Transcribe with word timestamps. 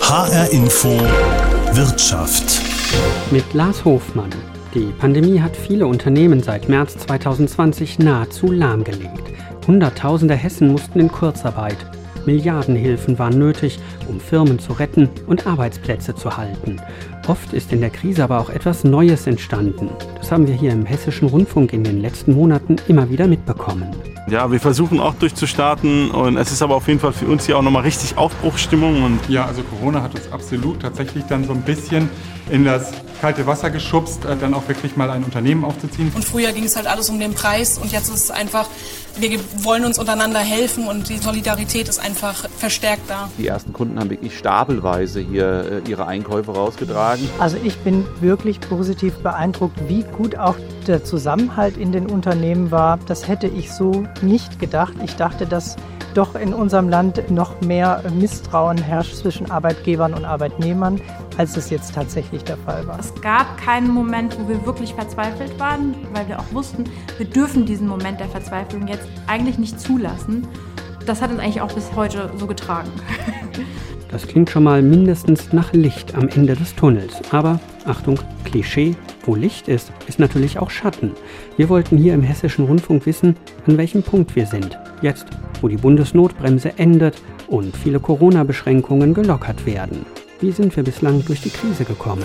HR 0.00 0.50
Info 0.50 0.88
Wirtschaft. 1.72 2.60
Mit 3.30 3.54
Lars 3.54 3.84
Hofmann. 3.84 4.30
Die 4.74 4.92
Pandemie 4.98 5.40
hat 5.40 5.56
viele 5.56 5.86
Unternehmen 5.86 6.42
seit 6.42 6.68
März 6.68 6.98
2020 6.98 8.00
nahezu 8.00 8.50
lahmgelegt. 8.50 9.22
Hunderttausende 9.68 10.34
Hessen 10.34 10.72
mussten 10.72 10.98
in 10.98 11.12
Kurzarbeit. 11.12 11.76
Milliardenhilfen 12.26 13.20
waren 13.20 13.38
nötig, 13.38 13.78
um 14.08 14.18
Firmen 14.18 14.58
zu 14.58 14.72
retten 14.72 15.08
und 15.28 15.46
Arbeitsplätze 15.46 16.16
zu 16.16 16.36
halten. 16.36 16.80
Oft 17.28 17.52
ist 17.52 17.72
in 17.72 17.80
der 17.80 17.90
Krise 17.90 18.24
aber 18.24 18.40
auch 18.40 18.50
etwas 18.50 18.82
Neues 18.82 19.28
entstanden. 19.28 19.90
Das 20.16 20.32
haben 20.32 20.48
wir 20.48 20.54
hier 20.54 20.72
im 20.72 20.86
Hessischen 20.86 21.28
Rundfunk 21.28 21.72
in 21.72 21.84
den 21.84 22.00
letzten 22.00 22.34
Monaten 22.34 22.76
immer 22.88 23.08
wieder 23.10 23.28
mitbekommen. 23.28 23.94
Ja, 24.30 24.52
wir 24.52 24.60
versuchen 24.60 25.00
auch 25.00 25.14
durchzustarten 25.14 26.12
und 26.12 26.36
es 26.36 26.52
ist 26.52 26.62
aber 26.62 26.76
auf 26.76 26.86
jeden 26.86 27.00
Fall 27.00 27.12
für 27.12 27.26
uns 27.26 27.46
hier 27.46 27.58
auch 27.58 27.62
nochmal 27.62 27.82
richtig 27.82 28.16
Aufbruchsstimmung. 28.16 29.02
Und 29.02 29.28
ja, 29.28 29.44
also 29.44 29.64
Corona 29.64 30.02
hat 30.02 30.14
uns 30.14 30.30
absolut 30.30 30.80
tatsächlich 30.80 31.24
dann 31.24 31.44
so 31.44 31.52
ein 31.52 31.62
bisschen 31.62 32.08
in 32.48 32.64
das 32.64 32.92
kalte 33.20 33.44
Wasser 33.48 33.70
geschubst, 33.70 34.24
äh, 34.26 34.36
dann 34.36 34.54
auch 34.54 34.68
wirklich 34.68 34.96
mal 34.96 35.10
ein 35.10 35.24
Unternehmen 35.24 35.64
aufzuziehen. 35.64 36.12
Und 36.14 36.24
früher 36.24 36.52
ging 36.52 36.62
es 36.62 36.76
halt 36.76 36.86
alles 36.86 37.10
um 37.10 37.18
den 37.18 37.34
Preis 37.34 37.76
und 37.78 37.90
jetzt 37.90 38.08
ist 38.08 38.24
es 38.24 38.30
einfach, 38.30 38.68
wir 39.18 39.38
wollen 39.64 39.84
uns 39.84 39.98
untereinander 39.98 40.40
helfen 40.40 40.86
und 40.86 41.08
die 41.08 41.18
Solidarität 41.18 41.88
ist 41.88 41.98
einfach 41.98 42.48
verstärkt 42.56 43.08
da. 43.08 43.30
Die 43.38 43.46
ersten 43.46 43.72
Kunden 43.72 43.98
haben 43.98 44.10
wirklich 44.10 44.36
stapelweise 44.36 45.20
hier 45.20 45.82
äh, 45.86 45.90
ihre 45.90 46.06
Einkäufe 46.06 46.52
rausgetragen. 46.52 47.28
Also 47.38 47.56
ich 47.62 47.76
bin 47.78 48.04
wirklich 48.20 48.60
positiv 48.60 49.14
beeindruckt, 49.18 49.76
wie 49.88 50.04
gut 50.16 50.36
auch 50.36 50.56
der 50.86 51.04
Zusammenhalt 51.04 51.76
in 51.76 51.92
den 51.92 52.06
Unternehmen 52.06 52.70
war. 52.70 52.98
Das 53.06 53.28
hätte 53.28 53.46
ich 53.46 53.72
so 53.72 54.04
nicht 54.22 54.58
gedacht. 54.58 54.94
Ich 55.04 55.16
dachte, 55.16 55.46
dass 55.46 55.76
doch 56.14 56.34
in 56.34 56.54
unserem 56.54 56.88
Land 56.88 57.30
noch 57.30 57.60
mehr 57.60 58.02
Misstrauen 58.12 58.78
herrscht 58.78 59.14
zwischen 59.16 59.50
Arbeitgebern 59.50 60.14
und 60.14 60.24
Arbeitnehmern, 60.24 61.00
als 61.36 61.56
es 61.56 61.70
jetzt 61.70 61.94
tatsächlich 61.94 62.44
der 62.44 62.56
Fall 62.58 62.86
war. 62.86 62.98
Es 62.98 63.14
gab 63.20 63.56
keinen 63.56 63.90
Moment, 63.90 64.38
wo 64.38 64.48
wir 64.48 64.64
wirklich 64.66 64.94
verzweifelt 64.94 65.58
waren, 65.58 65.94
weil 66.12 66.28
wir 66.28 66.38
auch 66.38 66.52
wussten, 66.52 66.84
wir 67.16 67.26
dürfen 67.26 67.66
diesen 67.66 67.88
Moment 67.88 68.20
der 68.20 68.28
Verzweiflung 68.28 68.86
jetzt 68.88 69.08
eigentlich 69.26 69.58
nicht 69.58 69.80
zulassen. 69.80 70.46
Das 71.06 71.22
hat 71.22 71.30
uns 71.30 71.40
eigentlich 71.40 71.60
auch 71.60 71.72
bis 71.72 71.94
heute 71.94 72.30
so 72.36 72.46
getragen. 72.46 72.90
Das 74.10 74.26
klingt 74.26 74.50
schon 74.50 74.64
mal 74.64 74.82
mindestens 74.82 75.52
nach 75.52 75.72
Licht 75.72 76.16
am 76.16 76.28
Ende 76.28 76.56
des 76.56 76.74
Tunnels. 76.74 77.20
Aber 77.30 77.60
Achtung, 77.84 78.18
Klischee, 78.44 78.96
wo 79.24 79.36
Licht 79.36 79.68
ist, 79.68 79.92
ist 80.08 80.18
natürlich 80.18 80.58
auch 80.58 80.70
Schatten. 80.70 81.12
Wir 81.56 81.68
wollten 81.68 81.96
hier 81.96 82.14
im 82.14 82.24
Hessischen 82.24 82.64
Rundfunk 82.64 83.06
wissen, 83.06 83.36
an 83.68 83.78
welchem 83.78 84.02
Punkt 84.02 84.34
wir 84.34 84.46
sind. 84.46 84.76
Jetzt, 85.02 85.26
wo 85.60 85.68
die 85.68 85.76
Bundesnotbremse 85.76 86.78
endet 86.78 87.20
und 87.48 87.76
viele 87.76 88.00
Corona-Beschränkungen 88.00 89.14
gelockert 89.14 89.66
werden. 89.66 90.04
Wie 90.40 90.52
sind 90.52 90.76
wir 90.76 90.84
bislang 90.84 91.24
durch 91.24 91.40
die 91.40 91.50
Krise 91.50 91.84
gekommen? 91.84 92.24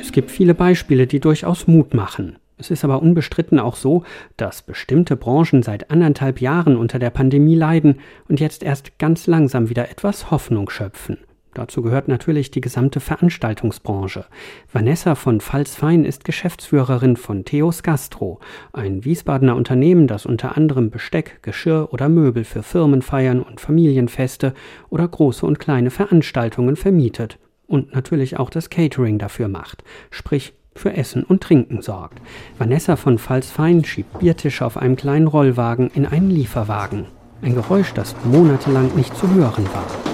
Es 0.00 0.12
gibt 0.12 0.30
viele 0.30 0.54
Beispiele, 0.54 1.06
die 1.06 1.20
durchaus 1.20 1.68
Mut 1.68 1.94
machen. 1.94 2.36
Es 2.58 2.70
ist 2.70 2.84
aber 2.84 3.00
unbestritten 3.00 3.58
auch 3.58 3.76
so, 3.76 4.02
dass 4.36 4.62
bestimmte 4.62 5.16
Branchen 5.16 5.62
seit 5.62 5.90
anderthalb 5.90 6.40
Jahren 6.40 6.76
unter 6.76 6.98
der 6.98 7.10
Pandemie 7.10 7.54
leiden 7.54 8.00
und 8.28 8.38
jetzt 8.38 8.62
erst 8.62 8.98
ganz 8.98 9.26
langsam 9.26 9.70
wieder 9.70 9.88
etwas 9.88 10.30
Hoffnung 10.30 10.68
schöpfen. 10.68 11.18
Dazu 11.54 11.82
gehört 11.82 12.06
natürlich 12.06 12.50
die 12.50 12.60
gesamte 12.60 13.00
Veranstaltungsbranche. 13.00 14.26
Vanessa 14.72 15.14
von 15.14 15.40
Pfalz-Fein 15.40 16.04
ist 16.04 16.24
Geschäftsführerin 16.24 17.16
von 17.16 17.44
Theos 17.44 17.82
Gastro, 17.82 18.38
ein 18.72 19.04
Wiesbadener 19.04 19.56
Unternehmen, 19.56 20.06
das 20.06 20.26
unter 20.26 20.56
anderem 20.56 20.90
Besteck, 20.90 21.42
Geschirr 21.42 21.88
oder 21.92 22.08
Möbel 22.08 22.44
für 22.44 22.62
Firmenfeiern 22.62 23.40
und 23.42 23.60
Familienfeste 23.60 24.54
oder 24.90 25.08
große 25.08 25.44
und 25.44 25.58
kleine 25.58 25.90
Veranstaltungen 25.90 26.76
vermietet 26.76 27.38
und 27.66 27.94
natürlich 27.94 28.38
auch 28.38 28.50
das 28.50 28.70
Catering 28.70 29.18
dafür 29.18 29.48
macht, 29.48 29.82
sprich 30.10 30.52
für 30.74 30.92
Essen 30.94 31.24
und 31.24 31.42
Trinken 31.42 31.82
sorgt. 31.82 32.20
Vanessa 32.58 32.96
von 32.96 33.18
Pfalz-Fein 33.18 33.84
schiebt 33.84 34.18
Biertische 34.18 34.64
auf 34.64 34.76
einem 34.76 34.96
kleinen 34.96 35.26
Rollwagen 35.26 35.90
in 35.94 36.06
einen 36.06 36.30
Lieferwagen. 36.30 37.06
Ein 37.42 37.54
Geräusch, 37.54 37.92
das 37.92 38.14
monatelang 38.24 38.94
nicht 38.94 39.16
zu 39.16 39.32
hören 39.32 39.66
war. 39.72 40.09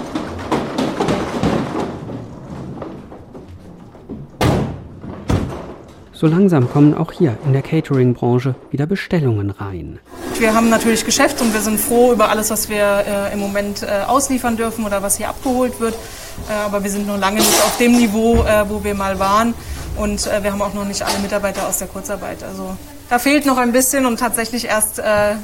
So 6.19 6.25
langsam 6.25 6.67
kommen 6.67 6.95
auch 6.95 7.11
hier 7.11 7.37
in 7.45 7.53
der 7.53 7.61
Catering-Branche 7.61 8.55
wieder 8.71 8.87
Bestellungen 8.87 9.51
rein. 9.51 9.99
Wir 10.39 10.55
haben 10.55 10.67
natürlich 10.71 11.05
Geschäft 11.05 11.39
und 11.41 11.53
wir 11.53 11.61
sind 11.61 11.79
froh 11.79 12.11
über 12.11 12.29
alles, 12.29 12.49
was 12.49 12.69
wir 12.69 13.03
äh, 13.05 13.33
im 13.33 13.39
Moment 13.39 13.83
äh, 13.83 14.01
ausliefern 14.07 14.57
dürfen 14.57 14.83
oder 14.83 15.03
was 15.03 15.17
hier 15.17 15.29
abgeholt 15.29 15.79
wird. 15.79 15.93
Äh, 15.93 16.53
aber 16.53 16.83
wir 16.83 16.89
sind 16.89 17.05
noch 17.05 17.19
lange 17.19 17.37
nicht 17.37 17.63
auf 17.63 17.77
dem 17.77 17.91
Niveau, 17.91 18.43
äh, 18.43 18.67
wo 18.67 18.83
wir 18.83 18.95
mal 18.95 19.19
waren. 19.19 19.53
Und 19.95 20.25
äh, 20.25 20.41
wir 20.41 20.51
haben 20.51 20.61
auch 20.63 20.73
noch 20.73 20.85
nicht 20.85 21.03
alle 21.03 21.19
Mitarbeiter 21.19 21.67
aus 21.67 21.77
der 21.77 21.87
Kurzarbeit. 21.87 22.41
Also 22.41 22.75
da 23.11 23.19
fehlt 23.19 23.45
noch 23.45 23.57
ein 23.57 23.71
bisschen 23.71 24.07
und 24.07 24.19
tatsächlich 24.19 24.65
erst 24.65 24.97
äh, 24.97 25.35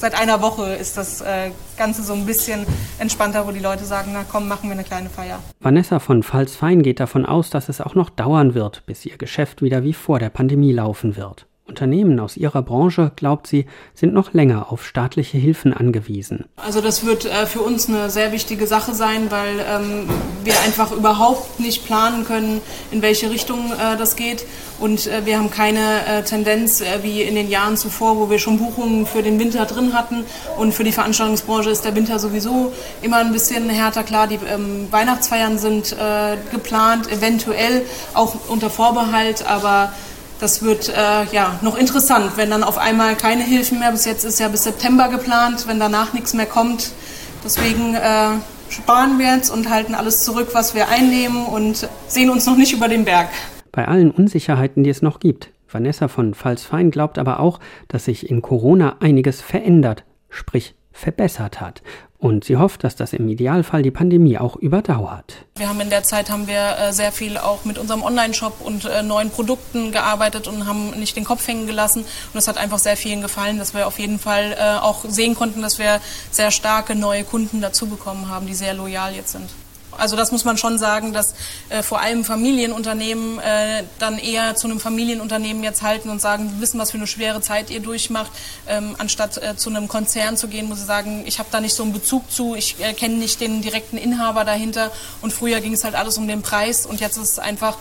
seit 0.00 0.20
einer 0.20 0.40
Woche 0.40 0.74
ist 0.74 0.96
das 0.96 1.20
äh, 1.20 1.50
Ganze 1.76 2.02
so 2.02 2.14
ein 2.14 2.26
bisschen 2.26 2.66
entspannter, 2.98 3.46
wo 3.46 3.52
die 3.52 3.60
Leute 3.60 3.84
sagen, 3.84 4.10
na 4.14 4.24
komm, 4.30 4.48
machen 4.48 4.68
wir 4.68 4.72
eine 4.72 4.84
kleine 4.84 5.10
Feier. 5.10 5.38
Vanessa 5.60 5.98
von 5.98 6.22
Pfalz-Fein 6.22 6.82
geht 6.82 7.00
davon 7.00 7.26
aus, 7.26 7.50
dass 7.50 7.68
es 7.68 7.80
auch 7.80 7.94
noch 7.94 8.10
dauern 8.10 8.54
wird, 8.54 8.84
bis 8.86 9.04
ihr 9.04 9.16
Geschäft 9.18 9.62
wieder 9.62 9.84
wie 9.84 9.92
vor 9.92 10.18
der 10.18 10.30
Pandemie 10.30 10.72
laufen 10.72 11.16
wird. 11.16 11.46
Unternehmen 11.70 12.18
aus 12.20 12.36
ihrer 12.36 12.62
Branche, 12.62 13.12
glaubt 13.14 13.46
sie, 13.46 13.66
sind 13.94 14.12
noch 14.12 14.32
länger 14.32 14.72
auf 14.72 14.84
staatliche 14.84 15.38
Hilfen 15.38 15.72
angewiesen. 15.72 16.44
Also 16.56 16.80
das 16.80 17.06
wird 17.06 17.24
äh, 17.24 17.46
für 17.46 17.60
uns 17.60 17.88
eine 17.88 18.10
sehr 18.10 18.32
wichtige 18.32 18.66
Sache 18.66 18.92
sein, 18.92 19.30
weil 19.30 19.64
ähm, 19.66 20.08
wir 20.42 20.54
einfach 20.60 20.90
überhaupt 20.92 21.60
nicht 21.60 21.86
planen 21.86 22.24
können, 22.24 22.60
in 22.90 23.02
welche 23.02 23.30
Richtung 23.30 23.72
äh, 23.72 23.96
das 23.96 24.16
geht. 24.16 24.44
Und 24.80 25.06
äh, 25.06 25.24
wir 25.26 25.38
haben 25.38 25.50
keine 25.50 26.06
äh, 26.06 26.22
Tendenz 26.24 26.80
äh, 26.80 27.02
wie 27.02 27.22
in 27.22 27.36
den 27.36 27.48
Jahren 27.48 27.76
zuvor, 27.76 28.18
wo 28.18 28.30
wir 28.30 28.38
schon 28.38 28.58
Buchungen 28.58 29.06
für 29.06 29.22
den 29.22 29.38
Winter 29.38 29.64
drin 29.64 29.92
hatten. 29.92 30.24
Und 30.58 30.74
für 30.74 30.84
die 30.84 30.92
Veranstaltungsbranche 30.92 31.70
ist 31.70 31.84
der 31.84 31.94
Winter 31.94 32.18
sowieso 32.18 32.72
immer 33.00 33.18
ein 33.18 33.32
bisschen 33.32 33.68
härter. 33.70 34.02
Klar, 34.02 34.26
die 34.26 34.40
ähm, 34.52 34.88
Weihnachtsfeiern 34.90 35.58
sind 35.58 35.92
äh, 35.92 36.36
geplant, 36.50 37.12
eventuell 37.12 37.82
auch 38.14 38.34
unter 38.48 38.70
Vorbehalt, 38.70 39.46
aber 39.46 39.92
das 40.40 40.62
wird 40.62 40.88
äh, 40.88 41.24
ja 41.32 41.58
noch 41.62 41.76
interessant, 41.76 42.32
wenn 42.36 42.50
dann 42.50 42.62
auf 42.62 42.78
einmal 42.78 43.16
keine 43.16 43.44
Hilfen 43.44 43.78
mehr, 43.78 43.92
bis 43.92 44.04
jetzt 44.04 44.24
ist 44.24 44.40
ja 44.40 44.48
bis 44.48 44.64
September 44.64 45.08
geplant, 45.08 45.66
wenn 45.66 45.78
danach 45.78 46.12
nichts 46.12 46.34
mehr 46.34 46.46
kommt. 46.46 46.92
Deswegen 47.44 47.94
äh, 47.94 48.30
sparen 48.68 49.18
wir 49.18 49.34
jetzt 49.34 49.50
und 49.50 49.70
halten 49.70 49.94
alles 49.94 50.24
zurück, 50.24 50.48
was 50.52 50.74
wir 50.74 50.88
einnehmen 50.88 51.46
und 51.46 51.88
sehen 52.08 52.30
uns 52.30 52.46
noch 52.46 52.56
nicht 52.56 52.72
über 52.72 52.88
den 52.88 53.04
Berg. 53.04 53.28
Bei 53.72 53.86
allen 53.86 54.10
Unsicherheiten, 54.10 54.82
die 54.82 54.90
es 54.90 55.02
noch 55.02 55.20
gibt. 55.20 55.50
Vanessa 55.70 56.08
von 56.08 56.34
Pfalz-Fein 56.34 56.90
glaubt 56.90 57.18
aber 57.18 57.38
auch, 57.38 57.60
dass 57.86 58.06
sich 58.06 58.28
in 58.28 58.42
Corona 58.42 58.96
einiges 59.00 59.40
verändert, 59.40 60.04
sprich 60.28 60.74
verbessert 60.92 61.60
hat. 61.60 61.82
Und 62.20 62.44
sie 62.44 62.58
hofft, 62.58 62.84
dass 62.84 62.96
das 62.96 63.14
im 63.14 63.30
Idealfall 63.30 63.82
die 63.82 63.90
Pandemie 63.90 64.36
auch 64.36 64.56
überdauert. 64.56 65.46
Wir 65.56 65.70
haben 65.70 65.80
in 65.80 65.88
der 65.88 66.02
Zeit 66.02 66.28
haben 66.30 66.46
wir 66.46 66.76
äh, 66.78 66.92
sehr 66.92 67.12
viel 67.12 67.38
auch 67.38 67.64
mit 67.64 67.78
unserem 67.78 68.02
Online-Shop 68.02 68.60
und 68.60 68.84
äh, 68.84 69.02
neuen 69.02 69.30
Produkten 69.30 69.90
gearbeitet 69.90 70.46
und 70.46 70.66
haben 70.66 70.90
nicht 70.90 71.16
den 71.16 71.24
Kopf 71.24 71.48
hängen 71.48 71.66
gelassen. 71.66 72.00
Und 72.00 72.38
es 72.38 72.46
hat 72.46 72.58
einfach 72.58 72.78
sehr 72.78 72.98
vielen 72.98 73.22
gefallen, 73.22 73.58
dass 73.58 73.72
wir 73.72 73.86
auf 73.86 73.98
jeden 73.98 74.18
Fall 74.18 74.54
äh, 74.58 74.78
auch 74.80 75.06
sehen 75.08 75.34
konnten, 75.34 75.62
dass 75.62 75.78
wir 75.78 75.98
sehr 76.30 76.50
starke 76.50 76.94
neue 76.94 77.24
Kunden 77.24 77.62
dazu 77.62 77.86
bekommen 77.86 78.28
haben, 78.28 78.46
die 78.46 78.54
sehr 78.54 78.74
loyal 78.74 79.14
jetzt 79.14 79.32
sind. 79.32 79.48
Also 79.96 80.16
das 80.16 80.32
muss 80.32 80.44
man 80.44 80.56
schon 80.56 80.78
sagen, 80.78 81.12
dass 81.12 81.34
äh, 81.68 81.82
vor 81.82 82.00
allem 82.00 82.24
Familienunternehmen 82.24 83.38
äh, 83.38 83.84
dann 83.98 84.18
eher 84.18 84.54
zu 84.54 84.68
einem 84.68 84.80
Familienunternehmen 84.80 85.62
jetzt 85.62 85.82
halten 85.82 86.10
und 86.10 86.20
sagen, 86.20 86.52
wir 86.54 86.60
wissen, 86.60 86.78
was 86.78 86.90
für 86.90 86.96
eine 86.96 87.06
schwere 87.06 87.40
Zeit 87.40 87.70
ihr 87.70 87.80
durchmacht, 87.80 88.30
ähm, 88.68 88.94
anstatt 88.98 89.38
äh, 89.38 89.56
zu 89.56 89.70
einem 89.70 89.88
Konzern 89.88 90.36
zu 90.36 90.48
gehen, 90.48 90.68
muss 90.68 90.80
ich 90.80 90.86
sagen, 90.86 91.24
ich 91.26 91.38
habe 91.38 91.48
da 91.50 91.60
nicht 91.60 91.74
so 91.74 91.82
einen 91.82 91.92
Bezug 91.92 92.30
zu, 92.30 92.54
ich 92.54 92.80
äh, 92.80 92.92
kenne 92.92 93.16
nicht 93.16 93.40
den 93.40 93.62
direkten 93.62 93.96
Inhaber 93.96 94.44
dahinter 94.44 94.90
und 95.22 95.32
früher 95.32 95.60
ging 95.60 95.72
es 95.72 95.84
halt 95.84 95.94
alles 95.94 96.18
um 96.18 96.28
den 96.28 96.42
Preis 96.42 96.86
und 96.86 97.00
jetzt 97.00 97.16
ist 97.16 97.32
es 97.32 97.38
einfach, 97.38 97.76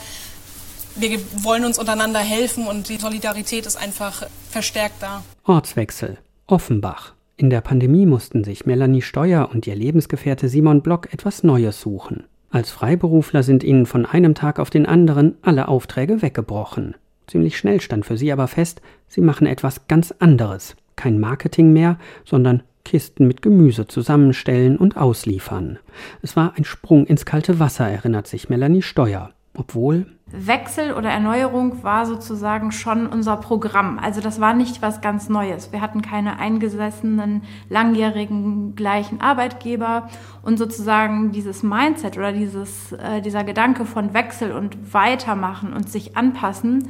wir 0.96 1.20
wollen 1.44 1.66
uns 1.66 1.78
untereinander 1.78 2.20
helfen 2.20 2.68
und 2.68 2.90
die 2.90 2.98
Solidarität 2.98 3.66
ist 3.66 3.78
einfach 3.78 4.24
verstärkt 4.50 5.02
da. 5.02 5.24
Ortswechsel. 5.46 6.18
Offenbach. 6.48 7.14
In 7.40 7.50
der 7.50 7.62
Pandemie 7.62 8.06
mussten 8.06 8.44
sich 8.44 8.66
Melanie 8.66 9.02
Steuer 9.02 9.50
und 9.54 9.66
ihr 9.66 9.74
Lebensgefährte 9.74 10.50
Simon 10.50 10.82
Block 10.82 11.14
etwas 11.14 11.42
Neues 11.42 11.80
suchen. 11.80 12.26
Als 12.50 12.70
Freiberufler 12.70 13.44
sind 13.44 13.64
ihnen 13.64 13.86
von 13.86 14.06
einem 14.06 14.36
Tag 14.36 14.60
auf 14.60 14.70
den 14.70 14.86
anderen 14.86 15.38
alle 15.42 15.70
Aufträge 15.70 16.22
weggebrochen. 16.22 16.96
Ziemlich 17.28 17.58
schnell 17.58 17.80
stand 17.80 18.06
für 18.06 18.18
sie 18.18 18.34
aber 18.34 18.50
fest, 18.50 18.82
sie 19.08 19.22
machen 19.22 19.48
etwas 19.48 19.88
ganz 19.88 20.14
anderes. 20.20 20.76
Kein 20.98 21.18
Marketing 21.18 21.72
mehr, 21.72 21.98
sondern 22.26 22.62
Kisten 22.84 23.26
mit 23.26 23.42
Gemüse 23.42 23.88
zusammenstellen 23.88 24.76
und 24.76 24.98
ausliefern. 24.98 25.80
Es 26.22 26.36
war 26.36 26.56
ein 26.58 26.66
Sprung 26.66 27.06
ins 27.06 27.26
kalte 27.26 27.58
Wasser, 27.58 27.88
erinnert 27.88 28.28
sich 28.28 28.50
Melanie 28.50 28.82
Steuer. 28.82 29.32
Obwohl 29.60 30.06
Wechsel 30.32 30.94
oder 30.94 31.10
Erneuerung 31.10 31.84
war 31.84 32.06
sozusagen 32.06 32.72
schon 32.72 33.08
unser 33.08 33.36
Programm. 33.36 34.00
Also 34.00 34.22
das 34.22 34.40
war 34.40 34.54
nicht 34.54 34.82
was 34.82 35.02
ganz 35.02 35.28
Neues. 35.28 35.74
Wir 35.74 35.82
hatten 35.82 36.02
keine 36.02 36.40
eingesessenen, 36.40 37.42
langjährigen 37.68 38.76
gleichen 38.76 39.20
Arbeitgeber 39.20 40.08
und 40.44 40.58
sozusagen 40.58 41.34
dieses 41.34 41.62
Mindset 41.62 42.18
oder 42.18 42.32
dieses, 42.32 42.94
äh, 42.94 43.22
dieser 43.22 43.44
Gedanke 43.44 43.86
von 43.86 44.14
Wechsel 44.14 44.54
und 44.54 44.94
weitermachen 44.94 45.74
und 45.74 45.90
sich 45.90 46.16
anpassen, 46.16 46.90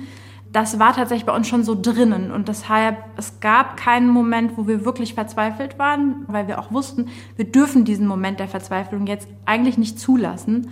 das 0.51 0.79
war 0.79 0.93
tatsächlich 0.93 1.25
bei 1.25 1.35
uns 1.35 1.47
schon 1.47 1.63
so 1.63 1.79
drinnen. 1.79 2.31
Und 2.31 2.49
deshalb, 2.49 2.97
es 3.17 3.39
gab 3.39 3.77
keinen 3.77 4.09
Moment, 4.09 4.57
wo 4.57 4.67
wir 4.67 4.85
wirklich 4.85 5.13
verzweifelt 5.13 5.79
waren, 5.79 6.23
weil 6.27 6.47
wir 6.47 6.59
auch 6.59 6.71
wussten, 6.71 7.07
wir 7.35 7.45
dürfen 7.45 7.85
diesen 7.85 8.05
Moment 8.05 8.39
der 8.39 8.47
Verzweiflung 8.47 9.07
jetzt 9.07 9.27
eigentlich 9.45 9.77
nicht 9.77 9.99
zulassen. 9.99 10.69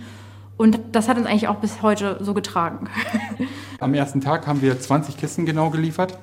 Und 0.58 0.80
das 0.92 1.08
hat 1.08 1.16
uns 1.16 1.26
eigentlich 1.26 1.48
auch 1.48 1.56
bis 1.56 1.82
heute 1.82 2.18
so 2.20 2.34
getragen. 2.34 2.88
Am 3.80 3.94
ersten 3.94 4.20
Tag 4.20 4.46
haben 4.46 4.60
wir 4.60 4.78
20 4.78 5.16
Kisten 5.16 5.46
genau 5.46 5.70
geliefert. 5.70 6.18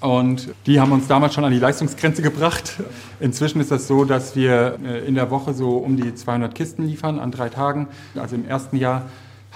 Und 0.00 0.50
die 0.66 0.78
haben 0.78 0.92
uns 0.92 1.08
damals 1.08 1.34
schon 1.34 1.44
an 1.44 1.50
die 1.50 1.58
Leistungsgrenze 1.58 2.22
gebracht. 2.22 2.74
Inzwischen 3.18 3.60
ist 3.60 3.72
das 3.72 3.88
so, 3.88 4.04
dass 4.04 4.36
wir 4.36 4.78
äh, 4.84 5.06
in 5.08 5.16
der 5.16 5.30
Woche 5.30 5.54
so 5.54 5.78
um 5.78 5.96
die 5.96 6.14
200 6.14 6.54
Kisten 6.54 6.84
liefern 6.84 7.18
an 7.18 7.32
drei 7.32 7.48
Tagen. 7.48 7.88
Also 8.14 8.36
im 8.36 8.46
ersten 8.46 8.76
Jahr 8.76 9.06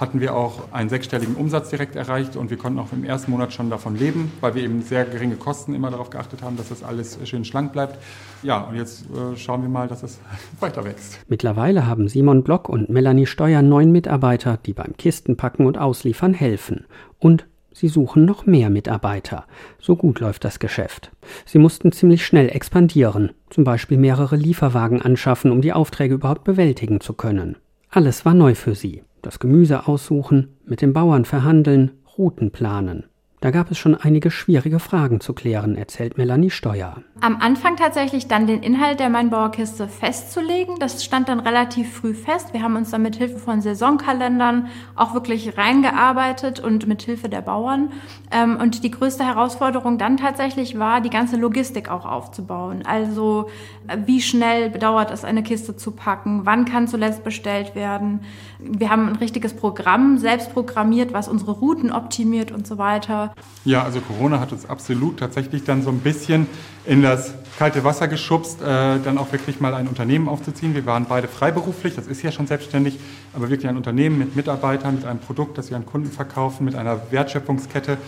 hatten 0.03 0.21
wir 0.21 0.35
auch 0.35 0.73
einen 0.73 0.89
sechsstelligen 0.89 1.37
Umsatz 1.37 1.71
direkt 1.71 1.95
erreicht 1.95 2.37
und 2.37 2.51
wir 2.51 2.59
konnten 2.59 2.81
auch 2.81 2.93
im 2.93 3.05
ersten 3.05 3.31
Monat 3.31 3.53
schon 3.53 3.71
davon 3.71 3.97
leben, 3.97 4.33
weil 4.41 4.57
wir 4.57 4.65
eben 4.65 4.83
sehr 4.83 5.05
geringe 5.05 5.37
Kosten 5.37 5.75
immer 5.75 5.93
darauf 5.93 6.11
geachtet 6.11 6.43
haben, 6.43 6.57
dass 6.57 6.71
das 6.71 6.83
alles 6.83 7.19
schön 7.25 7.45
schlank 7.45 7.73
bleibt. 7.73 7.99
Ja, 8.43 8.63
und 8.63 8.75
jetzt 8.75 9.05
äh, 9.05 9.37
schauen 9.37 9.63
wir 9.63 9.69
mal, 9.69 9.87
dass 9.87 10.03
es 10.03 10.19
weiter 10.61 10.85
wächst. 10.85 11.21
Mittlerweile 11.29 11.87
haben 11.87 12.09
Simon 12.09 12.43
Block 12.43 12.69
und 12.69 12.91
Melanie 12.91 13.27
Steuer 13.27 13.63
neun 13.63 13.93
Mitarbeiter, 13.93 14.59
die 14.67 14.73
beim 14.73 14.97
Kistenpacken 14.97 15.67
und 15.67 15.79
Ausliefern 15.79 16.35
helfen. 16.35 16.85
Und 17.19 17.47
Sie 17.75 17.89
suchen 17.89 18.27
noch 18.27 18.45
mehr 18.45 18.69
Mitarbeiter. 18.69 19.47
So 19.79 19.97
gut 19.97 20.21
läuft 20.21 20.45
das 20.45 20.59
Geschäft. 20.59 21.11
Sie 21.47 21.59
mussten 21.59 21.91
ziemlich 21.91 22.27
schnell 22.27 22.51
expandieren, 22.51 23.33
zum 23.49 23.65
Beispiel 23.65 23.97
mehrere 23.97 24.37
Lieferwagen 24.37 25.01
anschaffen, 25.01 25.51
um 25.51 25.63
die 25.63 25.73
Aufträge 25.73 26.17
überhaupt 26.17 26.45
bewältigen 26.45 27.01
zu 27.01 27.15
können. 27.15 27.57
Alles 27.89 28.27
war 28.27 28.35
neu 28.35 28.55
für 28.55 28.75
sie 28.75 29.05
das 29.23 29.39
Gemüse 29.39 29.87
aussuchen, 29.87 30.57
mit 30.65 30.83
den 30.83 30.93
Bauern 30.93 31.25
verhandeln, 31.25 31.93
Routen 32.19 32.51
planen. 32.51 33.07
Da 33.43 33.51
gab 33.51 33.73
es 33.73 33.79
schon 33.79 33.97
einige 33.97 34.31
schwierige 34.31 34.79
Fragen 34.79 35.19
zu 35.19 35.33
klären, 35.33 35.75
erzählt 35.75 36.17
Melanie 36.17 36.51
Steuer. 36.51 37.03
Am 37.21 37.39
Anfang 37.41 37.75
tatsächlich 37.75 38.29
dann 38.29 38.47
den 38.47 38.63
Inhalt 38.63 39.01
der 39.01 39.09
Mainbauerkiste 39.09 39.89
festzulegen. 39.89 40.77
Das 40.79 41.05
stand 41.05 41.29
dann 41.29 41.41
relativ 41.41 41.93
früh 41.93 42.15
fest. 42.15 42.53
Wir 42.53 42.63
haben 42.63 42.77
uns 42.77 42.93
dann 42.93 43.03
mit 43.03 43.17
Hilfe 43.17 43.41
von 43.41 43.61
Saisonkalendern 43.61 44.69
auch 44.95 45.13
wirklich 45.15 45.59
reingearbeitet 45.59 46.61
und 46.61 46.87
mit 46.87 47.03
Hilfe 47.03 47.29
der 47.29 47.41
Bauern. 47.41 47.91
Ähm, 48.31 48.59
und 48.61 48.85
die 48.85 48.93
größte 48.93 49.27
Herausforderung 49.27 49.99
dann 49.99 50.19
tatsächlich 50.19 50.79
war, 50.79 51.01
die 51.01 51.11
ganze 51.11 51.37
Logistik 51.37 51.91
auch 51.91 52.07
aufzubauen. 52.07 52.85
Also 52.87 53.49
äh, 53.89 53.99
wie 54.07 54.23
schnell 54.23 54.71
dauert 54.71 55.11
es, 55.11 55.25
eine 55.25 55.43
Kiste 55.43 55.77
zu 55.77 55.91
packen? 55.91 56.43
Wann 56.45 56.65
kann 56.65 56.87
zuletzt 56.87 57.25
bestellt 57.25 57.75
werden? 57.75 58.21
Wir 58.65 58.91
haben 58.91 59.09
ein 59.09 59.17
richtiges 59.17 59.55
Programm 59.55 60.19
selbst 60.19 60.53
programmiert, 60.53 61.13
was 61.13 61.29
unsere 61.29 61.53
Routen 61.53 61.93
optimiert 61.93 62.53
und 62.53 62.67
so 62.67 62.79
weiter. 62.79 63.35
Ja, 63.65 63.83
also 63.83 64.01
Corona 64.01 64.41
hat 64.41 64.53
uns 64.53 64.69
absolut 64.69 65.19
tatsächlich 65.19 65.65
dann 65.65 65.83
so 65.83 65.91
ein 65.91 66.01
bisschen 66.01 66.47
in 66.85 67.03
das 67.03 67.35
kalte 67.59 67.85
Wasser 67.85 68.09
geschubst, 68.09 68.61
äh, 68.61 68.65
dann 68.65 69.19
auch 69.19 69.31
wirklich 69.33 69.61
mal 69.61 69.75
ein 69.75 69.87
Unternehmen 69.87 70.29
aufzuziehen. 70.29 70.75
Wir 70.75 70.87
waren 70.87 71.07
beide 71.09 71.29
freiberuflich, 71.29 71.95
das 71.95 72.07
ist 72.07 72.23
ja 72.23 72.33
schon 72.33 72.47
selbstständig, 72.47 72.99
aber 73.35 73.51
wirklich 73.51 73.69
ein 73.69 73.77
Unternehmen 73.77 74.19
mit 74.19 74.37
Mitarbeitern, 74.37 74.97
mit 74.97 75.05
einem 75.05 75.21
Produkt, 75.21 75.59
das 75.59 75.71
wir 75.71 75.77
an 75.77 75.87
Kunden 75.87 76.11
verkaufen, 76.11 76.65
mit 76.65 76.75
einer 76.75 77.01
Wertschöpfungskette. 77.11 77.99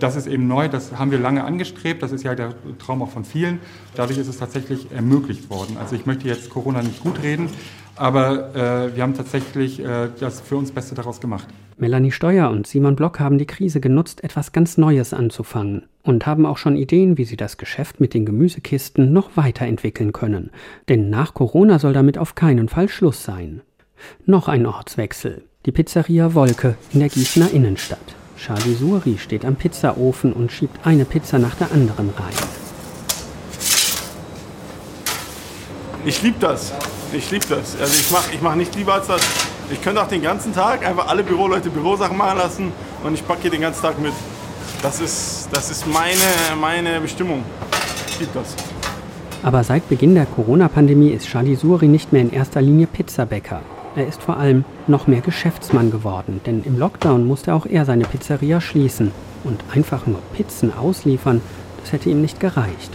Das 0.00 0.16
ist 0.16 0.26
eben 0.26 0.46
neu, 0.46 0.68
das 0.68 0.98
haben 0.98 1.10
wir 1.10 1.18
lange 1.18 1.44
angestrebt, 1.44 2.02
das 2.02 2.12
ist 2.12 2.24
ja 2.24 2.34
der 2.34 2.54
Traum 2.78 3.02
auch 3.02 3.10
von 3.10 3.24
vielen. 3.24 3.60
Dadurch 3.94 4.18
ist 4.18 4.28
es 4.28 4.38
tatsächlich 4.38 4.90
ermöglicht 4.92 5.50
worden. 5.50 5.76
Also 5.78 5.96
ich 5.96 6.06
möchte 6.06 6.28
jetzt 6.28 6.50
Corona 6.50 6.82
nicht 6.82 7.02
gut 7.02 7.22
reden, 7.22 7.48
aber 7.96 8.54
äh, 8.54 8.96
wir 8.96 9.02
haben 9.02 9.14
tatsächlich 9.14 9.80
äh, 9.80 10.08
das 10.18 10.40
für 10.40 10.56
uns 10.56 10.72
Beste 10.72 10.94
daraus 10.94 11.20
gemacht. 11.20 11.46
Melanie 11.76 12.12
Steuer 12.12 12.50
und 12.50 12.66
Simon 12.66 12.96
Block 12.96 13.20
haben 13.20 13.38
die 13.38 13.46
Krise 13.46 13.80
genutzt, 13.80 14.22
etwas 14.22 14.52
ganz 14.52 14.78
Neues 14.78 15.12
anzufangen 15.12 15.86
und 16.02 16.26
haben 16.26 16.46
auch 16.46 16.58
schon 16.58 16.76
Ideen, 16.76 17.18
wie 17.18 17.24
sie 17.24 17.36
das 17.36 17.56
Geschäft 17.56 18.00
mit 18.00 18.14
den 18.14 18.26
Gemüsekisten 18.26 19.12
noch 19.12 19.36
weiterentwickeln 19.36 20.12
können. 20.12 20.50
Denn 20.88 21.10
nach 21.10 21.34
Corona 21.34 21.78
soll 21.78 21.92
damit 21.92 22.18
auf 22.18 22.34
keinen 22.34 22.68
Fall 22.68 22.88
Schluss 22.88 23.24
sein. 23.24 23.62
Noch 24.26 24.48
ein 24.48 24.66
Ortswechsel. 24.66 25.44
Die 25.66 25.72
Pizzeria 25.72 26.34
Wolke 26.34 26.76
in 26.92 27.00
der 27.00 27.08
Gießener 27.08 27.50
Innenstadt. 27.50 28.23
Charlie 28.36 28.74
Suri 28.74 29.18
steht 29.18 29.44
am 29.44 29.56
Pizzaofen 29.56 30.32
und 30.32 30.52
schiebt 30.52 30.86
eine 30.86 31.04
Pizza 31.04 31.38
nach 31.38 31.54
der 31.54 31.72
anderen 31.72 32.10
rein. 32.10 32.34
Ich 36.04 36.22
liebe 36.22 36.38
das. 36.38 36.72
Ich 37.12 37.30
liebe 37.30 37.46
das. 37.48 37.76
Also 37.80 37.94
ich 37.98 38.10
mache 38.10 38.34
ich 38.34 38.42
mach 38.42 38.54
nicht 38.54 38.74
lieber 38.74 38.94
als 38.94 39.06
das. 39.06 39.22
Ich 39.70 39.80
könnte 39.80 40.02
auch 40.02 40.08
den 40.08 40.22
ganzen 40.22 40.52
Tag 40.52 40.86
einfach 40.86 41.08
alle 41.08 41.22
Büroleute 41.22 41.70
Bürosachen 41.70 42.16
machen 42.16 42.38
lassen 42.38 42.72
und 43.02 43.14
ich 43.14 43.26
packe 43.26 43.42
hier 43.42 43.50
den 43.50 43.62
ganzen 43.62 43.82
Tag 43.82 43.98
mit. 43.98 44.12
Das 44.82 45.00
ist, 45.00 45.48
das 45.50 45.70
ist 45.70 45.86
meine, 45.86 46.20
meine 46.60 47.00
Bestimmung. 47.00 47.42
Ich 48.08 48.20
liebe 48.20 48.32
das. 48.34 48.54
Aber 49.42 49.64
seit 49.64 49.88
Beginn 49.88 50.14
der 50.14 50.26
Corona-Pandemie 50.26 51.10
ist 51.10 51.26
Charlie 51.26 51.54
Suri 51.54 51.88
nicht 51.88 52.12
mehr 52.12 52.22
in 52.22 52.32
erster 52.32 52.60
Linie 52.60 52.86
Pizzabäcker. 52.86 53.62
Er 53.96 54.06
ist 54.06 54.22
vor 54.22 54.36
allem 54.36 54.64
noch 54.86 55.06
mehr 55.06 55.20
Geschäftsmann 55.20 55.90
geworden, 55.90 56.40
denn 56.46 56.62
im 56.64 56.78
Lockdown 56.78 57.26
musste 57.26 57.54
auch 57.54 57.66
er 57.66 57.84
seine 57.84 58.04
Pizzeria 58.04 58.60
schließen. 58.60 59.12
Und 59.44 59.62
einfach 59.72 60.06
nur 60.06 60.20
Pizzen 60.34 60.72
ausliefern, 60.76 61.40
das 61.80 61.92
hätte 61.92 62.10
ihm 62.10 62.20
nicht 62.20 62.40
gereicht. 62.40 62.90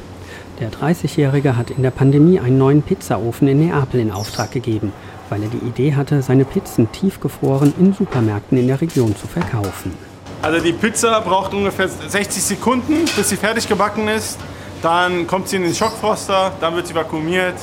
Der 0.60 0.72
30-Jährige 0.72 1.56
hat 1.56 1.70
in 1.70 1.84
der 1.84 1.92
Pandemie 1.92 2.40
einen 2.40 2.58
neuen 2.58 2.82
Pizzaofen 2.82 3.48
in 3.48 3.60
Neapel 3.60 4.00
in 4.00 4.12
Auftrag 4.12 4.52
gegeben 4.52 4.92
weil 5.30 5.44
er 5.44 5.50
die 5.50 5.58
Idee 5.58 5.96
hatte, 5.96 6.22
seine 6.22 6.46
Pizzen 6.46 6.92
tiefgefroren 6.92 7.74
in 7.80 7.94
Supermärkten 7.94 8.58
in 8.58 8.68
der 8.68 8.82
Region 8.82 9.16
zu 9.16 9.28
verkaufen. 9.28 9.94
Also 10.42 10.60
die 10.64 10.74
Pizza 10.74 11.20
braucht 11.22 11.54
ungefähr 11.54 11.88
60 11.88 12.42
Sekunden, 12.42 13.06
bis 13.16 13.30
sie 13.30 13.36
fertig 13.36 13.68
gebacken 13.68 14.08
ist. 14.08 14.40
Dann 14.82 15.28
kommt 15.28 15.50
sie 15.50 15.58
in 15.58 15.64
den 15.64 15.76
Schockfroster, 15.76 16.54
dann 16.62 16.76
wird 16.76 16.88
sie 16.88 16.96
vakuumiert, 16.96 17.56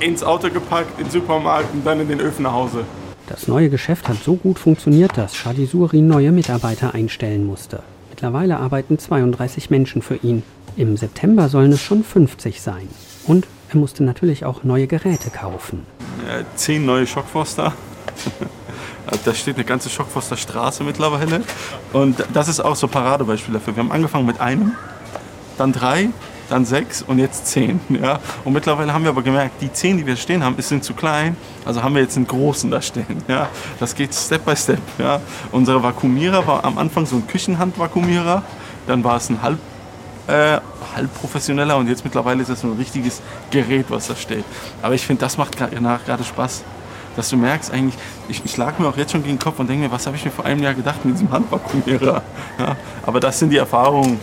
ins 0.00 0.22
Auto 0.22 0.50
gepackt, 0.50 0.98
in 0.98 1.04
den 1.04 1.10
Supermarkt 1.10 1.72
und 1.72 1.86
dann 1.86 2.00
in 2.00 2.08
den 2.08 2.20
Öfen 2.20 2.42
nach 2.42 2.52
Hause. 2.52 2.84
Das 3.26 3.46
neue 3.46 3.70
Geschäft 3.70 4.08
hat 4.08 4.16
so 4.22 4.34
gut 4.34 4.58
funktioniert, 4.58 5.16
dass 5.16 5.36
Shadisuri 5.36 6.00
neue 6.00 6.32
Mitarbeiter 6.32 6.94
einstellen 6.94 7.46
musste. 7.46 7.82
Mittlerweile 8.10 8.58
arbeiten 8.58 8.98
32 8.98 9.70
Menschen 9.70 10.02
für 10.02 10.16
ihn. 10.16 10.42
Im 10.76 10.96
September 10.96 11.48
sollen 11.48 11.72
es 11.72 11.80
schon 11.80 12.02
50 12.02 12.60
sein. 12.60 12.88
Und 13.26 13.46
er 13.70 13.76
musste 13.76 14.02
natürlich 14.02 14.44
auch 14.44 14.64
neue 14.64 14.86
Geräte 14.86 15.30
kaufen. 15.30 15.86
Äh, 16.28 16.44
zehn 16.56 16.84
neue 16.84 17.06
Schockforster. 17.06 17.72
da 19.24 19.34
steht 19.34 19.54
eine 19.56 19.64
ganze 19.64 19.90
Schockforster 19.90 20.36
Straße 20.36 20.82
mittlerweile. 20.82 21.42
Und 21.92 22.24
das 22.32 22.48
ist 22.48 22.60
auch 22.60 22.76
so 22.76 22.88
ein 22.88 22.90
Paradebeispiel 22.90 23.54
dafür. 23.54 23.76
Wir 23.76 23.82
haben 23.82 23.92
angefangen 23.92 24.26
mit 24.26 24.40
einem, 24.40 24.72
dann 25.56 25.72
drei, 25.72 26.10
dann 26.50 26.64
sechs 26.64 27.02
und 27.02 27.18
jetzt 27.18 27.46
zehn. 27.46 27.80
Ja? 28.00 28.18
Und 28.44 28.52
mittlerweile 28.52 28.92
haben 28.92 29.02
wir 29.04 29.10
aber 29.10 29.22
gemerkt, 29.22 29.60
die 29.60 29.72
zehn, 29.72 29.98
die 29.98 30.06
wir 30.06 30.16
stehen 30.16 30.42
haben, 30.42 30.54
sind 30.60 30.84
zu 30.84 30.94
klein. 30.94 31.36
Also 31.64 31.82
haben 31.82 31.94
wir 31.94 32.02
jetzt 32.02 32.16
einen 32.16 32.26
großen 32.26 32.70
da 32.70 32.80
stehen. 32.80 33.22
Ja? 33.28 33.48
Das 33.78 33.94
geht 33.94 34.14
Step 34.14 34.44
by 34.44 34.56
Step. 34.56 34.80
Ja? 34.98 35.20
Unsere 35.52 35.82
Vakuumierer 35.82 36.46
war 36.46 36.64
am 36.64 36.78
Anfang 36.78 37.06
so 37.06 37.16
ein 37.16 37.26
Küchenhandvakuumierer. 37.26 38.42
Dann 38.86 39.04
war 39.04 39.16
es 39.16 39.28
ein 39.28 39.42
halb 39.42 39.58
äh, 40.26 40.60
halb 40.94 41.14
professioneller 41.14 41.76
und 41.76 41.88
jetzt 41.88 42.04
mittlerweile 42.04 42.42
ist 42.42 42.50
das 42.50 42.60
so 42.60 42.68
ein 42.68 42.76
richtiges 42.76 43.20
Gerät, 43.50 43.86
was 43.88 44.08
da 44.08 44.16
steht. 44.16 44.44
Aber 44.82 44.94
ich 44.94 45.06
finde, 45.06 45.20
das 45.20 45.36
macht 45.38 45.56
gerade 45.56 46.24
Spaß. 46.24 46.64
Dass 47.16 47.28
du 47.28 47.36
merkst 47.36 47.72
eigentlich, 47.72 47.96
ich, 48.28 48.44
ich 48.44 48.56
lag 48.56 48.78
mir 48.78 48.86
auch 48.86 48.96
jetzt 48.96 49.10
schon 49.10 49.24
gegen 49.24 49.34
den 49.34 49.42
Kopf 49.42 49.58
und 49.58 49.68
denke 49.68 49.84
mir, 49.84 49.90
was 49.90 50.06
habe 50.06 50.16
ich 50.16 50.24
mir 50.24 50.30
vor 50.30 50.44
einem 50.44 50.62
Jahr 50.62 50.74
gedacht 50.74 51.04
mit 51.04 51.14
diesem 51.14 51.30
Handvakuumierer. 51.30 52.22
Ja, 52.58 52.76
aber 53.06 53.20
das 53.20 53.38
sind 53.38 53.50
die 53.50 53.56
Erfahrungen, 53.56 54.20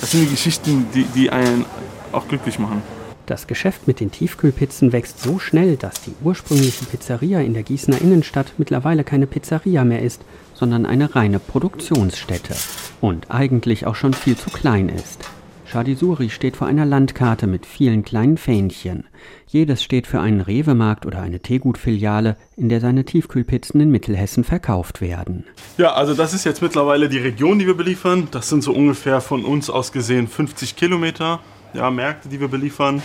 das 0.00 0.10
sind 0.12 0.22
die 0.22 0.30
Geschichten, 0.30 0.86
die, 0.94 1.04
die 1.04 1.30
einen 1.30 1.64
auch 2.12 2.26
glücklich 2.28 2.58
machen. 2.58 2.82
Das 3.26 3.46
Geschäft 3.46 3.86
mit 3.86 4.00
den 4.00 4.10
Tiefkühlpizzen 4.10 4.92
wächst 4.92 5.20
so 5.22 5.38
schnell, 5.38 5.76
dass 5.76 6.00
die 6.02 6.14
ursprüngliche 6.24 6.84
Pizzeria 6.84 7.40
in 7.40 7.54
der 7.54 7.62
Gießener 7.62 8.00
Innenstadt 8.00 8.54
mittlerweile 8.58 9.04
keine 9.04 9.28
Pizzeria 9.28 9.84
mehr 9.84 10.02
ist, 10.02 10.22
sondern 10.54 10.84
eine 10.84 11.14
reine 11.14 11.38
Produktionsstätte 11.38 12.56
und 13.00 13.30
eigentlich 13.30 13.86
auch 13.86 13.94
schon 13.94 14.14
viel 14.14 14.36
zu 14.36 14.50
klein 14.50 14.88
ist. 14.88 15.20
Chadisuri 15.70 16.30
steht 16.30 16.56
vor 16.56 16.66
einer 16.66 16.84
Landkarte 16.84 17.46
mit 17.46 17.64
vielen 17.64 18.02
kleinen 18.02 18.38
Fähnchen. 18.38 19.04
Jedes 19.46 19.84
steht 19.84 20.08
für 20.08 20.18
einen 20.18 20.40
Rewe-Markt 20.40 21.06
oder 21.06 21.22
eine 21.22 21.38
Teegut-Filiale, 21.38 22.36
in 22.56 22.68
der 22.68 22.80
seine 22.80 23.04
Tiefkühlpizzen 23.04 23.80
in 23.80 23.90
Mittelhessen 23.90 24.42
verkauft 24.42 25.00
werden. 25.00 25.44
Ja, 25.78 25.92
also 25.92 26.14
das 26.14 26.34
ist 26.34 26.44
jetzt 26.44 26.60
mittlerweile 26.60 27.08
die 27.08 27.18
Region, 27.18 27.60
die 27.60 27.68
wir 27.68 27.76
beliefern. 27.76 28.26
Das 28.32 28.48
sind 28.48 28.64
so 28.64 28.72
ungefähr 28.72 29.20
von 29.20 29.44
uns 29.44 29.70
aus 29.70 29.92
gesehen 29.92 30.26
50 30.26 30.74
Kilometer 30.74 31.38
ja, 31.72 31.88
Märkte, 31.88 32.28
die 32.28 32.40
wir 32.40 32.48
beliefern. 32.48 33.00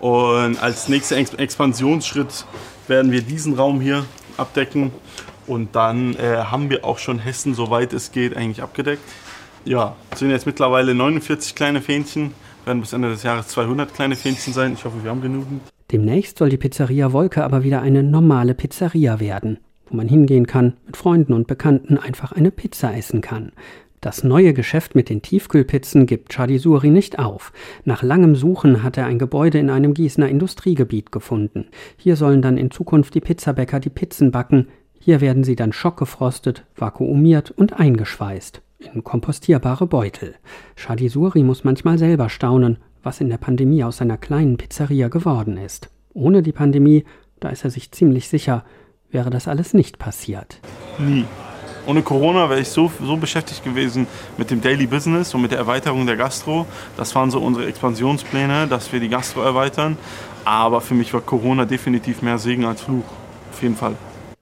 Und 0.00 0.60
als 0.60 0.88
nächster 0.88 1.16
Expansionsschritt 1.16 2.46
werden 2.88 3.12
wir 3.12 3.22
diesen 3.22 3.54
Raum 3.54 3.80
hier 3.80 4.04
abdecken 4.36 4.90
Und 5.46 5.76
dann 5.76 6.16
äh, 6.16 6.38
haben 6.38 6.68
wir 6.68 6.84
auch 6.84 6.98
schon 6.98 7.20
Hessen, 7.20 7.54
soweit 7.54 7.92
es 7.92 8.10
geht, 8.10 8.36
eigentlich 8.36 8.60
abgedeckt. 8.60 9.02
Ja, 9.68 9.96
es 10.10 10.20
sind 10.20 10.30
jetzt 10.30 10.46
mittlerweile 10.46 10.94
49 10.94 11.54
kleine 11.54 11.82
Fähnchen, 11.82 12.30
werden 12.64 12.80
bis 12.80 12.94
Ende 12.94 13.10
des 13.10 13.22
Jahres 13.22 13.48
200 13.48 13.92
kleine 13.92 14.16
Fähnchen 14.16 14.54
sein. 14.54 14.72
Ich 14.72 14.86
hoffe, 14.86 14.96
wir 15.02 15.10
haben 15.10 15.20
genügend. 15.20 15.60
Demnächst 15.92 16.38
soll 16.38 16.48
die 16.48 16.56
Pizzeria 16.56 17.12
Wolke 17.12 17.44
aber 17.44 17.64
wieder 17.64 17.82
eine 17.82 18.02
normale 18.02 18.54
Pizzeria 18.54 19.20
werden, 19.20 19.58
wo 19.86 19.96
man 19.96 20.08
hingehen 20.08 20.46
kann, 20.46 20.78
mit 20.86 20.96
Freunden 20.96 21.34
und 21.34 21.48
Bekannten 21.48 21.98
einfach 21.98 22.32
eine 22.32 22.50
Pizza 22.50 22.96
essen 22.96 23.20
kann. 23.20 23.52
Das 24.00 24.24
neue 24.24 24.54
Geschäft 24.54 24.94
mit 24.94 25.10
den 25.10 25.20
Tiefkühlpizzen 25.20 26.06
gibt 26.06 26.32
Chadisuri 26.32 26.88
nicht 26.88 27.18
auf. 27.18 27.52
Nach 27.84 28.02
langem 28.02 28.36
Suchen 28.36 28.82
hat 28.82 28.96
er 28.96 29.04
ein 29.04 29.18
Gebäude 29.18 29.58
in 29.58 29.68
einem 29.68 29.92
Gießener 29.92 30.30
Industriegebiet 30.30 31.12
gefunden. 31.12 31.66
Hier 31.98 32.16
sollen 32.16 32.40
dann 32.40 32.56
in 32.56 32.70
Zukunft 32.70 33.14
die 33.14 33.20
Pizzabäcker 33.20 33.80
die 33.80 33.90
Pizzen 33.90 34.30
backen. 34.30 34.68
Hier 34.98 35.20
werden 35.20 35.44
sie 35.44 35.56
dann 35.56 35.74
schockgefrostet, 35.74 36.64
vakuumiert 36.74 37.50
und 37.50 37.74
eingeschweißt 37.78 38.62
in 38.78 39.04
kompostierbare 39.04 39.86
Beutel. 39.86 40.34
Chadisuri 40.76 41.42
muss 41.42 41.64
manchmal 41.64 41.98
selber 41.98 42.28
staunen, 42.28 42.78
was 43.02 43.20
in 43.20 43.28
der 43.28 43.38
Pandemie 43.38 43.84
aus 43.84 43.98
seiner 43.98 44.16
kleinen 44.16 44.56
Pizzeria 44.56 45.08
geworden 45.08 45.56
ist. 45.56 45.90
Ohne 46.14 46.42
die 46.42 46.52
Pandemie, 46.52 47.04
da 47.40 47.48
ist 47.48 47.64
er 47.64 47.70
sich 47.70 47.90
ziemlich 47.92 48.28
sicher, 48.28 48.64
wäre 49.10 49.30
das 49.30 49.48
alles 49.48 49.74
nicht 49.74 49.98
passiert. 49.98 50.60
Nie. 50.98 51.24
Ohne 51.86 52.02
Corona 52.02 52.50
wäre 52.50 52.60
ich 52.60 52.68
so, 52.68 52.92
so 53.02 53.16
beschäftigt 53.16 53.64
gewesen 53.64 54.06
mit 54.36 54.50
dem 54.50 54.60
Daily 54.60 54.86
Business 54.86 55.34
und 55.34 55.40
mit 55.40 55.52
der 55.52 55.58
Erweiterung 55.58 56.04
der 56.06 56.16
Gastro. 56.16 56.66
Das 56.98 57.14
waren 57.14 57.30
so 57.30 57.40
unsere 57.40 57.66
Expansionspläne, 57.66 58.66
dass 58.66 58.92
wir 58.92 59.00
die 59.00 59.08
Gastro 59.08 59.40
erweitern. 59.40 59.96
Aber 60.44 60.82
für 60.82 60.94
mich 60.94 61.14
war 61.14 61.22
Corona 61.22 61.64
definitiv 61.64 62.20
mehr 62.20 62.36
Segen 62.36 62.66
als 62.66 62.82
Fluch. 62.82 63.04
Auf 63.50 63.62
jeden 63.62 63.76
Fall. 63.76 63.96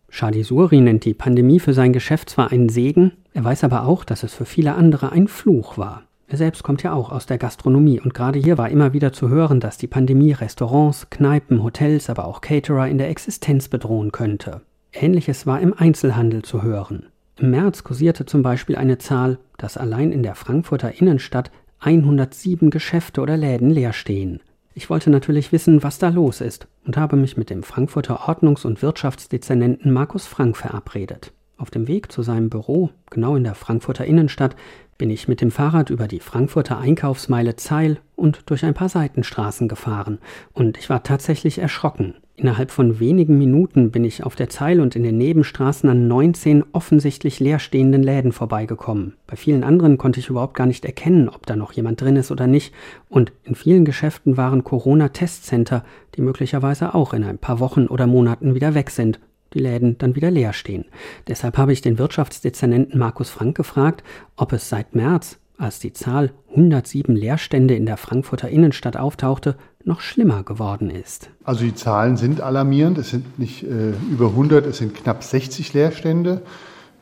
Shadi 0.08 0.44
Suri 0.44 0.80
nennt 0.80 1.04
die 1.04 1.14
Pandemie 1.14 1.60
für 1.60 1.74
sein 1.74 1.92
Geschäft 1.92 2.30
zwar 2.30 2.52
einen 2.52 2.68
Segen, 2.68 3.12
er 3.34 3.44
weiß 3.44 3.64
aber 3.64 3.86
auch, 3.86 4.04
dass 4.04 4.22
es 4.22 4.34
für 4.34 4.46
viele 4.46 4.74
andere 4.74 5.12
ein 5.12 5.28
Fluch 5.28 5.76
war. 5.76 6.04
Er 6.28 6.38
selbst 6.38 6.62
kommt 6.62 6.82
ja 6.82 6.92
auch 6.92 7.10
aus 7.10 7.26
der 7.26 7.38
Gastronomie 7.38 8.00
und 8.00 8.14
gerade 8.14 8.38
hier 8.38 8.58
war 8.58 8.68
immer 8.68 8.92
wieder 8.92 9.12
zu 9.12 9.28
hören, 9.28 9.60
dass 9.60 9.78
die 9.78 9.86
Pandemie 9.86 10.32
Restaurants, 10.32 11.08
Kneipen, 11.10 11.62
Hotels, 11.62 12.10
aber 12.10 12.26
auch 12.26 12.40
Caterer 12.40 12.88
in 12.88 12.98
der 12.98 13.10
Existenz 13.10 13.68
bedrohen 13.68 14.10
könnte. 14.10 14.62
Ähnliches 14.92 15.46
war 15.46 15.60
im 15.60 15.74
Einzelhandel 15.74 16.42
zu 16.42 16.62
hören. 16.62 17.06
Im 17.38 17.50
März 17.50 17.84
kursierte 17.84 18.24
zum 18.24 18.42
Beispiel 18.42 18.76
eine 18.76 18.98
Zahl, 18.98 19.38
dass 19.58 19.76
allein 19.76 20.10
in 20.10 20.22
der 20.22 20.34
Frankfurter 20.34 20.98
Innenstadt 20.98 21.50
107 21.80 22.70
Geschäfte 22.70 23.20
oder 23.20 23.36
Läden 23.36 23.70
leer 23.70 23.92
stehen. 23.92 24.40
Ich 24.78 24.90
wollte 24.90 25.08
natürlich 25.08 25.52
wissen, 25.52 25.82
was 25.82 25.98
da 25.98 26.10
los 26.10 26.42
ist 26.42 26.68
und 26.84 26.98
habe 26.98 27.16
mich 27.16 27.38
mit 27.38 27.48
dem 27.48 27.62
Frankfurter 27.62 28.28
Ordnungs- 28.28 28.66
und 28.66 28.82
Wirtschaftsdezernenten 28.82 29.90
Markus 29.90 30.26
Frank 30.26 30.54
verabredet. 30.54 31.32
Auf 31.56 31.70
dem 31.70 31.88
Weg 31.88 32.12
zu 32.12 32.20
seinem 32.20 32.50
Büro, 32.50 32.90
genau 33.08 33.36
in 33.36 33.44
der 33.44 33.54
Frankfurter 33.54 34.04
Innenstadt, 34.04 34.54
bin 34.98 35.08
ich 35.08 35.28
mit 35.28 35.40
dem 35.40 35.50
Fahrrad 35.50 35.88
über 35.88 36.06
die 36.06 36.20
Frankfurter 36.20 36.78
Einkaufsmeile 36.78 37.56
Zeil 37.56 38.00
und 38.16 38.50
durch 38.50 38.66
ein 38.66 38.74
paar 38.74 38.90
Seitenstraßen 38.90 39.66
gefahren, 39.66 40.18
und 40.52 40.76
ich 40.76 40.90
war 40.90 41.02
tatsächlich 41.02 41.56
erschrocken. 41.56 42.12
Innerhalb 42.38 42.70
von 42.70 43.00
wenigen 43.00 43.38
Minuten 43.38 43.90
bin 43.90 44.04
ich 44.04 44.22
auf 44.22 44.36
der 44.36 44.50
Zeil 44.50 44.80
und 44.80 44.94
in 44.94 45.02
den 45.02 45.16
Nebenstraßen 45.16 45.88
an 45.88 46.06
19 46.06 46.64
offensichtlich 46.72 47.40
leerstehenden 47.40 48.02
Läden 48.02 48.30
vorbeigekommen. 48.30 49.14
Bei 49.26 49.36
vielen 49.36 49.64
anderen 49.64 49.96
konnte 49.96 50.20
ich 50.20 50.28
überhaupt 50.28 50.54
gar 50.54 50.66
nicht 50.66 50.84
erkennen, 50.84 51.30
ob 51.30 51.46
da 51.46 51.56
noch 51.56 51.72
jemand 51.72 52.00
drin 52.02 52.16
ist 52.16 52.30
oder 52.30 52.46
nicht, 52.46 52.74
und 53.08 53.32
in 53.44 53.54
vielen 53.54 53.86
Geschäften 53.86 54.36
waren 54.36 54.64
Corona-Testcenter, 54.64 55.82
die 56.14 56.20
möglicherweise 56.20 56.94
auch 56.94 57.14
in 57.14 57.24
ein 57.24 57.38
paar 57.38 57.58
Wochen 57.58 57.86
oder 57.86 58.06
Monaten 58.06 58.54
wieder 58.54 58.74
weg 58.74 58.90
sind 58.90 59.18
die 59.54 59.60
Läden 59.60 59.96
dann 59.98 60.14
wieder 60.14 60.30
leer 60.30 60.52
stehen. 60.52 60.84
Deshalb 61.28 61.56
habe 61.56 61.72
ich 61.72 61.80
den 61.80 61.98
Wirtschaftsdezernenten 61.98 62.98
Markus 62.98 63.30
Frank 63.30 63.56
gefragt, 63.56 64.04
ob 64.36 64.52
es 64.52 64.68
seit 64.68 64.94
März, 64.94 65.38
als 65.58 65.78
die 65.78 65.92
Zahl 65.92 66.32
107 66.50 67.16
Leerstände 67.16 67.74
in 67.74 67.86
der 67.86 67.96
Frankfurter 67.96 68.48
Innenstadt 68.48 68.96
auftauchte, 68.96 69.56
noch 69.86 70.00
schlimmer 70.00 70.42
geworden 70.42 70.90
ist. 70.90 71.30
Also 71.44 71.64
die 71.64 71.74
Zahlen 71.74 72.16
sind 72.16 72.40
alarmierend. 72.40 72.98
Es 72.98 73.10
sind 73.10 73.38
nicht 73.38 73.62
äh, 73.62 73.90
über 74.10 74.26
100, 74.26 74.66
es 74.66 74.78
sind 74.78 74.94
knapp 74.94 75.22
60 75.22 75.72
Leerstände. 75.72 76.42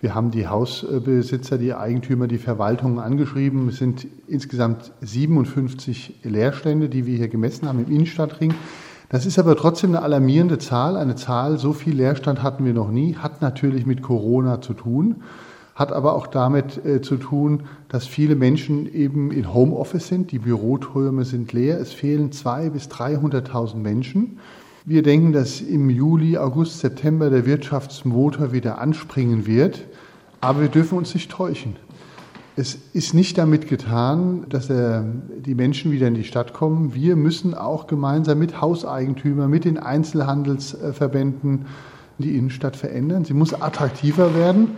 Wir 0.02 0.14
haben 0.14 0.30
die 0.30 0.46
Hausbesitzer, 0.46 1.56
die 1.56 1.72
Eigentümer, 1.72 2.28
die 2.28 2.36
Verwaltungen 2.36 2.98
angeschrieben. 2.98 3.68
Es 3.68 3.78
sind 3.78 4.06
insgesamt 4.26 4.92
57 5.00 6.20
Leerstände, 6.24 6.90
die 6.90 7.06
wir 7.06 7.16
hier 7.16 7.28
gemessen 7.28 7.66
haben 7.66 7.82
im 7.82 7.90
Innenstadtring. 7.90 8.52
Das 9.08 9.24
ist 9.24 9.38
aber 9.38 9.56
trotzdem 9.56 9.90
eine 9.90 10.02
alarmierende 10.02 10.58
Zahl. 10.58 10.98
Eine 10.98 11.14
Zahl, 11.14 11.58
so 11.58 11.72
viel 11.72 11.94
Leerstand 11.94 12.42
hatten 12.42 12.66
wir 12.66 12.74
noch 12.74 12.90
nie, 12.90 13.16
hat 13.16 13.40
natürlich 13.40 13.86
mit 13.86 14.02
Corona 14.02 14.60
zu 14.60 14.74
tun, 14.74 15.22
hat 15.74 15.92
aber 15.92 16.14
auch 16.14 16.28
damit 16.28 16.84
äh, 16.84 17.02
zu 17.02 17.16
tun, 17.16 17.64
dass 17.88 18.06
viele 18.06 18.36
Menschen 18.36 18.92
eben 18.92 19.32
in 19.32 19.52
Homeoffice 19.52 20.06
sind. 20.06 20.30
Die 20.30 20.38
Büroträume 20.38 21.24
sind 21.24 21.52
leer. 21.52 21.80
Es 21.80 21.92
fehlen 21.92 22.30
200.000 22.30 22.70
bis 22.70 22.88
300.000 22.88 23.76
Menschen. 23.76 24.38
Wir 24.84 25.02
denken, 25.02 25.32
dass 25.32 25.60
im 25.60 25.90
Juli, 25.90 26.36
August, 26.36 26.80
September 26.80 27.30
der 27.30 27.46
Wirtschaftsmotor 27.46 28.52
wieder 28.52 28.78
anspringen 28.78 29.46
wird. 29.46 29.84
Aber 30.40 30.60
wir 30.60 30.68
dürfen 30.68 30.98
uns 30.98 31.14
nicht 31.14 31.30
täuschen. 31.30 31.76
Es 32.56 32.78
ist 32.92 33.14
nicht 33.14 33.36
damit 33.36 33.68
getan, 33.68 34.46
dass 34.48 34.70
er, 34.70 35.04
die 35.44 35.56
Menschen 35.56 35.90
wieder 35.90 36.06
in 36.06 36.14
die 36.14 36.22
Stadt 36.22 36.52
kommen. 36.52 36.94
Wir 36.94 37.16
müssen 37.16 37.52
auch 37.52 37.88
gemeinsam 37.88 38.38
mit 38.38 38.60
Hauseigentümern, 38.60 39.50
mit 39.50 39.64
den 39.64 39.76
Einzelhandelsverbänden 39.76 41.66
die 42.18 42.36
Innenstadt 42.36 42.76
verändern. 42.76 43.24
Sie 43.24 43.34
muss 43.34 43.60
attraktiver 43.60 44.36
werden 44.36 44.68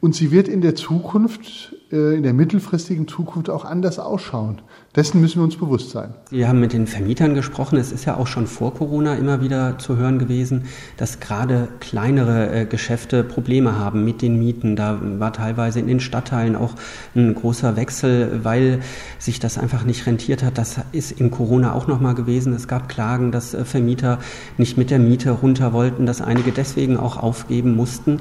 und 0.00 0.14
sie 0.14 0.30
wird 0.30 0.48
in 0.48 0.60
der 0.60 0.74
Zukunft, 0.74 1.74
in 1.90 2.22
der 2.22 2.32
mittelfristigen 2.32 3.08
Zukunft 3.08 3.50
auch 3.50 3.64
anders 3.64 3.98
ausschauen. 3.98 4.62
Dessen 4.94 5.20
müssen 5.20 5.38
wir 5.40 5.44
uns 5.44 5.56
bewusst 5.56 5.90
sein. 5.90 6.14
Sie 6.30 6.46
haben 6.46 6.60
mit 6.60 6.72
den 6.72 6.86
Vermietern 6.86 7.34
gesprochen. 7.34 7.78
Es 7.78 7.90
ist 7.90 8.04
ja 8.04 8.16
auch 8.16 8.28
schon 8.28 8.46
vor 8.46 8.74
Corona 8.74 9.14
immer 9.14 9.40
wieder 9.40 9.78
zu 9.78 9.96
hören 9.96 10.18
gewesen, 10.20 10.64
dass 10.96 11.18
gerade 11.18 11.68
kleinere 11.80 12.52
äh, 12.52 12.64
Geschäfte 12.64 13.24
Probleme 13.24 13.78
haben 13.78 14.04
mit 14.04 14.22
den 14.22 14.38
Mieten. 14.38 14.76
Da 14.76 15.00
war 15.18 15.32
teilweise 15.32 15.80
in 15.80 15.88
den 15.88 16.00
Stadtteilen 16.00 16.54
auch 16.54 16.74
ein 17.16 17.34
großer 17.34 17.74
Wechsel, 17.74 18.40
weil 18.44 18.80
sich 19.18 19.40
das 19.40 19.58
einfach 19.58 19.84
nicht 19.84 20.06
rentiert 20.06 20.44
hat. 20.44 20.58
Das 20.58 20.80
ist 20.92 21.12
in 21.12 21.32
Corona 21.32 21.72
auch 21.72 21.88
nochmal 21.88 22.14
gewesen. 22.14 22.52
Es 22.52 22.68
gab 22.68 22.88
Klagen, 22.88 23.32
dass 23.32 23.52
äh, 23.54 23.64
Vermieter 23.64 24.20
nicht 24.58 24.76
mit 24.76 24.90
der 24.90 25.00
Miete 25.00 25.30
runter 25.30 25.72
wollten, 25.72 26.06
dass 26.06 26.20
einige 26.20 26.52
deswegen 26.52 26.96
auch 26.96 27.16
aufgeben 27.16 27.74
mussten. 27.74 28.20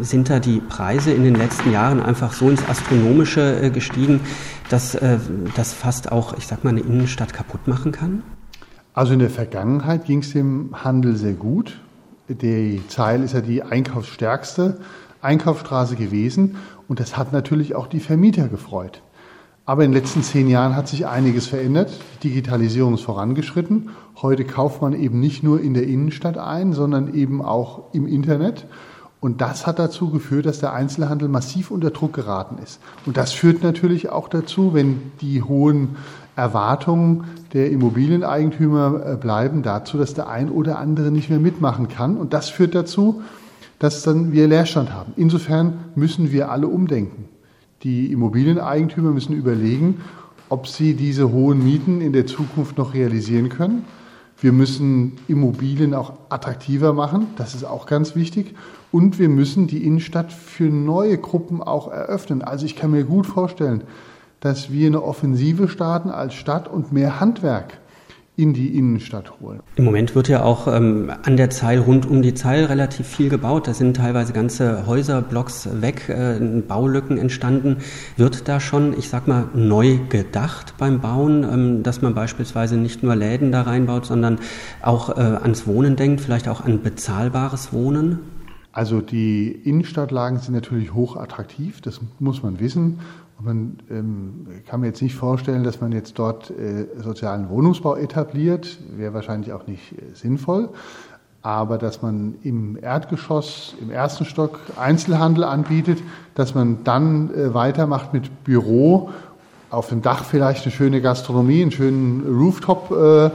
Sind 0.00 0.30
da 0.30 0.38
die 0.38 0.60
Preise 0.60 1.10
in 1.12 1.24
den 1.24 1.34
letzten 1.34 1.72
Jahren 1.72 2.00
einfach 2.00 2.32
so 2.32 2.48
ins 2.48 2.68
Astronomische 2.68 3.07
äh, 3.62 3.70
gestiegen, 3.70 4.20
dass 4.70 4.94
äh, 4.94 5.18
das 5.56 5.72
fast 5.72 6.12
auch, 6.12 6.36
ich 6.36 6.46
sag 6.46 6.64
mal, 6.64 6.70
eine 6.70 6.80
Innenstadt 6.80 7.32
kaputt 7.32 7.66
machen 7.66 7.92
kann? 7.92 8.22
Also 8.94 9.12
in 9.12 9.18
der 9.18 9.30
Vergangenheit 9.30 10.04
ging 10.04 10.20
es 10.20 10.32
dem 10.32 10.70
Handel 10.84 11.16
sehr 11.16 11.34
gut. 11.34 11.80
Die 12.28 12.82
Zeil 12.88 13.22
ist 13.22 13.32
ja 13.32 13.40
die 13.40 13.62
einkaufsstärkste 13.62 14.80
Einkaufsstraße 15.22 15.96
gewesen 15.96 16.56
und 16.86 17.00
das 17.00 17.16
hat 17.16 17.32
natürlich 17.32 17.74
auch 17.74 17.86
die 17.86 18.00
Vermieter 18.00 18.48
gefreut. 18.48 19.02
Aber 19.64 19.84
in 19.84 19.92
den 19.92 20.00
letzten 20.02 20.22
zehn 20.22 20.48
Jahren 20.48 20.74
hat 20.74 20.88
sich 20.88 21.06
einiges 21.06 21.46
verändert. 21.46 21.92
Die 22.22 22.28
Digitalisierung 22.28 22.94
ist 22.94 23.02
vorangeschritten. 23.02 23.90
Heute 24.22 24.44
kauft 24.44 24.80
man 24.80 24.94
eben 24.94 25.20
nicht 25.20 25.42
nur 25.42 25.60
in 25.60 25.74
der 25.74 25.86
Innenstadt 25.86 26.38
ein, 26.38 26.72
sondern 26.72 27.12
eben 27.12 27.42
auch 27.42 27.92
im 27.92 28.06
Internet. 28.06 28.66
Und 29.20 29.40
das 29.40 29.66
hat 29.66 29.78
dazu 29.78 30.10
geführt, 30.10 30.46
dass 30.46 30.60
der 30.60 30.72
Einzelhandel 30.72 31.28
massiv 31.28 31.70
unter 31.70 31.90
Druck 31.90 32.12
geraten 32.12 32.58
ist. 32.62 32.80
Und 33.04 33.16
das 33.16 33.32
führt 33.32 33.62
natürlich 33.62 34.10
auch 34.10 34.28
dazu, 34.28 34.74
wenn 34.74 35.10
die 35.20 35.42
hohen 35.42 35.96
Erwartungen 36.36 37.24
der 37.52 37.70
Immobilieneigentümer 37.72 39.02
äh, 39.04 39.16
bleiben, 39.16 39.62
dazu, 39.62 39.98
dass 39.98 40.14
der 40.14 40.28
ein 40.28 40.50
oder 40.50 40.78
andere 40.78 41.10
nicht 41.10 41.30
mehr 41.30 41.40
mitmachen 41.40 41.88
kann. 41.88 42.16
Und 42.16 42.32
das 42.32 42.48
führt 42.48 42.76
dazu, 42.76 43.22
dass 43.80 44.02
dann 44.02 44.32
wir 44.32 44.46
Leerstand 44.46 44.92
haben. 44.92 45.12
Insofern 45.16 45.78
müssen 45.96 46.30
wir 46.30 46.50
alle 46.50 46.68
umdenken. 46.68 47.24
Die 47.82 48.12
Immobilieneigentümer 48.12 49.10
müssen 49.10 49.34
überlegen, 49.34 50.00
ob 50.48 50.68
sie 50.68 50.94
diese 50.94 51.32
hohen 51.32 51.62
Mieten 51.62 52.00
in 52.00 52.12
der 52.12 52.26
Zukunft 52.26 52.78
noch 52.78 52.94
realisieren 52.94 53.48
können. 53.48 53.84
Wir 54.40 54.52
müssen 54.52 55.16
Immobilien 55.26 55.94
auch 55.94 56.12
attraktiver 56.28 56.92
machen, 56.92 57.26
das 57.36 57.56
ist 57.56 57.64
auch 57.64 57.86
ganz 57.86 58.14
wichtig. 58.14 58.54
Und 58.90 59.18
wir 59.18 59.28
müssen 59.28 59.66
die 59.66 59.84
Innenstadt 59.84 60.32
für 60.32 60.70
neue 60.70 61.18
Gruppen 61.18 61.62
auch 61.62 61.90
eröffnen. 61.90 62.42
Also 62.42 62.64
ich 62.64 62.76
kann 62.76 62.90
mir 62.90 63.04
gut 63.04 63.26
vorstellen, 63.26 63.82
dass 64.40 64.72
wir 64.72 64.86
eine 64.86 65.02
Offensive 65.02 65.68
starten 65.68 66.10
als 66.10 66.34
Stadt 66.34 66.68
und 66.68 66.92
mehr 66.92 67.20
Handwerk 67.20 67.78
in 68.38 68.54
die 68.54 68.78
Innenstadt 68.78 69.40
holen. 69.40 69.60
Im 69.74 69.84
Moment 69.84 70.14
wird 70.14 70.28
ja 70.28 70.44
auch 70.44 70.68
ähm, 70.68 71.12
an 71.24 71.36
der 71.36 71.50
Zeil, 71.50 71.80
rund 71.80 72.06
um 72.06 72.22
die 72.22 72.34
Zeil 72.34 72.66
relativ 72.66 73.08
viel 73.08 73.28
gebaut. 73.30 73.66
Da 73.66 73.74
sind 73.74 73.96
teilweise 73.96 74.32
ganze 74.32 74.86
Häuserblocks 74.86 75.68
weg, 75.82 76.08
äh, 76.08 76.38
Baulücken 76.38 77.18
entstanden. 77.18 77.78
Wird 78.16 78.46
da 78.46 78.60
schon, 78.60 78.96
ich 78.96 79.08
sag 79.08 79.26
mal, 79.26 79.48
neu 79.54 79.98
gedacht 80.08 80.74
beim 80.78 81.00
Bauen, 81.00 81.42
ähm, 81.42 81.82
dass 81.82 82.00
man 82.00 82.14
beispielsweise 82.14 82.76
nicht 82.76 83.02
nur 83.02 83.16
Läden 83.16 83.50
da 83.50 83.62
reinbaut, 83.62 84.06
sondern 84.06 84.38
auch 84.82 85.16
äh, 85.16 85.20
ans 85.20 85.66
Wohnen 85.66 85.96
denkt, 85.96 86.20
vielleicht 86.20 86.48
auch 86.48 86.64
an 86.64 86.80
bezahlbares 86.80 87.72
Wohnen? 87.72 88.20
Also 88.78 89.00
die 89.00 89.50
Innenstadtlagen 89.64 90.38
sind 90.38 90.54
natürlich 90.54 90.94
hoch 90.94 91.16
attraktiv, 91.16 91.80
das 91.80 92.00
muss 92.20 92.44
man 92.44 92.60
wissen. 92.60 93.00
Und 93.36 93.44
man 93.44 93.78
ähm, 93.90 94.46
kann 94.68 94.78
mir 94.78 94.86
jetzt 94.86 95.02
nicht 95.02 95.16
vorstellen, 95.16 95.64
dass 95.64 95.80
man 95.80 95.90
jetzt 95.90 96.16
dort 96.16 96.50
äh, 96.50 96.86
sozialen 97.02 97.50
Wohnungsbau 97.50 97.96
etabliert, 97.96 98.78
wäre 98.96 99.14
wahrscheinlich 99.14 99.52
auch 99.52 99.66
nicht 99.66 99.94
äh, 99.94 100.14
sinnvoll. 100.14 100.68
Aber 101.42 101.76
dass 101.76 102.02
man 102.02 102.36
im 102.44 102.78
Erdgeschoss, 102.80 103.74
im 103.80 103.90
ersten 103.90 104.24
Stock 104.24 104.60
Einzelhandel 104.76 105.42
anbietet, 105.42 105.98
dass 106.36 106.54
man 106.54 106.84
dann 106.84 107.34
äh, 107.34 107.54
weitermacht 107.54 108.12
mit 108.12 108.44
Büro, 108.44 109.10
auf 109.70 109.88
dem 109.88 110.02
Dach 110.02 110.22
vielleicht 110.22 110.62
eine 110.62 110.70
schöne 110.70 111.00
Gastronomie, 111.00 111.62
einen 111.62 111.72
schönen 111.72 112.24
Rooftop 112.28 112.92
äh, 112.92 113.30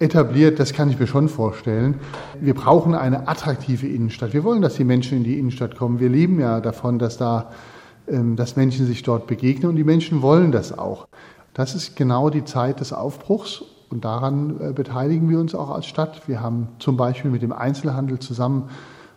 etabliert, 0.00 0.58
das 0.58 0.72
kann 0.72 0.90
ich 0.90 0.98
mir 0.98 1.06
schon 1.06 1.28
vorstellen. 1.28 2.00
Wir 2.40 2.54
brauchen 2.54 2.94
eine 2.94 3.28
attraktive 3.28 3.86
Innenstadt. 3.86 4.32
Wir 4.32 4.42
wollen, 4.44 4.62
dass 4.62 4.74
die 4.74 4.84
Menschen 4.84 5.18
in 5.18 5.24
die 5.24 5.38
Innenstadt 5.38 5.76
kommen. 5.76 6.00
Wir 6.00 6.08
leben 6.08 6.40
ja 6.40 6.60
davon, 6.60 6.98
dass 6.98 7.18
da, 7.18 7.50
ähm, 8.08 8.34
dass 8.34 8.56
Menschen 8.56 8.86
sich 8.86 9.02
dort 9.02 9.26
begegnen 9.26 9.68
und 9.68 9.76
die 9.76 9.84
Menschen 9.84 10.22
wollen 10.22 10.52
das 10.52 10.76
auch. 10.76 11.06
Das 11.52 11.74
ist 11.74 11.96
genau 11.96 12.30
die 12.30 12.44
Zeit 12.44 12.80
des 12.80 12.94
Aufbruchs 12.94 13.62
und 13.90 14.04
daran 14.04 14.58
äh, 14.60 14.72
beteiligen 14.72 15.28
wir 15.28 15.38
uns 15.38 15.54
auch 15.54 15.70
als 15.70 15.84
Stadt. 15.84 16.26
Wir 16.26 16.40
haben 16.40 16.68
zum 16.78 16.96
Beispiel 16.96 17.30
mit 17.30 17.42
dem 17.42 17.52
Einzelhandel 17.52 18.18
zusammen 18.18 18.70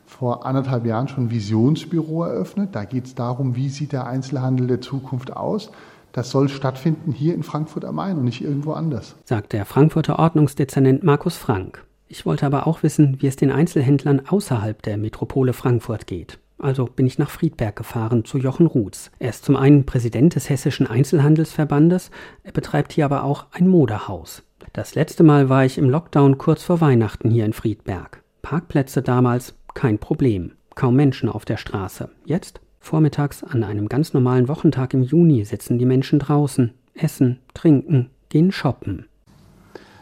vor 0.05 0.45
anderthalb 0.45 0.85
Jahren 0.85 1.07
schon 1.07 1.25
ein 1.25 1.31
Visionsbüro 1.31 2.25
eröffnet. 2.25 2.69
Da 2.73 2.83
geht 2.83 3.05
es 3.05 3.15
darum, 3.15 3.55
wie 3.55 3.69
sieht 3.69 3.93
der 3.93 4.05
Einzelhandel 4.05 4.67
der 4.67 4.81
Zukunft 4.81 5.35
aus 5.35 5.71
das 6.13 6.29
soll 6.29 6.47
stattfinden 6.47 7.11
hier 7.11 7.33
in 7.33 7.43
Frankfurt 7.43 7.83
am 7.83 7.95
Main 7.95 8.17
und 8.17 8.23
nicht 8.23 8.41
irgendwo 8.41 8.73
anders. 8.73 9.15
Sagt 9.25 9.51
der 9.51 9.65
Frankfurter 9.65 10.19
Ordnungsdezernent 10.19 11.03
Markus 11.03 11.35
Frank. 11.35 11.83
Ich 12.07 12.25
wollte 12.25 12.45
aber 12.45 12.67
auch 12.67 12.83
wissen, 12.83 13.17
wie 13.19 13.27
es 13.27 13.35
den 13.35 13.51
Einzelhändlern 13.51 14.27
außerhalb 14.27 14.81
der 14.83 14.97
Metropole 14.97 15.53
Frankfurt 15.53 16.05
geht. 16.05 16.37
Also 16.59 16.85
bin 16.85 17.07
ich 17.07 17.17
nach 17.17 17.31
Friedberg 17.31 17.75
gefahren 17.75 18.23
zu 18.25 18.37
Jochen 18.37 18.67
Ruths. 18.67 19.11
Er 19.17 19.31
ist 19.31 19.43
zum 19.43 19.55
einen 19.55 19.85
Präsident 19.85 20.35
des 20.35 20.49
Hessischen 20.49 20.85
Einzelhandelsverbandes, 20.85 22.11
er 22.43 22.51
betreibt 22.51 22.93
hier 22.93 23.05
aber 23.05 23.23
auch 23.23 23.47
ein 23.51 23.67
Modehaus. 23.67 24.43
Das 24.71 24.95
letzte 24.95 25.23
Mal 25.23 25.49
war 25.49 25.65
ich 25.65 25.77
im 25.79 25.89
Lockdown 25.89 26.37
kurz 26.37 26.63
vor 26.63 26.79
Weihnachten 26.79 27.31
hier 27.31 27.45
in 27.45 27.53
Friedberg. 27.53 28.23
Parkplätze 28.43 29.01
damals 29.01 29.55
kein 29.73 29.97
Problem. 29.97 30.53
Kaum 30.75 30.95
Menschen 30.95 31.27
auf 31.27 31.43
der 31.43 31.57
Straße. 31.57 32.09
Jetzt 32.25 32.61
Vormittags 32.83 33.45
an 33.45 33.63
einem 33.63 33.87
ganz 33.87 34.13
normalen 34.13 34.49
Wochentag 34.49 34.93
im 34.93 35.03
Juni 35.03 35.45
sitzen 35.45 35.79
die 35.79 35.85
Menschen 35.85 36.19
draußen, 36.19 36.73
essen, 36.93 37.39
trinken, 37.53 38.09
gehen 38.27 38.51
shoppen. 38.51 39.05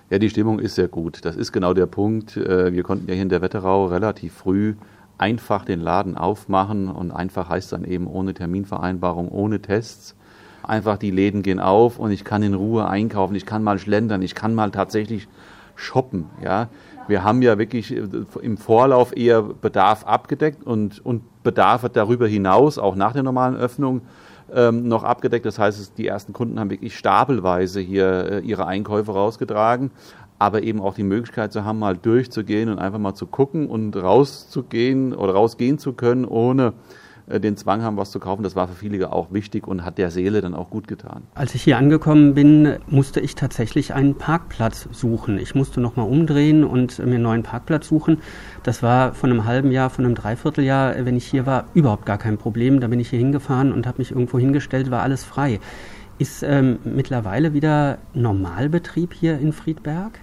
Ja, 0.09 0.17
die 0.17 0.31
Stimmung 0.31 0.57
ist 0.57 0.73
sehr 0.73 0.87
gut. 0.87 1.23
Das 1.23 1.35
ist 1.35 1.51
genau 1.51 1.75
der 1.75 1.85
Punkt. 1.85 2.37
Äh, 2.37 2.73
wir 2.73 2.81
konnten 2.81 3.07
ja 3.07 3.13
hier 3.13 3.21
in 3.21 3.29
der 3.29 3.43
Wetterau 3.43 3.85
relativ 3.85 4.33
früh 4.33 4.73
einfach 5.19 5.63
den 5.63 5.79
Laden 5.79 6.17
aufmachen 6.17 6.89
und 6.89 7.11
einfach 7.11 7.49
heißt 7.49 7.71
dann 7.71 7.83
eben 7.83 8.07
ohne 8.07 8.33
Terminvereinbarung, 8.33 9.29
ohne 9.29 9.61
Tests. 9.61 10.15
Einfach 10.63 10.97
die 10.97 11.11
Läden 11.11 11.43
gehen 11.43 11.59
auf 11.59 11.99
und 11.99 12.09
ich 12.09 12.23
kann 12.23 12.41
in 12.41 12.55
Ruhe 12.55 12.87
einkaufen, 12.87 13.35
ich 13.35 13.45
kann 13.45 13.61
mal 13.61 13.77
schlendern, 13.77 14.23
ich 14.23 14.33
kann 14.33 14.55
mal 14.55 14.71
tatsächlich 14.71 15.27
shoppen. 15.81 16.25
Ja, 16.43 16.69
wir 17.07 17.23
haben 17.23 17.41
ja 17.41 17.57
wirklich 17.57 17.95
äh, 17.95 18.07
im 18.41 18.57
Vorlauf 18.57 19.15
eher 19.15 19.41
Bedarf 19.41 20.05
abgedeckt 20.05 20.63
und, 20.63 21.03
und 21.05 21.23
Bedarf 21.43 21.87
darüber 21.91 22.27
hinaus, 22.27 22.77
auch 22.77 22.95
nach 22.95 23.13
der 23.13 23.23
normalen 23.23 23.55
Öffnung, 23.55 24.01
ähm, 24.53 24.87
noch 24.87 25.03
abgedeckt. 25.03 25.45
Das 25.45 25.59
heißt, 25.59 25.97
die 25.97 26.07
ersten 26.07 26.33
Kunden 26.33 26.59
haben 26.59 26.69
wirklich 26.69 26.97
stapelweise 26.97 27.79
hier 27.79 28.31
äh, 28.31 28.39
ihre 28.39 28.67
Einkäufe 28.67 29.11
rausgetragen, 29.11 29.91
aber 30.39 30.63
eben 30.63 30.81
auch 30.81 30.93
die 30.93 31.03
Möglichkeit 31.03 31.53
zu 31.53 31.65
haben, 31.65 31.79
mal 31.79 31.97
durchzugehen 31.97 32.69
und 32.69 32.79
einfach 32.79 32.99
mal 32.99 33.13
zu 33.13 33.27
gucken 33.27 33.67
und 33.67 33.95
rauszugehen 33.95 35.13
oder 35.13 35.33
rausgehen 35.33 35.79
zu 35.79 35.93
können, 35.93 36.25
ohne 36.25 36.73
den 37.39 37.57
Zwang 37.57 37.81
haben, 37.81 37.97
was 37.97 38.11
zu 38.11 38.19
kaufen. 38.19 38.43
Das 38.43 38.55
war 38.55 38.67
für 38.67 38.75
viele 38.75 39.11
auch 39.11 39.31
wichtig 39.31 39.67
und 39.67 39.85
hat 39.85 39.97
der 39.97 40.11
Seele 40.11 40.41
dann 40.41 40.53
auch 40.53 40.69
gut 40.69 40.87
getan. 40.87 41.23
Als 41.35 41.55
ich 41.55 41.63
hier 41.63 41.77
angekommen 41.77 42.33
bin, 42.33 42.77
musste 42.87 43.19
ich 43.19 43.35
tatsächlich 43.35 43.93
einen 43.93 44.15
Parkplatz 44.15 44.87
suchen. 44.91 45.37
Ich 45.37 45.55
musste 45.55 45.81
nochmal 45.81 46.07
umdrehen 46.07 46.63
und 46.63 46.99
mir 46.99 47.05
einen 47.05 47.23
neuen 47.23 47.43
Parkplatz 47.43 47.87
suchen. 47.87 48.17
Das 48.63 48.83
war 48.83 49.13
von 49.13 49.29
einem 49.29 49.45
halben 49.45 49.71
Jahr, 49.71 49.89
von 49.89 50.05
einem 50.05 50.15
Dreivierteljahr, 50.15 51.05
wenn 51.05 51.15
ich 51.15 51.25
hier 51.25 51.45
war, 51.45 51.65
überhaupt 51.73 52.05
gar 52.05 52.17
kein 52.17 52.37
Problem. 52.37 52.79
Da 52.79 52.87
bin 52.87 52.99
ich 52.99 53.09
hier 53.09 53.19
hingefahren 53.19 53.71
und 53.71 53.87
habe 53.87 53.99
mich 53.99 54.11
irgendwo 54.11 54.39
hingestellt, 54.39 54.91
war 54.91 55.01
alles 55.01 55.23
frei. 55.23 55.59
Ist 56.19 56.43
ähm, 56.43 56.79
mittlerweile 56.83 57.53
wieder 57.53 57.97
Normalbetrieb 58.13 59.13
hier 59.13 59.39
in 59.39 59.53
Friedberg? 59.53 60.19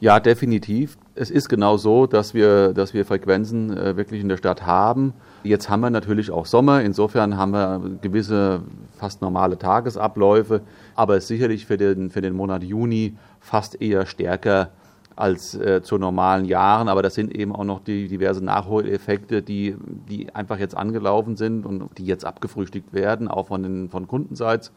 Ja, 0.00 0.20
definitiv. 0.20 0.96
Es 1.14 1.30
ist 1.30 1.48
genau 1.48 1.76
so, 1.76 2.06
dass 2.06 2.34
wir, 2.34 2.72
dass 2.72 2.94
wir 2.94 3.04
Frequenzen 3.04 3.76
äh, 3.76 3.96
wirklich 3.96 4.20
in 4.20 4.28
der 4.28 4.36
Stadt 4.36 4.66
haben. 4.66 5.14
Jetzt 5.44 5.68
haben 5.68 5.80
wir 5.80 5.90
natürlich 5.90 6.30
auch 6.30 6.46
Sommer. 6.46 6.80
Insofern 6.80 7.36
haben 7.36 7.52
wir 7.52 7.98
gewisse 8.00 8.62
fast 8.96 9.20
normale 9.20 9.58
Tagesabläufe. 9.58 10.62
Aber 10.94 11.20
sicherlich 11.20 11.66
für 11.66 11.76
den, 11.76 12.10
für 12.10 12.22
den 12.22 12.34
Monat 12.34 12.62
Juni 12.64 13.14
fast 13.40 13.80
eher 13.82 14.06
stärker 14.06 14.70
als 15.16 15.54
äh, 15.54 15.82
zu 15.82 15.98
normalen 15.98 16.46
Jahren. 16.46 16.88
Aber 16.88 17.02
das 17.02 17.14
sind 17.14 17.34
eben 17.36 17.54
auch 17.54 17.64
noch 17.64 17.84
die 17.84 18.08
diverse 18.08 18.42
Nachholeffekte, 18.42 19.42
die, 19.42 19.76
die 20.08 20.34
einfach 20.34 20.58
jetzt 20.58 20.74
angelaufen 20.76 21.36
sind 21.36 21.66
und 21.66 21.98
die 21.98 22.06
jetzt 22.06 22.24
abgefrühstückt 22.24 22.94
werden, 22.94 23.28
auch 23.28 23.48
von, 23.48 23.62
den, 23.62 23.90
von 23.90 24.08
Kundenseits. 24.08 24.72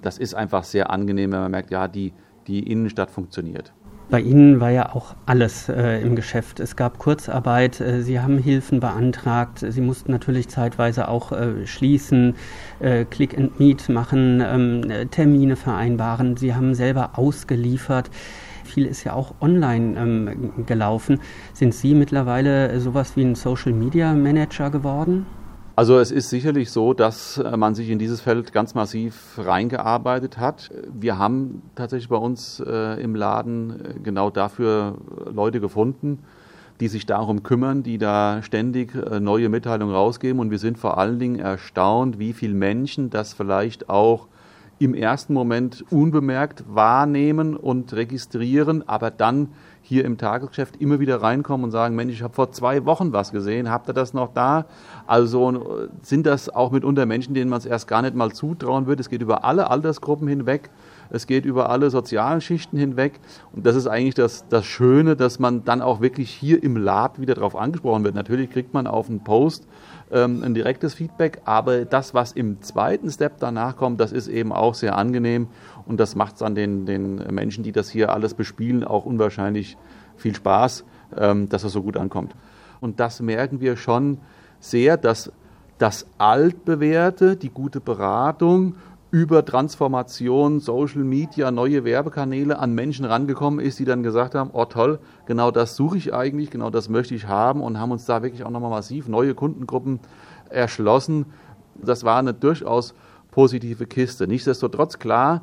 Das 0.00 0.18
ist 0.18 0.34
einfach 0.34 0.62
sehr 0.62 0.90
angenehm, 0.90 1.32
wenn 1.32 1.40
man 1.40 1.50
merkt, 1.50 1.72
ja, 1.72 1.88
die, 1.88 2.12
die 2.46 2.70
Innenstadt 2.70 3.10
funktioniert. 3.10 3.72
Bei 4.14 4.20
Ihnen 4.20 4.60
war 4.60 4.70
ja 4.70 4.94
auch 4.94 5.16
alles 5.26 5.68
äh, 5.68 6.00
im 6.00 6.14
Geschäft. 6.14 6.60
Es 6.60 6.76
gab 6.76 7.00
Kurzarbeit, 7.00 7.80
äh, 7.80 8.00
Sie 8.00 8.20
haben 8.20 8.38
Hilfen 8.38 8.78
beantragt, 8.78 9.64
Sie 9.68 9.80
mussten 9.80 10.12
natürlich 10.12 10.46
zeitweise 10.46 11.08
auch 11.08 11.32
äh, 11.32 11.66
schließen, 11.66 12.36
äh, 12.78 13.06
Click 13.06 13.36
and 13.36 13.58
Meet 13.58 13.88
machen, 13.88 14.40
ähm, 14.40 15.10
Termine 15.10 15.56
vereinbaren. 15.56 16.36
Sie 16.36 16.54
haben 16.54 16.76
selber 16.76 17.18
ausgeliefert. 17.18 18.08
Viel 18.62 18.86
ist 18.86 19.02
ja 19.02 19.14
auch 19.14 19.34
online 19.40 19.98
ähm, 19.98 20.64
gelaufen. 20.64 21.20
Sind 21.52 21.74
Sie 21.74 21.96
mittlerweile 21.96 22.78
sowas 22.78 23.16
wie 23.16 23.24
ein 23.24 23.34
Social 23.34 23.72
Media 23.72 24.12
Manager 24.12 24.70
geworden? 24.70 25.26
Also 25.76 25.98
es 25.98 26.12
ist 26.12 26.30
sicherlich 26.30 26.70
so, 26.70 26.94
dass 26.94 27.38
äh, 27.38 27.56
man 27.56 27.74
sich 27.74 27.90
in 27.90 27.98
dieses 27.98 28.20
Feld 28.20 28.52
ganz 28.52 28.74
massiv 28.74 29.36
reingearbeitet 29.38 30.38
hat. 30.38 30.70
Wir 30.92 31.18
haben 31.18 31.62
tatsächlich 31.74 32.08
bei 32.08 32.16
uns 32.16 32.62
äh, 32.64 33.02
im 33.02 33.16
Laden 33.16 33.70
äh, 33.70 33.94
genau 34.00 34.30
dafür 34.30 34.98
Leute 35.32 35.58
gefunden, 35.58 36.20
die 36.78 36.86
sich 36.86 37.06
darum 37.06 37.42
kümmern, 37.42 37.82
die 37.82 37.98
da 37.98 38.40
ständig 38.42 38.94
neue 39.20 39.48
Mitteilungen 39.48 39.94
rausgeben. 39.94 40.40
Und 40.40 40.50
wir 40.50 40.58
sind 40.58 40.76
vor 40.76 40.98
allen 40.98 41.20
Dingen 41.20 41.38
erstaunt, 41.38 42.18
wie 42.18 42.32
viele 42.32 42.54
Menschen 42.54 43.10
das 43.10 43.32
vielleicht 43.32 43.88
auch 43.88 44.26
im 44.80 44.92
ersten 44.92 45.34
Moment 45.34 45.84
unbemerkt 45.90 46.64
wahrnehmen 46.68 47.56
und 47.56 47.92
registrieren, 47.92 48.88
aber 48.88 49.12
dann 49.12 49.50
hier 49.86 50.06
im 50.06 50.16
Tagesgeschäft 50.16 50.76
immer 50.80 50.98
wieder 50.98 51.20
reinkommen 51.20 51.64
und 51.64 51.70
sagen, 51.70 51.94
Mensch, 51.94 52.14
ich 52.14 52.22
habe 52.22 52.32
vor 52.32 52.50
zwei 52.50 52.86
Wochen 52.86 53.12
was 53.12 53.32
gesehen, 53.32 53.70
habt 53.70 53.86
ihr 53.86 53.92
das 53.92 54.14
noch 54.14 54.32
da? 54.32 54.64
Also 55.06 55.88
sind 56.00 56.24
das 56.24 56.48
auch 56.48 56.70
mitunter 56.70 57.04
Menschen, 57.04 57.34
denen 57.34 57.50
man 57.50 57.58
es 57.58 57.66
erst 57.66 57.86
gar 57.86 58.00
nicht 58.00 58.14
mal 58.14 58.32
zutrauen 58.32 58.86
würde. 58.86 59.02
Es 59.02 59.10
geht 59.10 59.20
über 59.20 59.44
alle 59.44 59.68
Altersgruppen 59.68 60.26
hinweg, 60.26 60.70
es 61.10 61.26
geht 61.26 61.44
über 61.44 61.70
alle 61.70 61.90
sozialen 61.90 62.40
Schichten 62.40 62.76
hinweg. 62.76 63.20
Und 63.52 63.66
das 63.66 63.76
ist 63.76 63.86
eigentlich 63.86 64.14
das, 64.14 64.46
das 64.48 64.64
Schöne, 64.64 65.16
dass 65.16 65.38
man 65.38 65.64
dann 65.64 65.82
auch 65.82 66.00
wirklich 66.00 66.30
hier 66.30 66.62
im 66.62 66.76
Lab 66.76 67.18
wieder 67.20 67.34
darauf 67.34 67.56
angesprochen 67.56 68.04
wird. 68.04 68.14
Natürlich 68.14 68.50
kriegt 68.50 68.74
man 68.74 68.86
auf 68.86 69.08
einen 69.08 69.24
Post 69.24 69.66
ähm, 70.10 70.42
ein 70.42 70.54
direktes 70.54 70.94
Feedback, 70.94 71.40
aber 71.44 71.84
das, 71.84 72.14
was 72.14 72.32
im 72.32 72.62
zweiten 72.62 73.10
Step 73.10 73.38
danach 73.38 73.76
kommt, 73.76 74.00
das 74.00 74.12
ist 74.12 74.28
eben 74.28 74.52
auch 74.52 74.74
sehr 74.74 74.96
angenehm. 74.96 75.48
Und 75.86 76.00
das 76.00 76.14
macht 76.14 76.36
es 76.36 76.42
an 76.42 76.54
den, 76.54 76.86
den 76.86 77.16
Menschen, 77.30 77.64
die 77.64 77.72
das 77.72 77.90
hier 77.90 78.12
alles 78.12 78.34
bespielen, 78.34 78.84
auch 78.84 79.04
unwahrscheinlich 79.04 79.76
viel 80.16 80.34
Spaß, 80.34 80.84
ähm, 81.16 81.48
dass 81.48 81.64
es 81.64 81.72
so 81.72 81.82
gut 81.82 81.96
ankommt. 81.96 82.34
Und 82.80 83.00
das 83.00 83.20
merken 83.20 83.60
wir 83.60 83.76
schon 83.76 84.18
sehr, 84.60 84.96
dass 84.96 85.32
das 85.78 86.06
Altbewährte, 86.18 87.36
die 87.36 87.50
gute 87.50 87.80
Beratung 87.80 88.76
über 89.14 89.44
Transformation, 89.44 90.58
Social 90.58 91.04
Media, 91.04 91.52
neue 91.52 91.84
Werbekanäle 91.84 92.58
an 92.58 92.74
Menschen 92.74 93.04
rangekommen 93.04 93.64
ist, 93.64 93.78
die 93.78 93.84
dann 93.84 94.02
gesagt 94.02 94.34
haben, 94.34 94.50
oh 94.52 94.64
toll, 94.64 94.98
genau 95.24 95.52
das 95.52 95.76
suche 95.76 95.96
ich 95.96 96.12
eigentlich, 96.12 96.50
genau 96.50 96.68
das 96.68 96.88
möchte 96.88 97.14
ich 97.14 97.28
haben 97.28 97.62
und 97.62 97.78
haben 97.78 97.92
uns 97.92 98.06
da 98.06 98.24
wirklich 98.24 98.42
auch 98.42 98.50
nochmal 98.50 98.70
massiv 98.70 99.06
neue 99.06 99.36
Kundengruppen 99.36 100.00
erschlossen. 100.50 101.26
Das 101.76 102.02
war 102.02 102.18
eine 102.18 102.34
durchaus 102.34 102.92
positive 103.30 103.86
Kiste. 103.86 104.26
Nichtsdestotrotz, 104.26 104.98
klar, 104.98 105.42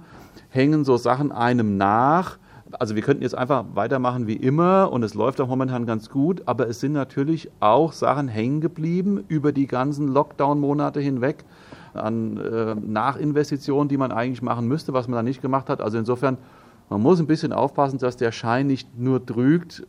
hängen 0.49 0.83
so 0.83 0.97
Sachen 0.97 1.31
einem 1.31 1.77
nach. 1.77 2.39
Also 2.73 2.95
wir 2.95 3.03
könnten 3.03 3.23
jetzt 3.23 3.35
einfach 3.35 3.63
weitermachen 3.73 4.27
wie 4.27 4.35
immer 4.35 4.91
und 4.91 5.01
es 5.03 5.13
läuft 5.13 5.39
auch 5.39 5.47
momentan 5.47 5.85
ganz 5.85 6.09
gut, 6.09 6.41
aber 6.45 6.67
es 6.67 6.81
sind 6.81 6.91
natürlich 6.91 7.49
auch 7.61 7.93
Sachen 7.93 8.27
hängen 8.27 8.59
geblieben 8.59 9.23
über 9.29 9.53
die 9.53 9.67
ganzen 9.67 10.09
Lockdown-Monate 10.09 10.99
hinweg 10.99 11.45
an 11.93 12.37
äh, 12.37 12.75
Nachinvestitionen, 12.75 13.89
die 13.89 13.97
man 13.97 14.11
eigentlich 14.11 14.41
machen 14.41 14.67
müsste, 14.67 14.93
was 14.93 15.07
man 15.07 15.17
da 15.17 15.23
nicht 15.23 15.41
gemacht 15.41 15.69
hat. 15.69 15.81
Also 15.81 15.97
insofern, 15.97 16.37
man 16.89 17.01
muss 17.01 17.19
ein 17.19 17.27
bisschen 17.27 17.53
aufpassen, 17.53 17.99
dass 17.99 18.17
der 18.17 18.31
Schein 18.31 18.67
nicht 18.67 18.97
nur 18.97 19.25
trügt, 19.25 19.85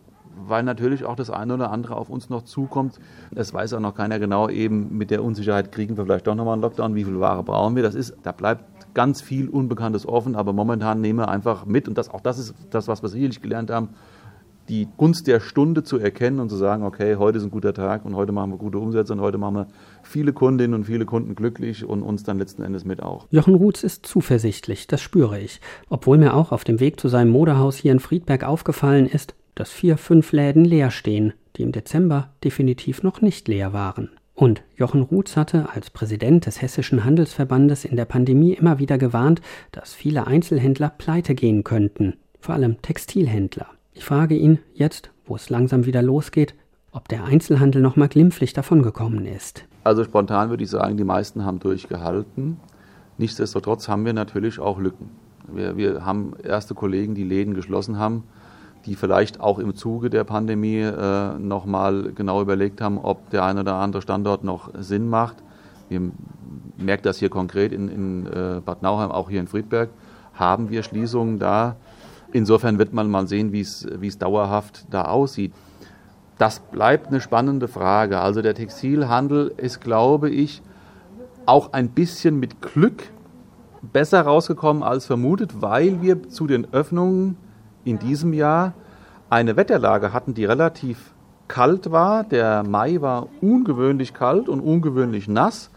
weil 0.46 0.62
natürlich 0.62 1.04
auch 1.04 1.16
das 1.16 1.30
eine 1.30 1.54
oder 1.54 1.70
andere 1.70 1.96
auf 1.96 2.10
uns 2.10 2.30
noch 2.30 2.42
zukommt. 2.42 2.98
Es 3.34 3.52
weiß 3.52 3.74
auch 3.74 3.80
noch 3.80 3.94
keiner 3.94 4.18
genau, 4.18 4.48
eben 4.48 4.96
mit 4.96 5.10
der 5.10 5.22
Unsicherheit 5.22 5.72
kriegen 5.72 5.96
wir 5.96 6.04
vielleicht 6.04 6.26
doch 6.26 6.34
nochmal 6.34 6.54
einen 6.54 6.62
Lockdown, 6.62 6.94
wie 6.94 7.04
viel 7.04 7.20
Ware 7.20 7.42
brauchen 7.42 7.76
wir. 7.76 7.82
Das 7.82 7.94
ist, 7.94 8.16
da 8.22 8.32
bleibt 8.32 8.64
ganz 8.94 9.22
viel 9.22 9.48
Unbekanntes 9.48 10.06
offen, 10.06 10.36
aber 10.36 10.52
momentan 10.52 11.00
nehmen 11.00 11.20
wir 11.20 11.28
einfach 11.28 11.64
mit, 11.66 11.88
und 11.88 11.96
das, 11.96 12.10
auch 12.10 12.20
das 12.20 12.38
ist 12.38 12.54
das, 12.70 12.88
was 12.88 13.02
wir 13.02 13.08
sicherlich 13.08 13.40
gelernt 13.40 13.70
haben, 13.70 13.90
die 14.72 14.88
Gunst 14.96 15.26
der 15.26 15.40
Stunde 15.40 15.82
zu 15.82 15.98
erkennen 15.98 16.40
und 16.40 16.48
zu 16.48 16.56
sagen, 16.56 16.82
okay, 16.82 17.16
heute 17.16 17.36
ist 17.36 17.44
ein 17.44 17.50
guter 17.50 17.74
Tag 17.74 18.06
und 18.06 18.16
heute 18.16 18.32
machen 18.32 18.52
wir 18.52 18.56
gute 18.56 18.78
Umsätze 18.78 19.12
und 19.12 19.20
heute 19.20 19.36
machen 19.36 19.54
wir 19.54 19.66
viele 20.02 20.32
Kundinnen 20.32 20.72
und 20.72 20.84
viele 20.84 21.04
Kunden 21.04 21.34
glücklich 21.34 21.84
und 21.84 22.02
uns 22.02 22.22
dann 22.22 22.38
letzten 22.38 22.62
Endes 22.62 22.86
mit 22.86 23.02
auch. 23.02 23.26
Jochen 23.30 23.54
Ruths 23.54 23.82
ist 23.82 24.06
zuversichtlich, 24.06 24.86
das 24.86 25.02
spüre 25.02 25.38
ich, 25.38 25.60
obwohl 25.90 26.16
mir 26.16 26.32
auch 26.32 26.52
auf 26.52 26.64
dem 26.64 26.80
Weg 26.80 26.98
zu 26.98 27.08
seinem 27.08 27.30
Modehaus 27.32 27.76
hier 27.76 27.92
in 27.92 28.00
Friedberg 28.00 28.44
aufgefallen 28.44 29.04
ist, 29.04 29.34
dass 29.56 29.70
vier, 29.70 29.98
fünf 29.98 30.32
Läden 30.32 30.64
leer 30.64 30.90
stehen, 30.90 31.34
die 31.56 31.64
im 31.64 31.72
Dezember 31.72 32.30
definitiv 32.42 33.02
noch 33.02 33.20
nicht 33.20 33.48
leer 33.48 33.74
waren. 33.74 34.08
Und 34.34 34.62
Jochen 34.74 35.02
Ruths 35.02 35.36
hatte 35.36 35.68
als 35.74 35.90
Präsident 35.90 36.46
des 36.46 36.62
Hessischen 36.62 37.04
Handelsverbandes 37.04 37.84
in 37.84 37.96
der 37.96 38.06
Pandemie 38.06 38.54
immer 38.54 38.78
wieder 38.78 38.96
gewarnt, 38.96 39.42
dass 39.70 39.92
viele 39.92 40.26
Einzelhändler 40.26 40.88
pleite 40.88 41.34
gehen 41.34 41.62
könnten, 41.62 42.14
vor 42.40 42.54
allem 42.54 42.80
Textilhändler. 42.80 43.66
Ich 43.94 44.04
frage 44.04 44.34
ihn 44.34 44.58
jetzt, 44.72 45.10
wo 45.26 45.36
es 45.36 45.50
langsam 45.50 45.84
wieder 45.84 46.02
losgeht, 46.02 46.54
ob 46.92 47.08
der 47.08 47.24
Einzelhandel 47.24 47.82
noch 47.82 47.96
mal 47.96 48.08
glimpflich 48.08 48.54
davongekommen 48.54 49.26
ist. 49.26 49.64
Also 49.84 50.02
spontan 50.04 50.50
würde 50.50 50.64
ich 50.64 50.70
sagen, 50.70 50.96
die 50.96 51.04
meisten 51.04 51.44
haben 51.44 51.58
durchgehalten. 51.58 52.58
Nichtsdestotrotz 53.18 53.88
haben 53.88 54.04
wir 54.06 54.14
natürlich 54.14 54.58
auch 54.58 54.78
Lücken. 54.78 55.10
Wir, 55.52 55.76
wir 55.76 56.06
haben 56.06 56.32
erste 56.42 56.74
Kollegen, 56.74 57.14
die 57.14 57.24
Läden 57.24 57.52
geschlossen 57.54 57.98
haben, 57.98 58.24
die 58.86 58.94
vielleicht 58.94 59.40
auch 59.40 59.58
im 59.58 59.74
Zuge 59.74 60.08
der 60.08 60.24
Pandemie 60.24 60.80
äh, 60.80 61.38
noch 61.38 61.66
mal 61.66 62.12
genau 62.14 62.40
überlegt 62.40 62.80
haben, 62.80 62.98
ob 62.98 63.28
der 63.30 63.44
eine 63.44 63.60
oder 63.60 63.74
andere 63.74 64.00
Standort 64.00 64.42
noch 64.42 64.70
Sinn 64.78 65.08
macht. 65.08 65.36
Wir 65.88 66.00
merken 66.78 67.02
das 67.02 67.18
hier 67.18 67.28
konkret 67.28 67.72
in, 67.72 67.88
in 67.88 68.26
äh, 68.26 68.60
Bad 68.64 68.82
Nauheim, 68.82 69.10
auch 69.10 69.28
hier 69.28 69.40
in 69.40 69.48
Friedberg, 69.48 69.90
haben 70.32 70.70
wir 70.70 70.82
Schließungen 70.82 71.38
da. 71.38 71.76
Insofern 72.32 72.78
wird 72.78 72.92
man 72.92 73.10
mal 73.10 73.28
sehen, 73.28 73.52
wie 73.52 73.60
es, 73.60 74.18
dauerhaft 74.18 74.86
da 74.90 75.04
aussieht. 75.04 75.52
Das 76.38 76.60
bleibt 76.60 77.08
eine 77.08 77.20
spannende 77.20 77.68
Frage. 77.68 78.20
Also 78.20 78.42
der 78.42 78.54
Textilhandel 78.54 79.52
ist, 79.58 79.80
glaube 79.80 80.30
ich, 80.30 80.62
auch 81.46 81.72
ein 81.72 81.90
bisschen 81.90 82.40
mit 82.40 82.62
Glück 82.62 83.04
besser 83.82 84.22
rausgekommen 84.22 84.82
als 84.82 85.06
vermutet, 85.06 85.60
weil 85.60 86.00
wir 86.02 86.28
zu 86.28 86.46
den 86.46 86.72
Öffnungen 86.72 87.36
in 87.84 87.98
diesem 87.98 88.32
Jahr 88.32 88.74
eine 89.28 89.56
Wetterlage 89.56 90.12
hatten, 90.12 90.34
die 90.34 90.44
relativ 90.44 91.12
kalt 91.48 91.90
war. 91.90 92.24
Der 92.24 92.62
Mai 92.62 93.00
war 93.00 93.28
ungewöhnlich 93.40 94.14
kalt 94.14 94.48
und 94.48 94.60
ungewöhnlich 94.60 95.28
nass, 95.28 95.70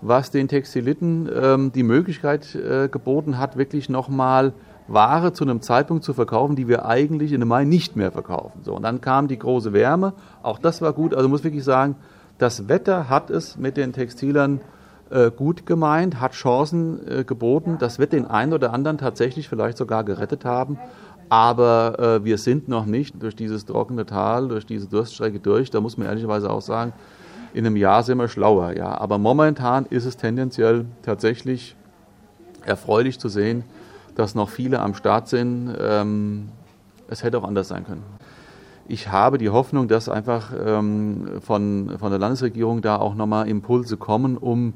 was 0.00 0.30
den 0.30 0.48
Textiliten 0.48 1.30
ähm, 1.34 1.72
die 1.72 1.82
Möglichkeit 1.82 2.54
äh, 2.54 2.88
geboten 2.88 3.38
hat, 3.38 3.56
wirklich 3.56 3.88
nochmal 3.88 4.52
Ware 4.86 5.32
zu 5.32 5.44
einem 5.44 5.62
Zeitpunkt 5.62 6.04
zu 6.04 6.12
verkaufen, 6.12 6.56
die 6.56 6.68
wir 6.68 6.84
eigentlich 6.84 7.32
in 7.32 7.40
dem 7.40 7.48
Mai 7.48 7.64
nicht 7.64 7.96
mehr 7.96 8.12
verkaufen. 8.12 8.60
So, 8.62 8.74
und 8.74 8.82
dann 8.82 9.00
kam 9.00 9.28
die 9.28 9.38
große 9.38 9.72
Wärme, 9.72 10.12
auch 10.42 10.58
das 10.58 10.82
war 10.82 10.92
gut. 10.92 11.14
Also 11.14 11.28
muss 11.28 11.44
wirklich 11.44 11.64
sagen, 11.64 11.96
das 12.38 12.68
Wetter 12.68 13.08
hat 13.08 13.30
es 13.30 13.56
mit 13.56 13.76
den 13.76 13.92
Textilern 13.92 14.60
äh, 15.10 15.30
gut 15.30 15.66
gemeint, 15.66 16.20
hat 16.20 16.32
Chancen 16.32 17.00
äh, 17.08 17.24
geboten. 17.24 17.76
Das 17.78 17.98
wird 17.98 18.12
den 18.12 18.26
einen 18.26 18.52
oder 18.52 18.72
anderen 18.72 18.98
tatsächlich 18.98 19.48
vielleicht 19.48 19.78
sogar 19.78 20.04
gerettet 20.04 20.44
haben. 20.44 20.78
Aber 21.28 21.98
äh, 21.98 22.24
wir 22.24 22.36
sind 22.38 22.68
noch 22.68 22.84
nicht 22.84 23.22
durch 23.22 23.36
dieses 23.36 23.64
trockene 23.64 24.04
Tal, 24.04 24.48
durch 24.48 24.66
diese 24.66 24.88
Durststrecke 24.88 25.40
durch. 25.40 25.70
Da 25.70 25.80
muss 25.80 25.96
man 25.96 26.06
ehrlicherweise 26.06 26.50
auch 26.50 26.60
sagen, 26.60 26.92
in 27.54 27.64
einem 27.64 27.76
Jahr 27.76 28.02
sind 28.02 28.18
wir 28.18 28.28
schlauer. 28.28 28.76
Ja. 28.76 28.98
Aber 28.98 29.18
momentan 29.18 29.86
ist 29.86 30.04
es 30.04 30.16
tendenziell 30.16 30.84
tatsächlich 31.02 31.76
erfreulich 32.66 33.18
zu 33.18 33.28
sehen, 33.28 33.64
dass 34.14 34.34
noch 34.34 34.48
viele 34.48 34.80
am 34.80 34.94
Start 34.94 35.28
sind. 35.28 35.74
Ähm, 35.78 36.48
es 37.08 37.22
hätte 37.22 37.38
auch 37.38 37.44
anders 37.44 37.68
sein 37.68 37.84
können. 37.84 38.02
Ich 38.86 39.10
habe 39.10 39.38
die 39.38 39.50
Hoffnung, 39.50 39.88
dass 39.88 40.08
einfach 40.08 40.52
ähm, 40.64 41.40
von, 41.40 41.96
von 41.98 42.10
der 42.10 42.18
Landesregierung 42.18 42.82
da 42.82 42.96
auch 42.96 43.14
nochmal 43.14 43.48
Impulse 43.48 43.96
kommen, 43.96 44.36
um 44.36 44.74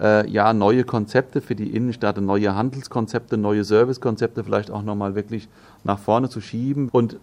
äh, 0.00 0.28
ja 0.30 0.54
neue 0.54 0.84
Konzepte 0.84 1.40
für 1.40 1.54
die 1.54 1.74
Innenstadt, 1.76 2.18
neue 2.20 2.54
Handelskonzepte, 2.54 3.36
neue 3.36 3.64
Servicekonzepte 3.64 4.44
vielleicht 4.44 4.70
auch 4.70 4.82
nochmal 4.82 5.14
wirklich 5.14 5.48
nach 5.84 5.98
vorne 5.98 6.30
zu 6.30 6.40
schieben. 6.40 6.88
Und 6.90 7.18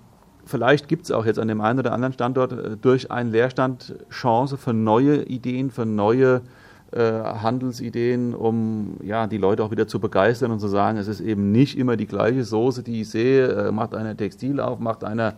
vielleicht 0.46 0.88
gibt 0.88 1.06
es 1.06 1.12
auch 1.12 1.26
jetzt 1.26 1.40
an 1.40 1.48
dem 1.48 1.60
einen 1.60 1.80
oder 1.80 1.92
anderen 1.92 2.14
Standort 2.14 2.52
äh, 2.52 2.78
durch 2.78 3.12
einen 3.12 3.32
Leerstand 3.32 3.96
Chance 4.12 4.58
für 4.58 4.74
neue 4.74 5.24
Ideen, 5.24 5.72
für 5.72 5.88
neue 5.88 6.36
äh, 6.36 6.42
Handelsideen, 6.96 8.34
um 8.34 8.98
ja, 9.04 9.28
die 9.28 9.38
Leute 9.38 9.64
auch 9.64 9.72
wieder 9.72 9.88
zu 9.88 10.00
begeistern 10.00 10.52
und 10.52 10.60
zu 10.60 10.68
sagen, 10.68 10.98
es 10.98 11.08
ist 11.08 11.20
eben 11.20 11.52
nicht 11.52 11.78
immer 11.78 11.98
die 11.98 12.08
gleiche 12.08 12.44
Soße, 12.44 12.84
die 12.84 13.02
ich 13.02 13.10
sehe, 13.10 13.48
äh, 13.48 13.72
macht 13.72 13.94
einer 13.94 14.16
Textil 14.16 14.60
auf, 14.60 14.80
macht 14.80 15.04
einer 15.04 15.34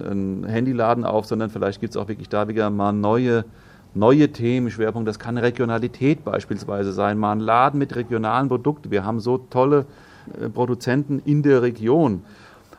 einen 0.00 0.44
Handyladen 0.44 1.04
auf, 1.04 1.26
sondern 1.26 1.50
vielleicht 1.50 1.80
gibt 1.80 1.94
es 1.94 1.96
auch 1.96 2.08
wirklich 2.08 2.28
da 2.28 2.48
wieder 2.48 2.70
mal 2.70 2.92
neue, 2.92 3.44
neue 3.94 4.32
Themen, 4.32 4.70
Schwerpunkt. 4.70 5.08
Das 5.08 5.18
kann 5.18 5.38
Regionalität 5.38 6.24
beispielsweise 6.24 6.92
sein, 6.92 7.18
mal 7.18 7.32
ein 7.32 7.40
Laden 7.40 7.78
mit 7.78 7.94
regionalen 7.94 8.48
Produkten. 8.48 8.90
Wir 8.90 9.04
haben 9.04 9.20
so 9.20 9.38
tolle 9.38 9.86
äh, 10.40 10.48
Produzenten 10.48 11.20
in 11.24 11.42
der 11.42 11.62
Region. 11.62 12.22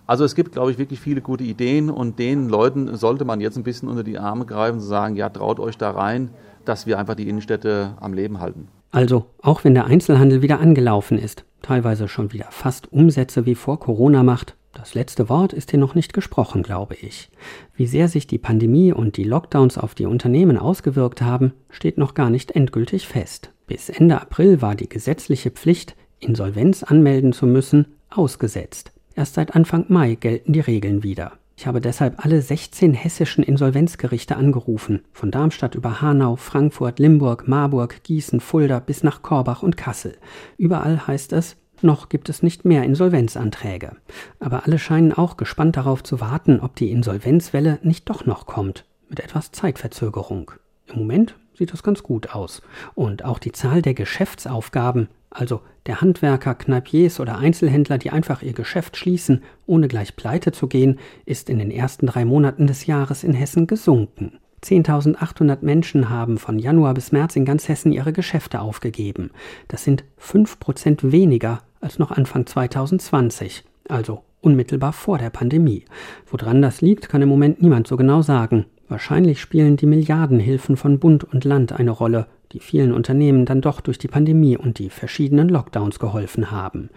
Also 0.07 0.23
es 0.23 0.35
gibt, 0.35 0.51
glaube 0.51 0.71
ich, 0.71 0.77
wirklich 0.77 0.99
viele 0.99 1.21
gute 1.21 1.43
Ideen 1.43 1.89
und 1.89 2.19
den 2.19 2.47
Leuten 2.47 2.95
sollte 2.95 3.25
man 3.25 3.41
jetzt 3.41 3.57
ein 3.57 3.63
bisschen 3.63 3.89
unter 3.89 4.03
die 4.03 4.19
Arme 4.19 4.45
greifen 4.45 4.75
und 4.75 4.81
sagen, 4.81 5.15
ja, 5.15 5.29
traut 5.29 5.59
euch 5.59 5.77
da 5.77 5.91
rein, 5.91 6.29
dass 6.65 6.85
wir 6.85 6.99
einfach 6.99 7.15
die 7.15 7.29
Innenstädte 7.29 7.95
am 7.99 8.13
Leben 8.13 8.39
halten. 8.39 8.67
Also, 8.91 9.25
auch 9.41 9.63
wenn 9.63 9.73
der 9.73 9.85
Einzelhandel 9.85 10.41
wieder 10.41 10.59
angelaufen 10.59 11.17
ist, 11.17 11.45
teilweise 11.61 12.07
schon 12.07 12.31
wieder 12.31 12.47
fast 12.51 12.91
Umsätze 12.93 13.45
wie 13.45 13.55
vor 13.55 13.79
Corona 13.79 14.23
macht, 14.23 14.55
das 14.75 14.93
letzte 14.93 15.29
Wort 15.29 15.53
ist 15.53 15.71
hier 15.71 15.79
noch 15.79 15.95
nicht 15.95 16.13
gesprochen, 16.13 16.61
glaube 16.61 16.95
ich. 16.95 17.29
Wie 17.75 17.87
sehr 17.87 18.09
sich 18.09 18.27
die 18.27 18.37
Pandemie 18.37 18.91
und 18.91 19.15
die 19.15 19.23
Lockdowns 19.23 19.77
auf 19.77 19.95
die 19.95 20.05
Unternehmen 20.05 20.57
ausgewirkt 20.57 21.21
haben, 21.21 21.53
steht 21.69 21.97
noch 21.97 22.13
gar 22.13 22.29
nicht 22.29 22.51
endgültig 22.51 23.07
fest. 23.07 23.51
Bis 23.67 23.89
Ende 23.89 24.21
April 24.21 24.61
war 24.61 24.75
die 24.75 24.89
gesetzliche 24.89 25.49
Pflicht, 25.49 25.95
Insolvenz 26.19 26.83
anmelden 26.83 27.31
zu 27.31 27.47
müssen, 27.47 27.95
ausgesetzt. 28.09 28.91
Erst 29.15 29.35
seit 29.35 29.55
Anfang 29.55 29.85
Mai 29.87 30.15
gelten 30.15 30.51
die 30.51 30.59
Regeln 30.59 31.03
wieder. 31.03 31.33
Ich 31.57 31.67
habe 31.67 31.79
deshalb 31.79 32.23
alle 32.25 32.41
16 32.41 32.93
hessischen 32.93 33.43
Insolvenzgerichte 33.43 34.35
angerufen, 34.35 35.03
von 35.13 35.31
Darmstadt 35.31 35.75
über 35.75 36.01
Hanau, 36.01 36.35
Frankfurt, 36.35 36.99
Limburg, 36.99 37.47
Marburg, 37.47 38.03
Gießen, 38.03 38.41
Fulda 38.41 38.79
bis 38.79 39.03
nach 39.03 39.21
Korbach 39.21 39.63
und 39.63 39.77
Kassel. 39.77 40.17
Überall 40.57 41.07
heißt 41.07 41.31
es, 41.31 41.55
noch 41.81 42.09
gibt 42.09 42.29
es 42.29 42.43
nicht 42.43 42.65
mehr 42.65 42.83
Insolvenzanträge. 42.83 43.95
Aber 44.39 44.65
alle 44.65 44.79
scheinen 44.79 45.13
auch 45.13 45.37
gespannt 45.37 45.77
darauf 45.77 46.03
zu 46.03 46.19
warten, 46.19 46.59
ob 46.59 46.75
die 46.75 46.91
Insolvenzwelle 46.91 47.79
nicht 47.83 48.09
doch 48.09 48.25
noch 48.25 48.45
kommt, 48.45 48.85
mit 49.09 49.21
etwas 49.21 49.51
Zeitverzögerung. 49.51 50.51
Im 50.87 50.99
Moment 50.99 51.35
sieht 51.53 51.71
das 51.71 51.83
ganz 51.83 52.03
gut 52.03 52.35
aus. 52.35 52.61
Und 52.95 53.23
auch 53.23 53.39
die 53.39 53.51
Zahl 53.53 53.81
der 53.81 53.93
Geschäftsaufgaben 53.93 55.07
also 55.35 55.61
der 55.85 56.01
Handwerker, 56.01 56.55
Kneipiers 56.55 57.19
oder 57.19 57.37
Einzelhändler, 57.37 57.97
die 57.97 58.09
einfach 58.09 58.41
ihr 58.41 58.53
Geschäft 58.53 58.97
schließen, 58.97 59.43
ohne 59.65 59.87
gleich 59.87 60.15
pleite 60.15 60.51
zu 60.51 60.67
gehen, 60.67 60.99
ist 61.25 61.49
in 61.49 61.59
den 61.59 61.71
ersten 61.71 62.07
drei 62.07 62.25
Monaten 62.25 62.67
des 62.67 62.85
Jahres 62.85 63.23
in 63.23 63.33
Hessen 63.33 63.67
gesunken. 63.67 64.39
10.800 64.63 65.57
Menschen 65.61 66.09
haben 66.09 66.37
von 66.37 66.57
Januar 66.57 66.93
bis 66.93 67.11
März 67.11 67.35
in 67.35 67.45
ganz 67.45 67.67
Hessen 67.67 67.91
ihre 67.91 68.13
Geschäfte 68.13 68.61
aufgegeben. 68.61 69.29
Das 69.67 69.83
sind 69.83 70.05
5% 70.19 71.11
weniger 71.11 71.61
als 71.81 71.99
noch 71.99 72.11
Anfang 72.11 72.47
2020, 72.47 73.63
also 73.89 74.23
unmittelbar 74.41 74.93
vor 74.93 75.17
der 75.17 75.29
Pandemie. 75.29 75.85
Woran 76.25 76.61
das 76.61 76.81
liegt, 76.81 77.09
kann 77.09 77.21
im 77.21 77.29
Moment 77.29 77.61
niemand 77.61 77.87
so 77.87 77.97
genau 77.97 78.21
sagen. 78.21 78.65
Wahrscheinlich 78.87 79.41
spielen 79.41 79.77
die 79.77 79.87
Milliardenhilfen 79.87 80.77
von 80.77 80.99
Bund 80.99 81.23
und 81.23 81.43
Land 81.43 81.73
eine 81.73 81.91
Rolle, 81.91 82.27
die 82.51 82.59
vielen 82.59 82.93
Unternehmen 82.93 83.45
dann 83.45 83.61
doch 83.61 83.81
durch 83.81 83.97
die 83.97 84.07
Pandemie 84.07 84.57
und 84.57 84.79
die 84.79 84.89
verschiedenen 84.89 85.49
Lockdowns 85.49 85.99
geholfen 85.99 86.51
haben. 86.51 86.89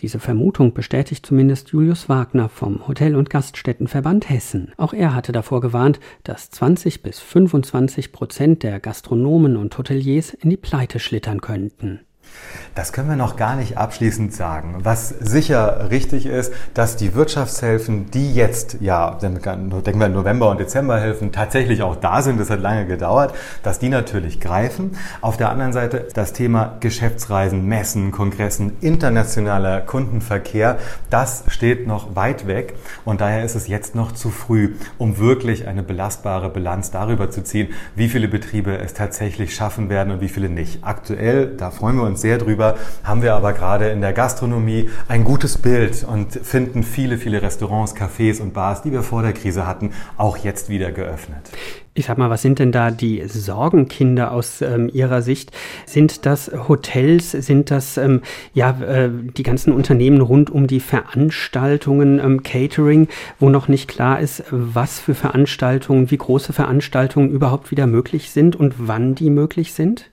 Diese 0.00 0.18
Vermutung 0.18 0.74
bestätigt 0.74 1.24
zumindest 1.24 1.70
Julius 1.70 2.08
Wagner 2.08 2.48
vom 2.48 2.86
Hotel- 2.86 3.16
und 3.16 3.30
Gaststättenverband 3.30 4.28
Hessen. 4.28 4.72
Auch 4.76 4.92
er 4.92 5.14
hatte 5.14 5.32
davor 5.32 5.60
gewarnt, 5.60 6.00
dass 6.24 6.50
20 6.50 7.02
bis 7.02 7.20
25 7.20 8.12
Prozent 8.12 8.62
der 8.62 8.80
Gastronomen 8.80 9.56
und 9.56 9.76
Hoteliers 9.78 10.34
in 10.34 10.50
die 10.50 10.56
Pleite 10.56 10.98
schlittern 10.98 11.40
könnten. 11.40 12.00
Das 12.76 12.92
können 12.92 13.08
wir 13.08 13.16
noch 13.16 13.36
gar 13.36 13.56
nicht 13.56 13.78
abschließend 13.78 14.34
sagen. 14.34 14.80
Was 14.80 15.08
sicher 15.08 15.88
richtig 15.90 16.26
ist, 16.26 16.52
dass 16.74 16.96
die 16.96 17.14
Wirtschaftshilfen, 17.14 18.10
die 18.10 18.34
jetzt, 18.34 18.76
ja, 18.80 19.12
denken 19.12 19.98
wir 19.98 20.08
November 20.10 20.50
und 20.50 20.60
Dezember 20.60 21.00
helfen, 21.00 21.32
tatsächlich 21.32 21.80
auch 21.80 21.96
da 21.96 22.20
sind. 22.20 22.38
Das 22.38 22.50
hat 22.50 22.60
lange 22.60 22.84
gedauert, 22.84 23.34
dass 23.62 23.78
die 23.78 23.88
natürlich 23.88 24.40
greifen. 24.40 24.90
Auf 25.22 25.38
der 25.38 25.48
anderen 25.48 25.72
Seite 25.72 26.06
das 26.12 26.34
Thema 26.34 26.76
Geschäftsreisen, 26.80 27.66
Messen, 27.66 28.10
Kongressen, 28.10 28.76
internationaler 28.82 29.80
Kundenverkehr, 29.80 30.76
das 31.08 31.44
steht 31.48 31.86
noch 31.86 32.14
weit 32.14 32.46
weg. 32.46 32.74
Und 33.06 33.22
daher 33.22 33.42
ist 33.42 33.54
es 33.54 33.68
jetzt 33.68 33.94
noch 33.94 34.12
zu 34.12 34.28
früh, 34.28 34.74
um 34.98 35.16
wirklich 35.16 35.66
eine 35.66 35.82
belastbare 35.82 36.50
Bilanz 36.50 36.90
darüber 36.90 37.30
zu 37.30 37.42
ziehen, 37.42 37.68
wie 37.94 38.10
viele 38.10 38.28
Betriebe 38.28 38.76
es 38.76 38.92
tatsächlich 38.92 39.54
schaffen 39.54 39.88
werden 39.88 40.12
und 40.12 40.20
wie 40.20 40.28
viele 40.28 40.50
nicht. 40.50 40.84
Aktuell, 40.84 41.56
da 41.56 41.70
freuen 41.70 41.96
wir 41.96 42.02
uns 42.02 42.15
sehr 42.16 42.38
drüber, 42.38 42.76
haben 43.04 43.22
wir 43.22 43.34
aber 43.34 43.52
gerade 43.52 43.88
in 43.88 44.00
der 44.00 44.12
Gastronomie 44.12 44.90
ein 45.08 45.24
gutes 45.24 45.58
Bild 45.58 46.04
und 46.04 46.32
finden 46.32 46.82
viele, 46.82 47.18
viele 47.18 47.42
Restaurants, 47.42 47.94
Cafés 47.94 48.40
und 48.40 48.54
Bars, 48.54 48.82
die 48.82 48.92
wir 48.92 49.02
vor 49.02 49.22
der 49.22 49.32
Krise 49.32 49.66
hatten, 49.66 49.92
auch 50.16 50.36
jetzt 50.38 50.68
wieder 50.68 50.92
geöffnet. 50.92 51.50
Ich 51.98 52.04
sag 52.04 52.18
mal, 52.18 52.28
was 52.28 52.42
sind 52.42 52.58
denn 52.58 52.72
da 52.72 52.90
die 52.90 53.22
Sorgenkinder 53.26 54.30
aus 54.30 54.60
ähm, 54.60 54.90
Ihrer 54.92 55.22
Sicht? 55.22 55.50
Sind 55.86 56.26
das 56.26 56.50
Hotels? 56.68 57.30
Sind 57.30 57.70
das 57.70 57.96
ähm, 57.96 58.20
ja 58.52 58.78
äh, 58.82 59.08
die 59.10 59.42
ganzen 59.42 59.72
Unternehmen 59.72 60.20
rund 60.20 60.50
um 60.50 60.66
die 60.66 60.80
Veranstaltungen, 60.80 62.18
ähm, 62.18 62.42
Catering, 62.42 63.08
wo 63.40 63.48
noch 63.48 63.68
nicht 63.68 63.88
klar 63.88 64.20
ist, 64.20 64.44
was 64.50 65.00
für 65.00 65.14
Veranstaltungen, 65.14 66.10
wie 66.10 66.18
große 66.18 66.52
Veranstaltungen 66.52 67.30
überhaupt 67.30 67.70
wieder 67.70 67.86
möglich 67.86 68.30
sind 68.30 68.56
und 68.56 68.74
wann 68.76 69.14
die 69.14 69.30
möglich 69.30 69.72
sind? 69.72 70.10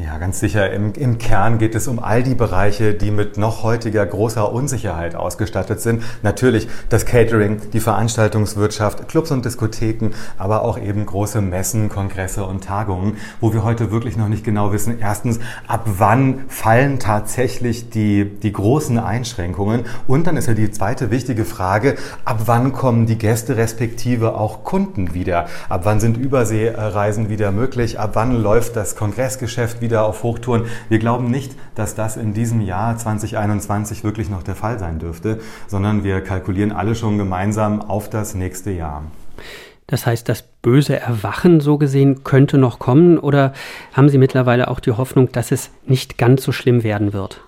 Ja, 0.00 0.16
ganz 0.18 0.38
sicher. 0.38 0.70
Im, 0.70 0.92
Im 0.92 1.18
Kern 1.18 1.58
geht 1.58 1.74
es 1.74 1.88
um 1.88 1.98
all 1.98 2.22
die 2.22 2.36
Bereiche, 2.36 2.94
die 2.94 3.10
mit 3.10 3.36
noch 3.36 3.64
heutiger 3.64 4.06
großer 4.06 4.52
Unsicherheit 4.52 5.16
ausgestattet 5.16 5.80
sind. 5.80 6.04
Natürlich 6.22 6.68
das 6.88 7.04
Catering, 7.04 7.62
die 7.72 7.80
Veranstaltungswirtschaft, 7.80 9.08
Clubs 9.08 9.32
und 9.32 9.44
Diskotheken, 9.44 10.10
aber 10.38 10.62
auch 10.62 10.78
eben 10.78 11.04
große 11.04 11.40
Messen, 11.40 11.88
Kongresse 11.88 12.44
und 12.44 12.62
Tagungen, 12.62 13.16
wo 13.40 13.52
wir 13.52 13.64
heute 13.64 13.90
wirklich 13.90 14.16
noch 14.16 14.28
nicht 14.28 14.44
genau 14.44 14.72
wissen, 14.72 15.00
erstens, 15.00 15.40
ab 15.66 15.82
wann 15.86 16.44
fallen 16.46 17.00
tatsächlich 17.00 17.90
die, 17.90 18.24
die 18.24 18.52
großen 18.52 19.00
Einschränkungen? 19.00 19.84
Und 20.06 20.28
dann 20.28 20.36
ist 20.36 20.46
ja 20.46 20.54
die 20.54 20.70
zweite 20.70 21.10
wichtige 21.10 21.44
Frage, 21.44 21.96
ab 22.24 22.42
wann 22.46 22.72
kommen 22.72 23.06
die 23.06 23.18
Gäste 23.18 23.56
respektive 23.56 24.36
auch 24.36 24.62
Kunden 24.62 25.12
wieder? 25.12 25.46
Ab 25.68 25.80
wann 25.82 25.98
sind 25.98 26.16
Überseereisen 26.18 27.30
wieder 27.30 27.50
möglich? 27.50 27.98
Ab 27.98 28.10
wann 28.14 28.40
läuft 28.40 28.76
das 28.76 28.94
Kongressgeschäft 28.94 29.80
wieder? 29.80 29.87
Wieder 29.88 30.04
auf 30.04 30.22
Hochtouren. 30.22 30.66
Wir 30.90 30.98
glauben 30.98 31.30
nicht, 31.30 31.56
dass 31.74 31.94
das 31.94 32.18
in 32.18 32.34
diesem 32.34 32.60
Jahr 32.60 32.96
2021 32.96 34.04
wirklich 34.04 34.28
noch 34.28 34.42
der 34.42 34.54
Fall 34.54 34.78
sein 34.78 34.98
dürfte, 34.98 35.40
sondern 35.66 36.04
wir 36.04 36.20
kalkulieren 36.20 36.72
alle 36.72 36.94
schon 36.94 37.16
gemeinsam 37.16 37.80
auf 37.80 38.10
das 38.10 38.34
nächste 38.34 38.70
Jahr. 38.70 39.04
Das 39.86 40.04
heißt, 40.04 40.28
das 40.28 40.42
böse 40.42 41.00
Erwachen 41.00 41.60
so 41.60 41.78
gesehen 41.78 42.22
könnte 42.22 42.58
noch 42.58 42.78
kommen 42.78 43.18
oder 43.18 43.54
haben 43.94 44.10
Sie 44.10 44.18
mittlerweile 44.18 44.68
auch 44.68 44.80
die 44.80 44.92
Hoffnung, 44.92 45.32
dass 45.32 45.50
es 45.50 45.70
nicht 45.86 46.18
ganz 46.18 46.42
so 46.42 46.52
schlimm 46.52 46.82
werden 46.82 47.14
wird? 47.14 47.40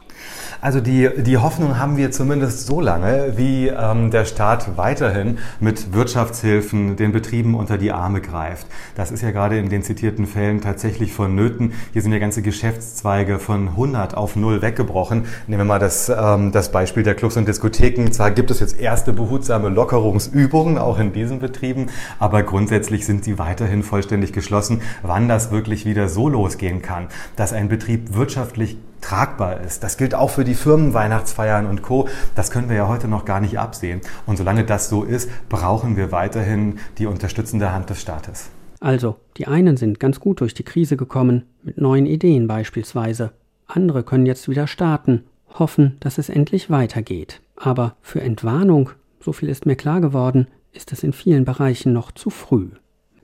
Also 0.62 0.80
die, 0.80 1.08
die 1.16 1.38
Hoffnung 1.38 1.78
haben 1.78 1.96
wir 1.96 2.10
zumindest 2.10 2.66
so 2.66 2.82
lange, 2.82 3.32
wie 3.36 3.68
ähm, 3.68 4.10
der 4.10 4.26
Staat 4.26 4.76
weiterhin 4.76 5.38
mit 5.58 5.94
Wirtschaftshilfen 5.94 6.96
den 6.96 7.12
Betrieben 7.12 7.54
unter 7.54 7.78
die 7.78 7.92
Arme 7.92 8.20
greift. 8.20 8.66
Das 8.94 9.10
ist 9.10 9.22
ja 9.22 9.30
gerade 9.30 9.58
in 9.58 9.70
den 9.70 9.82
zitierten 9.82 10.26
Fällen 10.26 10.60
tatsächlich 10.60 11.14
vonnöten. 11.14 11.72
Hier 11.94 12.02
sind 12.02 12.12
ja 12.12 12.18
ganze 12.18 12.42
Geschäftszweige 12.42 13.38
von 13.38 13.68
100 13.68 14.14
auf 14.14 14.36
0 14.36 14.60
weggebrochen. 14.60 15.24
Nehmen 15.46 15.60
wir 15.62 15.64
mal 15.64 15.78
das, 15.78 16.10
ähm, 16.10 16.52
das 16.52 16.70
Beispiel 16.70 17.04
der 17.04 17.14
Clubs 17.14 17.38
und 17.38 17.48
Diskotheken. 17.48 18.10
Zwar 18.12 18.30
gibt 18.30 18.50
es 18.50 18.60
jetzt 18.60 18.78
erste 18.78 19.14
behutsame 19.14 19.70
Lockerungsübungen 19.70 20.76
auch 20.76 20.98
in 20.98 21.14
diesen 21.14 21.38
Betrieben, 21.38 21.86
aber 22.18 22.42
grundsätzlich 22.42 23.06
sind 23.06 23.24
sie 23.24 23.38
weiterhin 23.38 23.82
vollständig 23.82 24.34
geschlossen. 24.34 24.82
Wann 25.02 25.26
das 25.26 25.50
wirklich 25.50 25.86
wieder 25.86 26.10
so 26.10 26.28
losgehen 26.28 26.82
kann, 26.82 27.06
dass 27.36 27.54
ein 27.54 27.70
Betrieb 27.70 28.14
wirtschaftlich 28.14 28.76
tragbar 29.00 29.60
ist. 29.60 29.82
Das 29.82 29.96
gilt 29.96 30.14
auch 30.14 30.30
für 30.30 30.44
die 30.44 30.54
Firmenweihnachtsfeiern 30.54 31.66
und 31.66 31.82
Co. 31.82 32.08
Das 32.34 32.50
können 32.50 32.68
wir 32.68 32.76
ja 32.76 32.88
heute 32.88 33.08
noch 33.08 33.24
gar 33.24 33.40
nicht 33.40 33.58
absehen. 33.58 34.00
Und 34.26 34.36
solange 34.36 34.64
das 34.64 34.88
so 34.88 35.04
ist, 35.04 35.30
brauchen 35.48 35.96
wir 35.96 36.12
weiterhin 36.12 36.78
die 36.98 37.06
unterstützende 37.06 37.72
Hand 37.72 37.90
des 37.90 38.00
Staates. 38.00 38.50
Also, 38.80 39.16
die 39.36 39.46
einen 39.46 39.76
sind 39.76 40.00
ganz 40.00 40.20
gut 40.20 40.40
durch 40.40 40.54
die 40.54 40.62
Krise 40.62 40.96
gekommen, 40.96 41.44
mit 41.62 41.78
neuen 41.78 42.06
Ideen 42.06 42.46
beispielsweise. 42.46 43.32
Andere 43.66 44.02
können 44.02 44.26
jetzt 44.26 44.48
wieder 44.48 44.66
starten, 44.66 45.24
hoffen, 45.58 45.96
dass 46.00 46.18
es 46.18 46.28
endlich 46.28 46.70
weitergeht. 46.70 47.40
Aber 47.56 47.96
für 48.00 48.22
Entwarnung, 48.22 48.90
so 49.20 49.32
viel 49.32 49.50
ist 49.50 49.66
mir 49.66 49.76
klar 49.76 50.00
geworden, 50.00 50.46
ist 50.72 50.92
es 50.92 51.02
in 51.02 51.12
vielen 51.12 51.44
Bereichen 51.44 51.92
noch 51.92 52.12
zu 52.12 52.30
früh. 52.30 52.70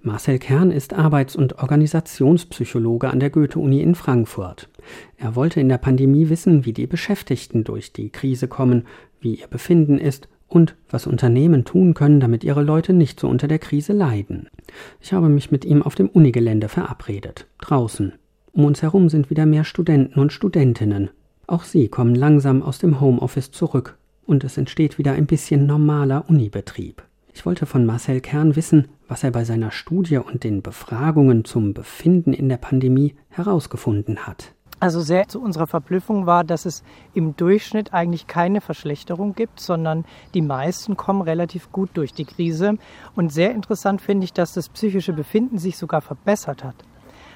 Marcel 0.06 0.38
Kern 0.38 0.70
ist 0.70 0.94
Arbeits- 0.94 1.34
und 1.34 1.58
Organisationspsychologe 1.58 3.10
an 3.10 3.18
der 3.18 3.28
Goethe-Uni 3.28 3.82
in 3.82 3.96
Frankfurt. 3.96 4.68
Er 5.16 5.34
wollte 5.34 5.58
in 5.60 5.68
der 5.68 5.78
Pandemie 5.78 6.28
wissen, 6.28 6.64
wie 6.64 6.72
die 6.72 6.86
Beschäftigten 6.86 7.64
durch 7.64 7.92
die 7.92 8.10
Krise 8.10 8.46
kommen, 8.46 8.84
wie 9.18 9.34
ihr 9.34 9.48
Befinden 9.48 9.98
ist 9.98 10.28
und 10.46 10.76
was 10.88 11.08
Unternehmen 11.08 11.64
tun 11.64 11.92
können, 11.94 12.20
damit 12.20 12.44
ihre 12.44 12.62
Leute 12.62 12.92
nicht 12.92 13.18
so 13.18 13.28
unter 13.28 13.48
der 13.48 13.58
Krise 13.58 13.92
leiden. 13.92 14.48
Ich 15.00 15.12
habe 15.12 15.28
mich 15.28 15.50
mit 15.50 15.64
ihm 15.64 15.82
auf 15.82 15.96
dem 15.96 16.08
Unigelände 16.08 16.68
verabredet, 16.68 17.48
draußen. 17.60 18.12
Um 18.52 18.64
uns 18.64 18.82
herum 18.82 19.08
sind 19.08 19.28
wieder 19.28 19.44
mehr 19.44 19.64
Studenten 19.64 20.20
und 20.20 20.32
Studentinnen. 20.32 21.10
Auch 21.48 21.64
sie 21.64 21.88
kommen 21.88 22.14
langsam 22.14 22.62
aus 22.62 22.78
dem 22.78 23.00
Homeoffice 23.00 23.50
zurück 23.50 23.98
und 24.24 24.44
es 24.44 24.56
entsteht 24.56 24.98
wieder 24.98 25.14
ein 25.14 25.26
bisschen 25.26 25.66
normaler 25.66 26.28
Unibetrieb. 26.28 27.02
Ich 27.36 27.44
wollte 27.44 27.66
von 27.66 27.84
Marcel 27.84 28.22
Kern 28.22 28.56
wissen, 28.56 28.88
was 29.08 29.22
er 29.22 29.30
bei 29.30 29.44
seiner 29.44 29.70
Studie 29.70 30.16
und 30.16 30.42
den 30.42 30.62
Befragungen 30.62 31.44
zum 31.44 31.74
Befinden 31.74 32.32
in 32.32 32.48
der 32.48 32.56
Pandemie 32.56 33.14
herausgefunden 33.28 34.26
hat. 34.26 34.54
Also 34.80 35.02
sehr 35.02 35.28
zu 35.28 35.42
unserer 35.42 35.66
Verblüffung 35.66 36.24
war, 36.24 36.44
dass 36.44 36.64
es 36.64 36.82
im 37.12 37.36
Durchschnitt 37.36 37.92
eigentlich 37.92 38.26
keine 38.26 38.62
Verschlechterung 38.62 39.34
gibt, 39.34 39.60
sondern 39.60 40.06
die 40.32 40.40
meisten 40.40 40.96
kommen 40.96 41.20
relativ 41.20 41.70
gut 41.72 41.90
durch 41.92 42.14
die 42.14 42.24
Krise. 42.24 42.78
Und 43.14 43.30
sehr 43.30 43.50
interessant 43.50 44.00
finde 44.00 44.24
ich, 44.24 44.32
dass 44.32 44.54
das 44.54 44.70
psychische 44.70 45.12
Befinden 45.12 45.58
sich 45.58 45.76
sogar 45.76 46.00
verbessert 46.00 46.64
hat. 46.64 46.76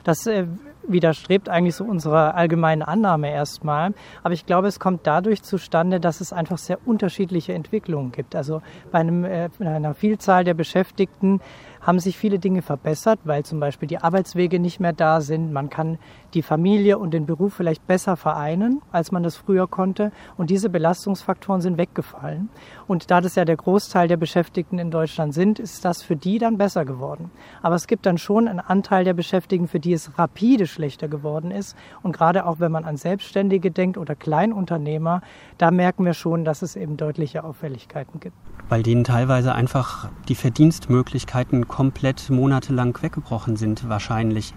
Das 0.04 0.26
äh, 0.26 0.46
widerstrebt 0.86 1.48
eigentlich 1.48 1.74
so 1.74 1.84
unserer 1.84 2.34
allgemeinen 2.34 2.82
Annahme 2.82 3.30
erstmal. 3.30 3.92
Aber 4.22 4.34
ich 4.34 4.46
glaube, 4.46 4.68
es 4.68 4.80
kommt 4.80 5.06
dadurch 5.06 5.42
zustande, 5.42 6.00
dass 6.00 6.20
es 6.20 6.32
einfach 6.32 6.58
sehr 6.58 6.78
unterschiedliche 6.86 7.52
Entwicklungen 7.52 8.12
gibt. 8.12 8.34
Also 8.34 8.62
bei, 8.90 9.00
einem, 9.00 9.24
äh, 9.24 9.48
einer 9.60 9.94
Vielzahl 9.94 10.44
der 10.44 10.54
Beschäftigten 10.54 11.40
haben 11.80 11.98
sich 11.98 12.18
viele 12.18 12.38
Dinge 12.38 12.62
verbessert, 12.62 13.20
weil 13.24 13.44
zum 13.44 13.58
Beispiel 13.58 13.88
die 13.88 13.98
Arbeitswege 13.98 14.60
nicht 14.60 14.80
mehr 14.80 14.92
da 14.92 15.20
sind. 15.20 15.52
Man 15.52 15.70
kann 15.70 15.98
die 16.34 16.42
Familie 16.42 16.98
und 16.98 17.12
den 17.12 17.26
Beruf 17.26 17.54
vielleicht 17.54 17.86
besser 17.86 18.16
vereinen, 18.16 18.82
als 18.92 19.12
man 19.12 19.22
das 19.22 19.36
früher 19.36 19.66
konnte. 19.66 20.12
Und 20.36 20.50
diese 20.50 20.68
Belastungsfaktoren 20.68 21.60
sind 21.60 21.78
weggefallen. 21.78 22.50
Und 22.86 23.10
da 23.10 23.20
das 23.20 23.34
ja 23.34 23.44
der 23.44 23.56
Großteil 23.56 24.08
der 24.08 24.18
Beschäftigten 24.18 24.78
in 24.78 24.90
Deutschland 24.90 25.32
sind, 25.32 25.58
ist 25.58 25.84
das 25.84 26.02
für 26.02 26.16
die 26.16 26.38
dann 26.38 26.58
besser 26.58 26.84
geworden. 26.84 27.30
Aber 27.62 27.74
es 27.74 27.86
gibt 27.86 28.04
dann 28.06 28.18
schon 28.18 28.46
einen 28.46 28.60
Anteil 28.60 29.04
der 29.04 29.14
Beschäftigten, 29.14 29.68
für 29.68 29.80
die 29.80 29.92
es 29.92 30.18
rapide 30.18 30.66
schlechter 30.66 31.08
geworden 31.08 31.50
ist. 31.50 31.76
Und 32.02 32.12
gerade 32.12 32.46
auch 32.46 32.60
wenn 32.60 32.72
man 32.72 32.84
an 32.84 32.96
Selbstständige 32.96 33.70
denkt 33.70 33.96
oder 33.96 34.14
Kleinunternehmer, 34.14 35.22
da 35.56 35.70
merken 35.70 36.04
wir 36.04 36.14
schon, 36.14 36.44
dass 36.44 36.62
es 36.62 36.76
eben 36.76 36.96
deutliche 36.96 37.44
Auffälligkeiten 37.44 38.20
gibt. 38.20 38.36
Weil 38.70 38.82
denen 38.84 39.04
teilweise 39.04 39.54
einfach 39.54 40.08
die 40.28 40.36
Verdienstmöglichkeiten 40.36 41.68
komplett 41.68 42.30
monatelang 42.30 42.96
weggebrochen 43.02 43.56
sind, 43.56 43.88
wahrscheinlich. 43.88 44.54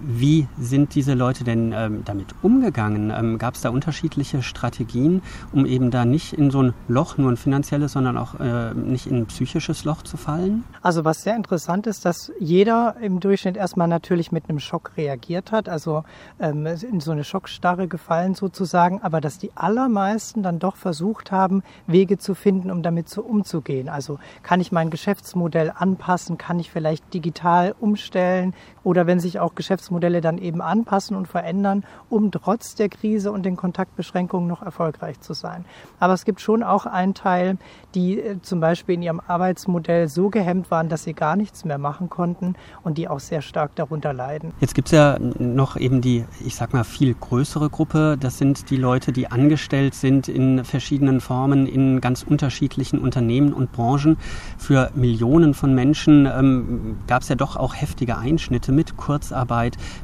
Wie 0.00 0.46
sind 0.58 0.94
diese 0.94 1.14
Leute 1.14 1.44
denn 1.44 1.72
ähm, 1.74 2.02
damit 2.04 2.34
umgegangen? 2.42 3.10
Ähm, 3.10 3.38
Gab 3.38 3.54
es 3.54 3.60
da 3.60 3.70
unterschiedliche 3.70 4.42
Strategien, 4.42 5.22
um 5.52 5.66
eben 5.66 5.90
da 5.90 6.04
nicht 6.04 6.32
in 6.32 6.50
so 6.50 6.62
ein 6.62 6.74
Loch, 6.88 7.18
nur 7.18 7.30
ein 7.30 7.36
finanzielles, 7.36 7.92
sondern 7.92 8.16
auch 8.18 8.38
äh, 8.40 8.74
nicht 8.74 9.06
in 9.06 9.18
ein 9.18 9.26
psychisches 9.26 9.84
Loch 9.84 10.02
zu 10.02 10.16
fallen? 10.16 10.64
Also 10.82 11.04
was 11.04 11.22
sehr 11.22 11.36
interessant 11.36 11.86
ist, 11.86 12.04
dass 12.04 12.32
jeder 12.38 12.96
im 13.00 13.20
Durchschnitt 13.20 13.56
erstmal 13.56 13.88
natürlich 13.88 14.32
mit 14.32 14.48
einem 14.48 14.58
Schock 14.58 14.92
reagiert 14.96 15.52
hat, 15.52 15.68
also 15.68 16.04
ähm, 16.38 16.66
in 16.66 17.00
so 17.00 17.12
eine 17.12 17.24
Schockstarre 17.24 17.88
gefallen 17.88 18.34
sozusagen, 18.34 19.02
aber 19.02 19.20
dass 19.20 19.38
die 19.38 19.50
allermeisten 19.54 20.42
dann 20.42 20.58
doch 20.58 20.76
versucht 20.76 21.32
haben, 21.32 21.62
Wege 21.86 22.18
zu 22.18 22.34
finden, 22.34 22.70
um 22.70 22.82
damit 22.82 23.08
so 23.08 23.22
umzugehen. 23.22 23.88
Also 23.88 24.18
kann 24.42 24.60
ich 24.60 24.72
mein 24.72 24.90
Geschäftsmodell 24.90 25.72
anpassen, 25.76 26.38
kann 26.38 26.58
ich 26.58 26.70
vielleicht 26.70 27.12
digital 27.12 27.74
umstellen 27.78 28.54
oder 28.82 29.06
wenn 29.06 29.20
sich 29.20 29.40
auch 29.40 29.54
Geschäftsmodelle 29.66 30.20
dann 30.20 30.38
eben 30.38 30.62
anpassen 30.62 31.16
und 31.16 31.26
verändern, 31.26 31.84
um 32.08 32.30
trotz 32.30 32.76
der 32.76 32.88
Krise 32.88 33.32
und 33.32 33.44
den 33.44 33.56
Kontaktbeschränkungen 33.56 34.46
noch 34.46 34.62
erfolgreich 34.62 35.20
zu 35.20 35.32
sein. 35.32 35.64
Aber 35.98 36.12
es 36.12 36.24
gibt 36.24 36.40
schon 36.40 36.62
auch 36.62 36.86
einen 36.86 37.14
Teil, 37.14 37.58
die 37.94 38.20
äh, 38.20 38.40
zum 38.42 38.60
Beispiel 38.60 38.94
in 38.94 39.02
ihrem 39.02 39.20
Arbeitsmodell 39.26 40.06
so 40.06 40.30
gehemmt 40.30 40.70
waren, 40.70 40.88
dass 40.88 41.02
sie 41.02 41.14
gar 41.14 41.34
nichts 41.34 41.64
mehr 41.64 41.78
machen 41.78 42.08
konnten 42.08 42.54
und 42.84 42.96
die 42.96 43.08
auch 43.08 43.18
sehr 43.18 43.42
stark 43.42 43.74
darunter 43.74 44.12
leiden. 44.12 44.52
Jetzt 44.60 44.76
gibt 44.76 44.88
es 44.88 44.92
ja 44.92 45.18
noch 45.18 45.76
eben 45.76 46.00
die, 46.00 46.24
ich 46.44 46.54
sag 46.54 46.72
mal, 46.72 46.84
viel 46.84 47.14
größere 47.14 47.68
Gruppe. 47.68 48.16
Das 48.20 48.38
sind 48.38 48.70
die 48.70 48.76
Leute, 48.76 49.10
die 49.10 49.32
angestellt 49.32 49.94
sind 49.94 50.28
in 50.28 50.64
verschiedenen 50.64 51.20
Formen 51.20 51.66
in 51.66 52.00
ganz 52.00 52.22
unterschiedlichen 52.22 53.00
Unternehmen 53.00 53.52
und 53.52 53.72
Branchen. 53.72 54.16
Für 54.58 54.92
Millionen 54.94 55.54
von 55.54 55.74
Menschen 55.74 56.26
ähm, 56.26 56.98
gab 57.08 57.22
es 57.22 57.28
ja 57.28 57.34
doch 57.34 57.56
auch 57.56 57.74
heftige 57.74 58.16
Einschnitte 58.16 58.70
mit 58.70 58.96
Kurzarbeit, 58.96 59.55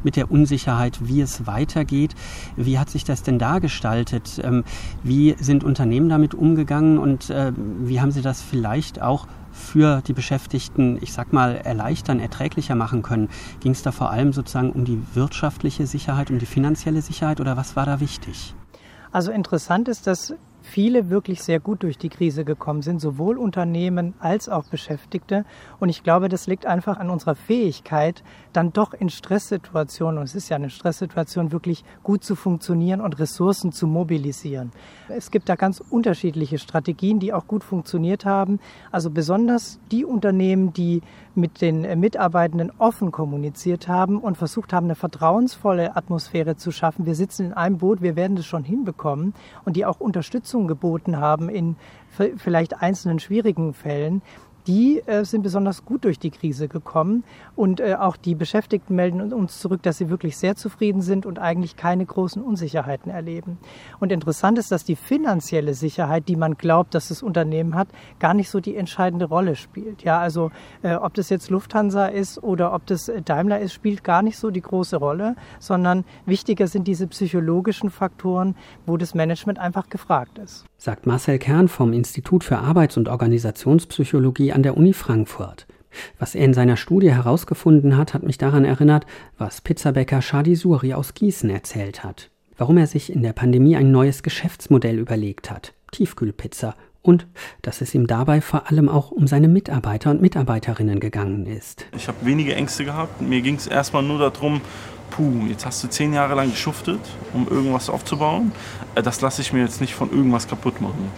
mit 0.03 0.17
der 0.17 0.31
Unsicherheit, 0.31 0.99
wie 1.03 1.21
es 1.21 1.47
weitergeht. 1.47 2.15
Wie 2.57 2.79
hat 2.79 2.91
sich 2.91 3.05
das 3.05 3.23
denn 3.23 3.39
da 3.39 3.59
gestaltet? 3.59 4.41
Ähm, 4.43 4.65
wie 5.03 5.37
sind 5.39 5.65
Unternehmen 5.65 6.09
damit 6.09 6.35
umgegangen 6.35 6.99
und 6.99 7.31
äh, 7.31 7.53
wie 7.57 8.01
haben 8.01 8.11
Sie 8.11 8.23
das 8.23 8.43
vielleicht 8.43 9.01
auch 9.03 9.27
für 9.53 10.01
die 10.07 10.15
Beschäftigten, 10.15 10.99
ich 11.01 11.13
sag 11.13 11.33
mal, 11.33 11.57
erleichtern, 11.57 12.21
erträglicher 12.21 12.75
machen 12.75 13.03
können? 13.03 13.29
Ging 13.61 13.73
es 13.73 13.83
da 13.83 13.93
vor 13.93 14.11
allem 14.11 14.33
sozusagen 14.33 14.71
um 14.71 14.85
die 14.85 15.01
wirtschaftliche 15.15 15.87
Sicherheit, 15.87 16.31
um 16.31 16.39
die 16.39 16.47
finanzielle 16.47 17.03
Sicherheit 17.03 17.41
oder 17.41 17.57
was 17.57 17.77
war 17.77 17.87
da 17.87 18.01
wichtig? 18.01 18.55
Also 19.13 19.31
interessant 19.31 19.89
ist, 19.89 20.07
dass 20.07 20.35
viele 20.63 21.11
wirklich 21.11 21.43
sehr 21.43 21.61
gut 21.61 21.83
durch 21.83 21.99
die 21.99 22.09
Krise 22.09 22.45
gekommen 22.45 22.83
sind, 22.83 23.01
sowohl 23.01 23.37
Unternehmen 23.37 24.15
als 24.21 24.49
auch 24.49 24.65
Beschäftigte. 24.65 25.45
Und 25.81 25.89
ich 25.89 26.03
glaube, 26.03 26.29
das 26.29 26.47
liegt 26.47 26.67
einfach 26.67 26.99
an 26.99 27.11
unserer 27.11 27.35
Fähigkeit, 27.35 28.23
dann 28.53 28.73
doch 28.73 28.95
in 28.95 29.09
Stresssituationen, 29.09 30.19
und 30.19 30.25
es 30.25 30.35
ist 30.35 30.49
ja 30.49 30.57
eine 30.57 30.71
Stresssituation, 30.71 31.53
wirklich 31.53 31.85
gut 32.03 32.25
zu 32.25 32.37
funktionieren 32.37 33.01
und 33.01 33.19
Ressourcen 33.19 33.73
zu 33.73 33.87
mobilisieren. 33.87 34.73
Es 35.09 35.31
gibt 35.31 35.49
da 35.49 35.57
ganz 35.57 35.81
unterschiedliche 35.81 36.59
Strategien, 36.59 37.19
die 37.19 37.33
auch 37.33 37.47
gut 37.47 37.65
funktioniert 37.65 38.25
haben. 38.25 38.61
Also 38.91 39.11
besonders 39.11 39.81
die 39.91 40.05
Unternehmen, 40.05 40.73
die 40.73 41.03
mit 41.35 41.61
den 41.61 41.99
Mitarbeitenden 41.99 42.73
offen 42.79 43.11
kommuniziert 43.11 43.89
haben 43.89 44.19
und 44.19 44.37
versucht 44.37 44.73
haben, 44.73 44.87
eine 44.87 44.95
vertrauensvolle 44.95 45.97
Atmosphäre 45.97 46.57
zu 46.57 46.71
schaffen. 46.71 47.07
Wir 47.07 47.15
sitzen 47.15 47.47
in 47.47 47.53
einem 47.53 47.79
Boot, 47.79 48.03
wir 48.03 48.17
werden 48.17 48.37
das 48.37 48.47
schon 48.47 48.65
hinbekommen 48.65 49.35
und 49.65 49.77
die 49.77 49.87
auch 49.87 50.01
Unterstützung 50.01 50.67
geboten 50.67 51.17
haben 51.17 51.49
in 51.49 51.77
vielleicht 52.37 52.83
einzelnen 52.83 53.19
schwierigen 53.19 53.73
Fällen 53.73 54.21
die 54.67 55.03
äh, 55.07 55.25
sind 55.25 55.43
besonders 55.43 55.85
gut 55.85 56.05
durch 56.05 56.19
die 56.19 56.31
Krise 56.31 56.69
gekommen. 56.69 57.25
Und 57.57 57.81
äh, 57.81 57.97
auch 57.99 58.17
die 58.17 58.35
Beschäftigten 58.35 58.95
melden 58.95 59.33
uns 59.33 59.59
zurück, 59.59 59.83
dass 59.83 59.99
sie 59.99 60.09
wirklich 60.09 60.37
sehr 60.37 60.57
zufrieden 60.57 61.03
sind 61.03 61.27
und 61.27 61.39
eigentlich 61.39 61.77
keine 61.77 62.07
großen 62.07 62.43
Unsicherheiten 62.43 63.11
erleben. 63.11 63.59
Und 64.01 64.13
interessant 64.13 64.59
ist, 64.59 64.71
dass 64.71 64.85
die 64.85 64.97
finanzielle 64.97 65.75
Sicherheit, 65.75 66.29
die 66.29 66.37
man 66.37 66.55
glaubt, 66.55 66.95
dass 66.95 67.09
das 67.09 67.23
Unternehmen 67.23 67.75
hat, 67.75 67.89
gar 68.19 68.35
nicht 68.35 68.51
so 68.51 68.61
die 68.61 68.77
entscheidende 68.77 69.27
Rolle 69.27 69.57
spielt. 69.57 70.03
Ja, 70.03 70.21
also 70.21 70.51
äh, 70.83 70.95
ob 70.95 71.15
das 71.15 71.29
jetzt 71.29 71.51
Lufthansa 71.51 72.07
ist 72.07 72.43
oder 72.43 72.73
ob 72.73 72.87
das 72.87 73.09
äh, 73.09 73.23
Daimler 73.23 73.61
ist, 73.61 73.73
spielt 73.73 74.05
gar 74.05 74.23
nicht 74.23 74.39
so 74.39 74.51
die 74.51 74.63
große 74.63 74.97
Rolle, 74.97 75.37
sondern 75.59 76.05
wichtiger 76.27 76.67
sind 76.67 76.87
diese 76.87 77.07
psychologischen 77.09 77.91
Faktoren, 77.91 78.55
wo 78.87 78.97
das 78.97 79.15
Management 79.15 79.59
einfach 79.59 79.89
gefragt 79.89 80.39
ist. 80.39 80.65
Sagt 80.77 81.07
Marcel 81.07 81.39
Kern 81.39 81.69
vom 81.69 81.93
Institut 81.93 82.45
für 82.45 82.59
Arbeits- 82.59 82.97
und 82.97 83.09
Organisationspsychologie 83.09 84.52
an 84.53 84.63
der 84.63 84.77
Uni 84.77 84.93
Frankfurt. 84.93 85.67
Was 86.19 86.35
er 86.35 86.45
in 86.45 86.55
seiner 86.55 86.77
Studie 86.77 87.13
herausgefunden 87.13 87.97
hat, 87.97 88.15
hat 88.15 88.23
mich 88.23 88.39
daran 88.39 88.65
erinnert, 88.65 89.07
was 89.39 89.61
Pizzabäcker 89.61 90.23
Shadi 90.23 90.57
Suri 90.57 90.95
aus 90.95 91.15
Gießen 91.15 91.51
erzählt 91.51 92.03
hat. 92.03 92.31
Warum 92.57 92.79
er 92.79 92.87
sich 92.87 93.13
in 93.13 93.23
der 93.23 93.33
Pandemie 93.33 93.77
ein 93.77 93.91
neues 93.91 94.23
Geschäftsmodell 94.23 94.99
überlegt 94.99 95.51
hat. 95.51 95.75
Tiefkühlpizza. 95.91 96.75
Und 97.03 97.27
dass 97.63 97.81
es 97.81 97.95
ihm 97.95 98.07
dabei 98.07 98.41
vor 98.41 98.71
allem 98.71 98.89
auch 98.89 99.11
um 99.11 99.27
seine 99.27 99.49
Mitarbeiter 99.49 100.11
und 100.11 100.23
Mitarbeiterinnen 100.23 101.01
gegangen 101.01 101.47
ist. 101.47 101.85
Ich 101.97 102.07
habe 102.07 102.19
wenige 102.23 102.55
Ängste 102.55 102.85
gehabt. 102.85 103.21
Mir 103.21 103.41
ging 103.41 103.57
es 103.57 103.67
erstmal 103.67 104.05
nur 104.05 104.19
darum, 104.19 104.61
puh, 105.11 105.47
jetzt 105.49 105.67
hast 105.67 105.83
du 105.83 105.89
zehn 105.89 106.13
Jahre 106.13 106.35
lang 106.35 106.51
geschuftet, 106.51 107.01
um 107.33 107.49
irgendwas 107.49 107.91
aufzubauen. 107.91 108.53
Äh, 108.95 109.03
das 109.03 109.21
lasse 109.21 109.43
ich 109.43 109.53
mir 109.53 109.61
jetzt 109.61 109.81
nicht 109.81 109.95
von 109.95 110.11
irgendwas 110.11 110.47
kaputt 110.47 110.81
machen. 110.81 111.11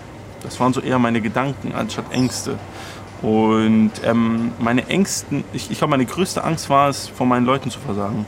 Das 0.43 0.59
waren 0.61 0.73
so 0.73 0.81
eher 0.81 0.99
meine 0.99 1.21
Gedanken 1.21 1.73
anstatt 1.73 2.13
Ängste. 2.13 2.59
Und 3.25 3.93
ähm, 4.05 4.53
meine 4.59 4.87
Ängsten, 4.89 5.45
ich, 5.55 5.71
ich 5.71 5.79
glaube, 5.79 5.93
meine 5.93 6.05
größte 6.05 6.45
Angst 6.45 6.69
war 6.69 6.91
es, 6.91 7.09
vor 7.09 7.27
meinen 7.27 7.47
Leuten 7.47 7.71
zu 7.71 7.81
versagen. 7.81 8.27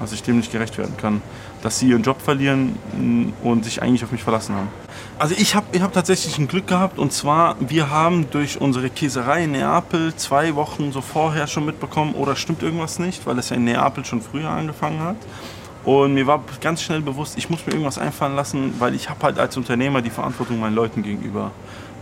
Dass 0.00 0.10
ich 0.10 0.24
dem 0.24 0.38
nicht 0.38 0.50
gerecht 0.50 0.76
werden 0.78 0.96
kann. 0.96 1.22
Dass 1.62 1.78
sie 1.78 1.90
ihren 1.90 2.02
Job 2.02 2.20
verlieren 2.20 2.76
mm, 2.98 3.46
und 3.46 3.64
sich 3.64 3.80
eigentlich 3.82 4.02
auf 4.02 4.10
mich 4.10 4.24
verlassen 4.24 4.56
haben. 4.56 4.68
Also 5.16 5.36
ich 5.38 5.54
habe 5.54 5.66
ich 5.70 5.80
hab 5.80 5.92
tatsächlich 5.92 6.38
ein 6.38 6.48
Glück 6.48 6.66
gehabt 6.66 6.98
und 6.98 7.12
zwar, 7.12 7.54
wir 7.60 7.88
haben 7.88 8.28
durch 8.32 8.60
unsere 8.60 8.90
Käserei 8.90 9.44
in 9.44 9.52
Neapel 9.52 10.12
zwei 10.16 10.56
Wochen 10.56 10.90
so 10.90 11.00
vorher 11.00 11.46
schon 11.46 11.64
mitbekommen, 11.64 12.14
oder 12.14 12.34
stimmt 12.34 12.64
irgendwas 12.64 12.98
nicht, 12.98 13.24
weil 13.26 13.38
es 13.38 13.50
ja 13.50 13.56
in 13.56 13.64
Neapel 13.64 14.04
schon 14.04 14.20
früher 14.22 14.50
angefangen 14.50 14.98
hat. 14.98 15.16
Und 15.84 16.14
mir 16.14 16.26
war 16.26 16.42
ganz 16.60 16.82
schnell 16.82 17.00
bewusst, 17.00 17.38
ich 17.38 17.48
muss 17.48 17.64
mir 17.64 17.72
irgendwas 17.72 17.98
einfallen 17.98 18.34
lassen, 18.34 18.74
weil 18.80 18.94
ich 18.94 19.08
habe 19.08 19.22
halt 19.22 19.38
als 19.38 19.56
Unternehmer 19.56 20.02
die 20.02 20.10
Verantwortung 20.10 20.58
meinen 20.58 20.74
Leuten 20.74 21.04
gegenüber. 21.04 21.52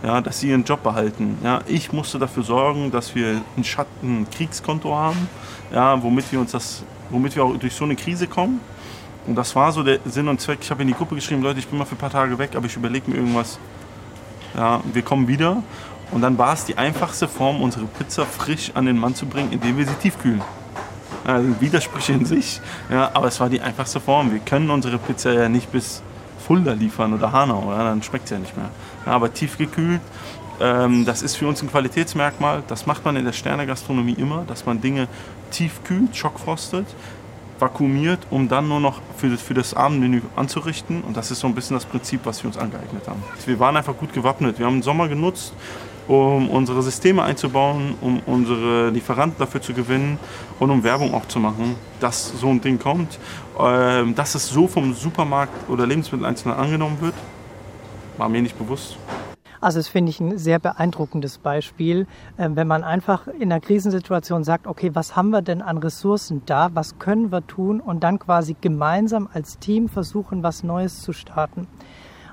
Ja, 0.03 0.19
dass 0.19 0.41
sie 0.41 0.49
ihren 0.49 0.65
Job 0.65 0.83
behalten. 0.83 1.37
Ja, 1.43 1.61
ich 1.65 1.93
musste 1.93 2.19
dafür 2.19 2.43
sorgen, 2.43 2.91
dass 2.91 3.15
wir 3.15 3.41
ein 3.55 3.63
Schatten 3.63 4.27
Kriegskonto 4.29 4.93
haben, 4.93 5.29
ja, 5.73 6.01
womit 6.03 6.29
wir 6.31 6.41
uns 6.41 6.51
das, 6.51 6.83
womit 7.09 7.35
wir 7.35 7.45
auch 7.45 7.55
durch 7.55 7.73
so 7.73 7.85
eine 7.85 7.95
Krise 7.95 8.27
kommen. 8.27 8.59
Und 9.25 9.35
das 9.35 9.55
war 9.55 9.71
so 9.71 9.81
der 9.81 9.99
Sinn 10.03 10.27
und 10.27 10.41
Zweck. 10.41 10.59
Ich 10.61 10.69
habe 10.69 10.81
in 10.81 10.89
die 10.89 10.93
Gruppe 10.93 11.15
geschrieben, 11.15 11.41
Leute, 11.41 11.59
ich 11.59 11.67
bin 11.67 11.79
mal 11.79 11.85
für 11.85 11.95
ein 11.95 11.99
paar 11.99 12.09
Tage 12.09 12.37
weg, 12.37 12.51
aber 12.55 12.65
ich 12.65 12.75
überlege 12.75 13.09
mir 13.09 13.17
irgendwas. 13.17 13.57
Ja, 14.55 14.81
wir 14.91 15.01
kommen 15.01 15.29
wieder. 15.29 15.63
Und 16.11 16.21
dann 16.21 16.37
war 16.37 16.53
es 16.53 16.65
die 16.65 16.77
einfachste 16.77 17.29
Form, 17.29 17.61
unsere 17.61 17.85
Pizza 17.85 18.25
frisch 18.25 18.71
an 18.75 18.85
den 18.85 18.99
Mann 18.99 19.15
zu 19.15 19.25
bringen, 19.25 19.53
indem 19.53 19.77
wir 19.77 19.87
sie 19.87 19.95
tiefkühlen 19.95 20.41
also 21.25 21.61
Widersprüche 21.61 22.13
in 22.13 22.25
sich. 22.25 22.61
Ja, 22.89 23.11
aber 23.13 23.27
es 23.27 23.39
war 23.39 23.49
die 23.49 23.61
einfachste 23.61 23.99
Form. 23.99 24.31
Wir 24.31 24.39
können 24.39 24.69
unsere 24.69 24.97
Pizza 24.97 25.33
ja 25.33 25.49
nicht 25.49 25.71
bis 25.71 26.01
Fulda 26.45 26.73
liefern 26.73 27.13
oder 27.13 27.31
Hanau, 27.31 27.71
ja, 27.71 27.83
dann 27.83 28.03
schmeckt 28.03 28.25
es 28.25 28.31
ja 28.31 28.37
nicht 28.37 28.55
mehr. 28.57 28.69
Aber 29.05 29.33
tiefgekühlt, 29.33 30.01
ähm, 30.59 31.05
das 31.05 31.21
ist 31.21 31.35
für 31.35 31.47
uns 31.47 31.61
ein 31.61 31.69
Qualitätsmerkmal. 31.69 32.63
Das 32.67 32.85
macht 32.85 33.05
man 33.05 33.15
in 33.15 33.25
der 33.25 33.33
Sternegastronomie 33.33 34.13
immer, 34.13 34.43
dass 34.47 34.65
man 34.65 34.81
Dinge 34.81 35.07
tiefkühlt, 35.51 36.15
schockfrostet, 36.15 36.85
vakuumiert, 37.59 38.19
um 38.29 38.47
dann 38.47 38.67
nur 38.67 38.79
noch 38.79 39.01
für 39.17 39.29
das, 39.29 39.41
für 39.41 39.53
das 39.53 39.73
Abendmenü 39.73 40.21
anzurichten. 40.35 41.01
Und 41.01 41.17
das 41.17 41.31
ist 41.31 41.39
so 41.39 41.47
ein 41.47 41.55
bisschen 41.55 41.75
das 41.75 41.85
Prinzip, 41.85 42.21
was 42.23 42.43
wir 42.43 42.47
uns 42.47 42.57
angeeignet 42.57 43.07
haben. 43.07 43.23
Wir 43.45 43.59
waren 43.59 43.77
einfach 43.77 43.97
gut 43.97 44.13
gewappnet. 44.13 44.59
Wir 44.59 44.65
haben 44.65 44.77
den 44.77 44.83
Sommer 44.83 45.07
genutzt, 45.07 45.53
um 46.07 46.49
unsere 46.49 46.81
Systeme 46.81 47.23
einzubauen, 47.23 47.95
um 48.01 48.21
unsere 48.25 48.89
Lieferanten 48.89 49.39
dafür 49.39 49.61
zu 49.61 49.73
gewinnen 49.73 50.19
und 50.59 50.69
um 50.69 50.83
Werbung 50.83 51.13
auch 51.13 51.27
zu 51.27 51.39
machen, 51.39 51.75
dass 51.99 52.33
so 52.39 52.49
ein 52.49 52.61
Ding 52.61 52.79
kommt. 52.79 53.17
Ähm, 53.59 54.15
dass 54.15 54.35
es 54.35 54.49
so 54.49 54.67
vom 54.67 54.93
Supermarkt 54.93 55.69
oder 55.69 55.85
Lebensmitteleinzelnen 55.85 56.57
angenommen 56.57 56.97
wird, 57.01 57.13
war 58.17 58.29
mir 58.29 58.41
nicht 58.41 58.57
bewusst. 58.57 58.97
Also 59.63 59.79
das 59.79 59.87
finde 59.87 60.09
ich 60.09 60.19
ein 60.19 60.37
sehr 60.37 60.59
beeindruckendes 60.59 61.37
Beispiel, 61.37 62.05
ähm, 62.37 62.57
wenn 62.57 62.67
man 62.67 62.83
einfach 62.83 63.27
in 63.27 63.43
einer 63.43 63.61
Krisensituation 63.61 64.43
sagt, 64.43 64.67
okay, 64.67 64.91
was 64.93 65.15
haben 65.15 65.29
wir 65.29 65.41
denn 65.41 65.61
an 65.61 65.77
Ressourcen 65.77 66.41
da, 66.45 66.71
was 66.73 66.99
können 66.99 67.31
wir 67.31 67.47
tun 67.47 67.79
und 67.79 68.03
dann 68.03 68.19
quasi 68.19 68.57
gemeinsam 68.59 69.29
als 69.31 69.59
Team 69.59 69.87
versuchen, 69.87 70.43
was 70.43 70.63
Neues 70.63 71.01
zu 71.01 71.13
starten. 71.13 71.67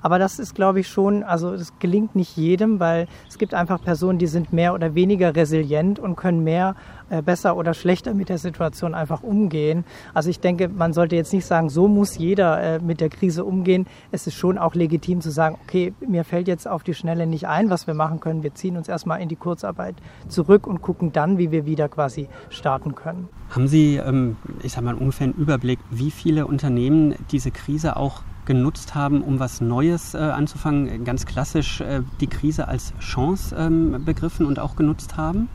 Aber 0.02 0.18
das 0.18 0.38
ist, 0.38 0.54
glaube 0.54 0.80
ich, 0.80 0.88
schon, 0.88 1.22
also 1.22 1.52
es 1.52 1.78
gelingt 1.78 2.14
nicht 2.14 2.36
jedem, 2.36 2.80
weil 2.80 3.06
es 3.28 3.38
gibt 3.38 3.54
einfach 3.54 3.82
Personen, 3.82 4.18
die 4.18 4.26
sind 4.26 4.52
mehr 4.52 4.74
oder 4.74 4.94
weniger 4.94 5.34
resilient 5.34 5.98
und 5.98 6.16
können 6.16 6.42
mehr, 6.44 6.74
äh, 7.10 7.22
besser 7.22 7.56
oder 7.56 7.74
schlechter 7.74 8.14
mit 8.14 8.28
der 8.28 8.38
Situation 8.38 8.94
einfach 8.94 9.22
umgehen. 9.22 9.84
Also 10.14 10.30
ich 10.30 10.40
denke, 10.40 10.68
man 10.68 10.92
sollte 10.92 11.16
jetzt 11.16 11.32
nicht 11.32 11.44
sagen, 11.44 11.68
so 11.68 11.88
muss 11.88 12.16
jeder 12.16 12.62
äh, 12.62 12.78
mit 12.78 13.00
der 13.00 13.08
Krise 13.08 13.44
umgehen. 13.44 13.86
Es 14.12 14.26
ist 14.26 14.34
schon 14.34 14.58
auch 14.58 14.74
legitim 14.74 15.20
zu 15.20 15.30
sagen, 15.30 15.58
okay, 15.62 15.92
mir 16.06 16.24
fällt 16.24 16.48
jetzt 16.48 16.68
auf 16.68 16.84
die 16.84 16.94
Schnelle 16.94 17.26
nicht 17.26 17.48
ein, 17.48 17.68
was 17.68 17.86
wir 17.86 17.94
machen 17.94 18.20
können. 18.20 18.42
Wir 18.42 18.54
ziehen 18.54 18.76
uns 18.76 18.88
erstmal 18.88 19.20
in 19.20 19.28
die 19.28 19.36
Kurzarbeit 19.36 19.96
zurück 20.28 20.66
und 20.66 20.82
gucken 20.82 21.12
dann, 21.12 21.38
wie 21.38 21.50
wir 21.50 21.66
wieder 21.66 21.88
quasi 21.88 22.28
starten 22.48 22.94
können. 22.94 23.28
Haben 23.50 23.66
Sie, 23.66 23.96
ähm, 23.96 24.36
ich 24.62 24.72
sage 24.72 24.84
mal, 24.84 24.94
ungefähr 24.94 25.24
einen 25.24 25.34
Überblick, 25.34 25.80
wie 25.90 26.10
viele 26.10 26.46
Unternehmen 26.46 27.16
diese 27.32 27.50
Krise 27.50 27.96
auch 27.96 28.22
genutzt 28.50 28.96
haben, 28.96 29.22
um 29.22 29.38
was 29.38 29.60
Neues 29.60 30.14
äh, 30.14 30.18
anzufangen, 30.18 31.04
ganz 31.04 31.24
klassisch 31.24 31.80
äh, 31.82 32.02
die 32.20 32.26
Krise 32.26 32.66
als 32.66 32.92
Chance 32.98 33.54
ähm, 33.56 34.04
begriffen 34.04 34.44
und 34.44 34.58
auch 34.58 34.74
genutzt 34.74 35.16
haben? 35.16 35.48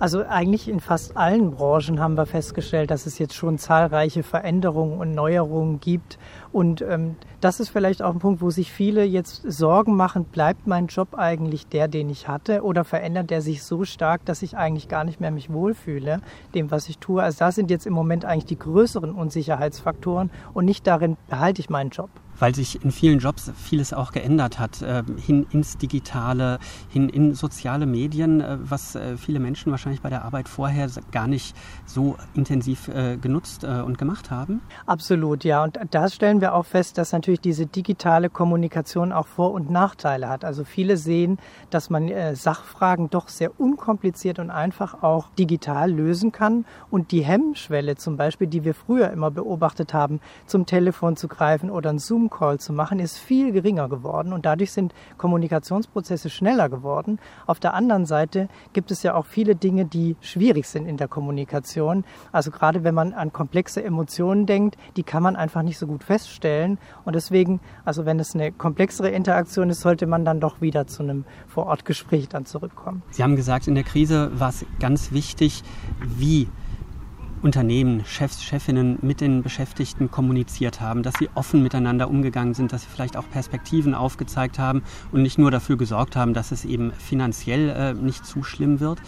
Also 0.00 0.24
eigentlich 0.24 0.68
in 0.68 0.80
fast 0.80 1.16
allen 1.16 1.52
Branchen 1.52 2.00
haben 2.00 2.16
wir 2.16 2.26
festgestellt, 2.26 2.90
dass 2.90 3.06
es 3.06 3.20
jetzt 3.20 3.34
schon 3.34 3.58
zahlreiche 3.58 4.24
Veränderungen 4.24 4.98
und 4.98 5.12
Neuerungen 5.12 5.78
gibt. 5.78 6.18
Und 6.50 6.82
ähm, 6.82 7.14
das 7.40 7.60
ist 7.60 7.68
vielleicht 7.68 8.02
auch 8.02 8.12
ein 8.12 8.18
Punkt, 8.18 8.42
wo 8.42 8.50
sich 8.50 8.72
viele 8.72 9.04
jetzt 9.04 9.42
Sorgen 9.46 9.94
machen, 9.94 10.24
bleibt 10.24 10.66
mein 10.66 10.88
Job 10.88 11.14
eigentlich 11.14 11.68
der, 11.68 11.86
den 11.86 12.10
ich 12.10 12.26
hatte, 12.26 12.62
oder 12.62 12.82
verändert 12.82 13.30
der 13.30 13.42
sich 13.42 13.62
so 13.62 13.84
stark, 13.84 14.24
dass 14.24 14.42
ich 14.42 14.56
eigentlich 14.56 14.88
gar 14.88 15.04
nicht 15.04 15.20
mehr 15.20 15.30
mich 15.30 15.52
wohlfühle, 15.52 16.20
dem, 16.54 16.72
was 16.72 16.88
ich 16.88 16.98
tue. 16.98 17.22
Also 17.22 17.38
das 17.38 17.54
sind 17.54 17.70
jetzt 17.70 17.86
im 17.86 17.92
Moment 17.92 18.24
eigentlich 18.24 18.46
die 18.46 18.58
größeren 18.58 19.12
Unsicherheitsfaktoren 19.12 20.30
und 20.52 20.64
nicht 20.64 20.86
darin, 20.88 21.16
behalte 21.28 21.60
ich 21.60 21.70
meinen 21.70 21.90
Job 21.90 22.10
weil 22.38 22.54
sich 22.54 22.84
in 22.84 22.90
vielen 22.90 23.18
Jobs 23.18 23.52
vieles 23.56 23.92
auch 23.92 24.12
geändert 24.12 24.58
hat, 24.58 24.82
äh, 24.82 25.02
hin 25.18 25.46
ins 25.50 25.76
Digitale, 25.76 26.58
hin 26.88 27.08
in 27.08 27.34
soziale 27.34 27.86
Medien, 27.86 28.40
äh, 28.40 28.58
was 28.60 28.94
äh, 28.94 29.16
viele 29.16 29.40
Menschen 29.40 29.70
wahrscheinlich 29.70 30.02
bei 30.02 30.10
der 30.10 30.24
Arbeit 30.24 30.48
vorher 30.48 30.88
gar 31.12 31.26
nicht 31.26 31.56
so 31.86 32.16
intensiv 32.34 32.90
genutzt 33.20 33.64
und 33.64 33.98
gemacht 33.98 34.30
haben? 34.30 34.60
Absolut, 34.86 35.44
ja. 35.44 35.62
Und 35.64 35.78
da 35.90 36.08
stellen 36.08 36.40
wir 36.40 36.54
auch 36.54 36.66
fest, 36.66 36.98
dass 36.98 37.12
natürlich 37.12 37.40
diese 37.40 37.66
digitale 37.66 38.28
Kommunikation 38.28 39.12
auch 39.12 39.26
Vor- 39.26 39.52
und 39.52 39.70
Nachteile 39.70 40.28
hat. 40.28 40.44
Also 40.44 40.64
viele 40.64 40.96
sehen, 40.96 41.38
dass 41.70 41.90
man 41.90 42.10
Sachfragen 42.34 43.10
doch 43.10 43.28
sehr 43.28 43.58
unkompliziert 43.58 44.38
und 44.38 44.50
einfach 44.50 45.02
auch 45.02 45.28
digital 45.38 45.90
lösen 45.90 46.32
kann. 46.32 46.64
Und 46.90 47.12
die 47.12 47.24
Hemmschwelle 47.24 47.96
zum 47.96 48.16
Beispiel, 48.16 48.46
die 48.46 48.64
wir 48.64 48.74
früher 48.74 49.10
immer 49.10 49.30
beobachtet 49.30 49.94
haben, 49.94 50.20
zum 50.46 50.66
Telefon 50.66 51.16
zu 51.16 51.28
greifen 51.28 51.70
oder 51.70 51.90
ein 51.90 51.98
Zoom 51.98 52.23
Zoom-Call 52.24 52.58
zu 52.58 52.72
machen, 52.72 52.98
ist 52.98 53.18
viel 53.18 53.52
geringer 53.52 53.88
geworden 53.88 54.32
und 54.32 54.46
dadurch 54.46 54.72
sind 54.72 54.94
Kommunikationsprozesse 55.18 56.30
schneller 56.30 56.68
geworden. 56.68 57.18
Auf 57.46 57.60
der 57.60 57.74
anderen 57.74 58.06
Seite 58.06 58.48
gibt 58.72 58.90
es 58.90 59.02
ja 59.02 59.14
auch 59.14 59.26
viele 59.26 59.54
Dinge, 59.54 59.84
die 59.84 60.16
schwierig 60.20 60.66
sind 60.66 60.86
in 60.86 60.96
der 60.96 61.08
Kommunikation. 61.08 62.04
Also 62.32 62.50
gerade 62.50 62.84
wenn 62.84 62.94
man 62.94 63.12
an 63.12 63.32
komplexe 63.32 63.82
Emotionen 63.82 64.46
denkt, 64.46 64.76
die 64.96 65.02
kann 65.02 65.22
man 65.22 65.36
einfach 65.36 65.62
nicht 65.62 65.78
so 65.78 65.86
gut 65.86 66.04
feststellen 66.04 66.78
und 67.04 67.14
deswegen, 67.14 67.60
also 67.84 68.06
wenn 68.06 68.18
es 68.18 68.34
eine 68.34 68.52
komplexere 68.52 69.10
Interaktion 69.10 69.70
ist, 69.70 69.80
sollte 69.80 70.06
man 70.06 70.24
dann 70.24 70.40
doch 70.40 70.60
wieder 70.60 70.86
zu 70.86 71.02
einem 71.02 71.24
Vorortgespräch 71.48 72.28
dann 72.28 72.46
zurückkommen. 72.46 73.02
Sie 73.10 73.22
haben 73.22 73.36
gesagt, 73.36 73.68
in 73.68 73.74
der 73.74 73.84
Krise 73.84 74.30
war 74.38 74.48
es 74.48 74.64
ganz 74.80 75.12
wichtig, 75.12 75.62
wie 76.00 76.48
Unternehmen, 77.44 78.06
Chefs, 78.06 78.42
Chefinnen 78.42 78.98
mit 79.02 79.20
den 79.20 79.42
Beschäftigten 79.42 80.10
kommuniziert 80.10 80.80
haben, 80.80 81.02
dass 81.02 81.12
sie 81.18 81.28
offen 81.34 81.62
miteinander 81.62 82.08
umgegangen 82.08 82.54
sind, 82.54 82.72
dass 82.72 82.84
sie 82.84 82.88
vielleicht 82.88 83.18
auch 83.18 83.28
Perspektiven 83.30 83.92
aufgezeigt 83.92 84.58
haben 84.58 84.82
und 85.12 85.20
nicht 85.20 85.36
nur 85.36 85.50
dafür 85.50 85.76
gesorgt 85.76 86.16
haben, 86.16 86.32
dass 86.32 86.52
es 86.52 86.64
eben 86.64 86.92
finanziell 86.92 87.68
äh, 87.68 87.92
nicht 87.92 88.24
zu 88.24 88.42
schlimm 88.42 88.80
wird. 88.80 89.02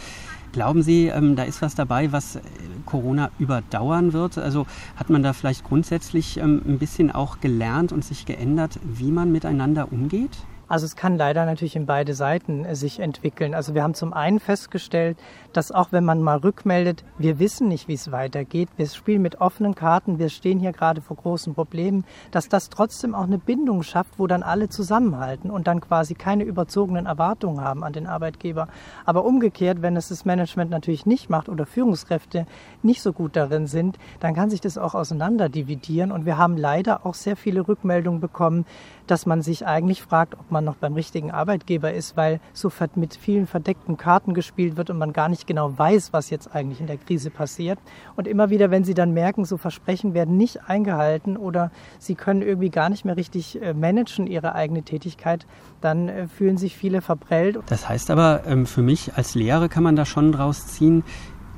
Glauben 0.53 0.83
Sie, 0.83 1.07
ähm, 1.07 1.35
da 1.35 1.45
ist 1.45 1.63
was 1.63 1.75
dabei, 1.75 2.13
was 2.13 2.37
äh, 2.37 2.41
Corona 2.85 3.31
überdauern 3.39 4.13
wird? 4.13 4.37
Also 4.37 4.67
hat 4.97 5.09
man 5.09 5.23
da 5.23 5.33
vielleicht 5.33 5.65
grundsätzlich 5.65 6.37
ähm, 6.37 6.61
ein 6.67 6.79
bisschen 6.79 7.11
auch 7.11 7.41
gelernt 7.41 7.91
und 7.91 8.05
sich 8.05 8.27
geändert, 8.27 8.79
wie 8.83 9.13
man 9.13 9.33
miteinander 9.33 9.91
umgeht? 9.91 10.47
Also 10.69 10.85
es 10.85 10.97
kann 10.97 11.17
leider 11.17 11.47
natürlich 11.47 11.77
in 11.77 11.87
beide 11.87 12.15
Seiten 12.15 12.65
äh, 12.65 12.75
sich 12.75 12.99
entwickeln. 12.99 13.55
Also 13.55 13.75
wir 13.75 13.83
haben 13.83 13.95
zum 13.95 14.13
einen 14.13 14.41
festgestellt, 14.41 15.17
dass 15.53 15.71
auch 15.71 15.93
wenn 15.93 16.05
man 16.05 16.21
mal 16.21 16.39
rückmeldet, 16.39 17.05
wir 17.19 17.39
wissen 17.39 17.69
nicht, 17.69 17.87
wie 17.87 17.95
es 17.95 18.11
weitergeht, 18.11 18.69
wir 18.77 18.87
spielen 18.87 19.23
mit 19.23 19.41
offenen 19.41 19.75
Karten, 19.75 20.19
wir 20.19 20.29
stehen 20.29 20.59
hier 20.59 20.73
gerade 20.73 21.01
vor 21.01 21.17
großen 21.17 21.55
Problemen, 21.55 22.05
dass 22.33 22.49
das 22.49 22.69
trotzdem 22.69 23.15
auch 23.15 23.25
eine 23.25 23.39
Bindung 23.39 23.83
schafft, 23.83 24.19
wo 24.19 24.27
dann 24.27 24.43
alle 24.43 24.69
zusammenhalten 24.69 25.51
und 25.51 25.67
dann 25.69 25.81
quasi 25.81 26.15
keine 26.15 26.43
überzogenen 26.43 27.07
Erwartungen 27.07 27.61
haben 27.61 27.85
an 27.85 27.93
den 27.93 28.07
Arbeitgeber. 28.07 28.69
Aber 29.05 29.25
umgekehrt, 29.25 29.83
wenn 29.83 29.97
es 29.97 30.09
das 30.09 30.25
Management 30.25 30.71
natürlich 30.71 31.07
nicht 31.07 31.31
macht 31.31 31.49
oder 31.49 31.65
Führungskräfte 31.65 32.47
nicht 32.83 33.03
so 33.03 33.13
gut 33.13 33.37
darin 33.37 33.67
sind, 33.69 33.99
dann 34.19 34.35
kann 34.35 34.51
sich 34.51 34.61
das 34.61 34.79
auch 34.79 34.95
auseinander 34.95 35.49
dividieren. 35.49 36.11
Und 36.11 36.27
wir 36.27 36.39
haben 36.39 36.57
leider 36.57 37.07
auch 37.07 37.15
sehr 37.15 37.37
viele 37.37 37.69
Rückmeldungen 37.69 38.21
bekommen, 38.21 38.67
dass 39.07 39.27
man 39.27 39.43
sich 39.43 39.67
eigentlich 39.67 40.03
fragt, 40.03 40.35
ob 40.35 40.51
man 40.51 40.65
noch 40.65 40.77
beim 40.77 40.95
richtigen 40.95 41.31
Arbeitgeber 41.31 41.93
ist, 41.93 42.17
weil 42.17 42.41
so 42.53 42.71
mit 42.95 43.15
vielen 43.15 43.47
verdeckten 43.47 43.97
Karten 43.97 44.35
gespielt 44.35 44.77
wird 44.77 44.91
und 44.91 44.99
man 44.99 45.13
gar 45.13 45.29
nicht 45.29 45.47
genau 45.47 45.77
weiß, 45.77 46.13
was 46.13 46.31
jetzt 46.31 46.55
eigentlich 46.55 46.81
in 46.81 46.87
der 46.87 46.99
Krise 46.99 47.31
passiert. 47.31 47.79
Und 48.17 48.29
immer 48.29 48.51
wieder, 48.51 48.71
wenn 48.71 48.85
sie 48.85 48.95
dann 48.95 49.13
merken, 49.13 49.45
so 49.45 49.57
Versprechen 49.57 50.15
werden 50.15 50.37
nicht 50.37 50.69
eingehalten 50.69 51.37
oder 51.37 51.71
sie 51.99 52.15
können 52.15 52.43
irgendwie 52.43 52.71
gar 52.71 52.89
nicht 52.91 53.05
mehr 53.05 53.17
richtig 53.17 53.61
äh, 53.63 53.75
managen 53.75 54.27
ihre 54.27 54.55
eigene 54.55 54.83
Tätigkeit, 54.83 55.47
dann 55.81 56.09
äh, 56.09 56.29
fühlen 56.29 56.57
sich 56.57 56.77
viele 56.77 57.01
verprellt. 57.01 57.59
Das 57.67 57.89
heißt 57.89 58.11
aber, 58.11 58.43
ähm, 58.47 58.67
für 58.67 58.83
mich 58.83 59.15
als 59.15 59.35
Lehre 59.35 59.69
kann 59.69 59.83
man 59.83 59.97
da 59.97 60.05
schon 60.05 60.33
draus 60.33 60.67
ziehen, 60.67 61.05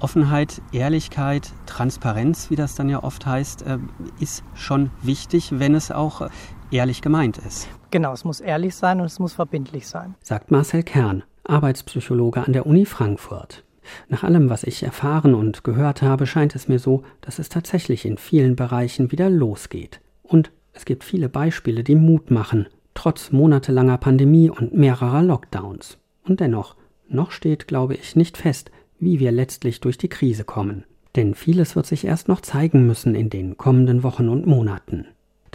Offenheit, 0.00 0.62
Ehrlichkeit, 0.70 1.52
Transparenz, 1.66 2.50
wie 2.50 2.56
das 2.56 2.76
dann 2.76 2.88
ja 2.88 3.02
oft 3.02 3.26
heißt, 3.26 3.62
äh, 3.62 3.78
ist 4.20 4.44
schon 4.54 4.90
wichtig, 5.02 5.58
wenn 5.58 5.74
es 5.74 5.90
auch 5.90 6.28
ehrlich 6.70 7.02
gemeint 7.02 7.38
ist. 7.38 7.68
Genau, 7.90 8.12
es 8.12 8.24
muss 8.24 8.40
ehrlich 8.40 8.74
sein 8.74 9.00
und 9.00 9.06
es 9.06 9.18
muss 9.18 9.32
verbindlich 9.32 9.86
sein. 9.86 10.14
Sagt 10.20 10.50
Marcel 10.50 10.82
Kern, 10.82 11.22
Arbeitspsychologe 11.44 12.44
an 12.44 12.52
der 12.52 12.66
Uni 12.66 12.84
Frankfurt. 12.84 13.64
Nach 14.08 14.22
allem, 14.22 14.50
was 14.50 14.64
ich 14.64 14.82
erfahren 14.82 15.34
und 15.34 15.64
gehört 15.64 16.02
habe, 16.02 16.26
scheint 16.26 16.54
es 16.54 16.68
mir 16.68 16.78
so, 16.78 17.04
dass 17.20 17.38
es 17.38 17.48
tatsächlich 17.48 18.04
in 18.04 18.18
vielen 18.18 18.56
Bereichen 18.56 19.12
wieder 19.12 19.30
losgeht. 19.30 20.00
Und 20.22 20.50
es 20.72 20.84
gibt 20.84 21.04
viele 21.04 21.28
Beispiele, 21.28 21.82
die 21.82 21.94
Mut 21.94 22.30
machen, 22.30 22.66
trotz 22.94 23.32
monatelanger 23.32 23.98
Pandemie 23.98 24.50
und 24.50 24.74
mehrerer 24.74 25.22
Lockdowns. 25.22 25.98
Und 26.24 26.40
dennoch, 26.40 26.76
noch 27.08 27.30
steht, 27.30 27.66
glaube 27.66 27.94
ich, 27.94 28.16
nicht 28.16 28.36
fest, 28.36 28.70
wie 29.00 29.18
wir 29.18 29.32
letztlich 29.32 29.80
durch 29.80 29.96
die 29.96 30.08
Krise 30.08 30.44
kommen. 30.44 30.84
Denn 31.16 31.34
vieles 31.34 31.74
wird 31.74 31.86
sich 31.86 32.04
erst 32.04 32.28
noch 32.28 32.42
zeigen 32.42 32.86
müssen 32.86 33.14
in 33.14 33.30
den 33.30 33.56
kommenden 33.56 34.02
Wochen 34.02 34.28
und 34.28 34.46
Monaten. 34.46 35.06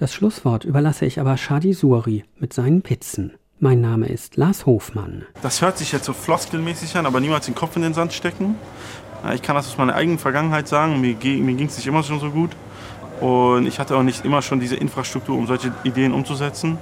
Das 0.04 0.14
Schlusswort 0.14 0.66
überlasse 0.66 1.06
ich 1.06 1.22
aber 1.22 1.38
Shadi 1.38 1.72
Suri 1.72 2.26
mit 2.38 2.52
seinen 2.52 2.82
Pizzen. 2.82 3.36
Mein 3.62 3.80
Name 3.80 4.08
ist 4.08 4.36
Lars 4.36 4.66
Hofmann. 4.66 5.24
Das 5.42 5.62
hört 5.62 5.78
sich 5.78 5.94
jetzt 5.94 6.04
so 6.04 6.12
floskelmäßig 6.12 6.98
an, 6.98 7.06
aber 7.06 7.22
niemals 7.22 7.46
den 7.46 7.56
Kopf 7.56 7.78
in 7.78 7.84
den 7.84 7.94
Sand 7.94 8.12
stecken. 8.12 8.56
Ich 9.34 9.42
kann 9.42 9.56
das 9.56 9.66
aus 9.70 9.78
meiner 9.78 9.96
eigenen 9.96 10.20
Vergangenheit 10.20 10.68
sagen. 10.68 11.00
Mir, 11.00 11.14
ging 11.14 11.58
es 11.66 11.78
nicht 11.78 11.88
immer 11.88 12.04
schon 12.04 12.20
so 12.20 12.32
gut. 12.32 12.52
Und 13.22 13.66
ich 13.66 13.80
hatte 13.80 13.96
auch 13.96 14.04
nicht 14.04 14.26
immer 14.26 14.42
schon 14.42 14.60
diese 14.60 14.76
Infrastruktur, 14.76 15.38
um 15.38 15.48
solche 15.48 15.72
Ideen 15.86 16.12
umzusetzen. 16.12 16.78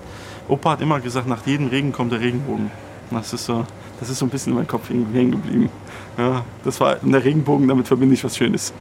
Opa 0.47 0.71
hat 0.71 0.81
immer 0.81 0.99
gesagt, 0.99 1.27
nach 1.27 1.45
jedem 1.45 1.67
Regen 1.67 1.91
kommt 1.91 2.11
der 2.11 2.21
Regenbogen. 2.21 2.71
Das 3.11 3.33
ist 3.33 3.45
so, 3.45 3.67
das 3.99 4.09
ist 4.09 4.17
so 4.17 4.25
ein 4.25 4.29
bisschen 4.29 4.53
in 4.53 4.57
meinem 4.57 4.67
Kopf 4.67 4.89
hängen 4.89 5.29
geblieben. 5.29 5.69
Ja, 6.17 6.43
das 6.63 6.79
war 6.79 6.95
der 6.95 7.23
Regenbogen, 7.23 7.67
damit 7.67 7.87
verbinde 7.87 8.15
ich 8.15 8.23
was 8.23 8.35
Schönes. 8.35 8.73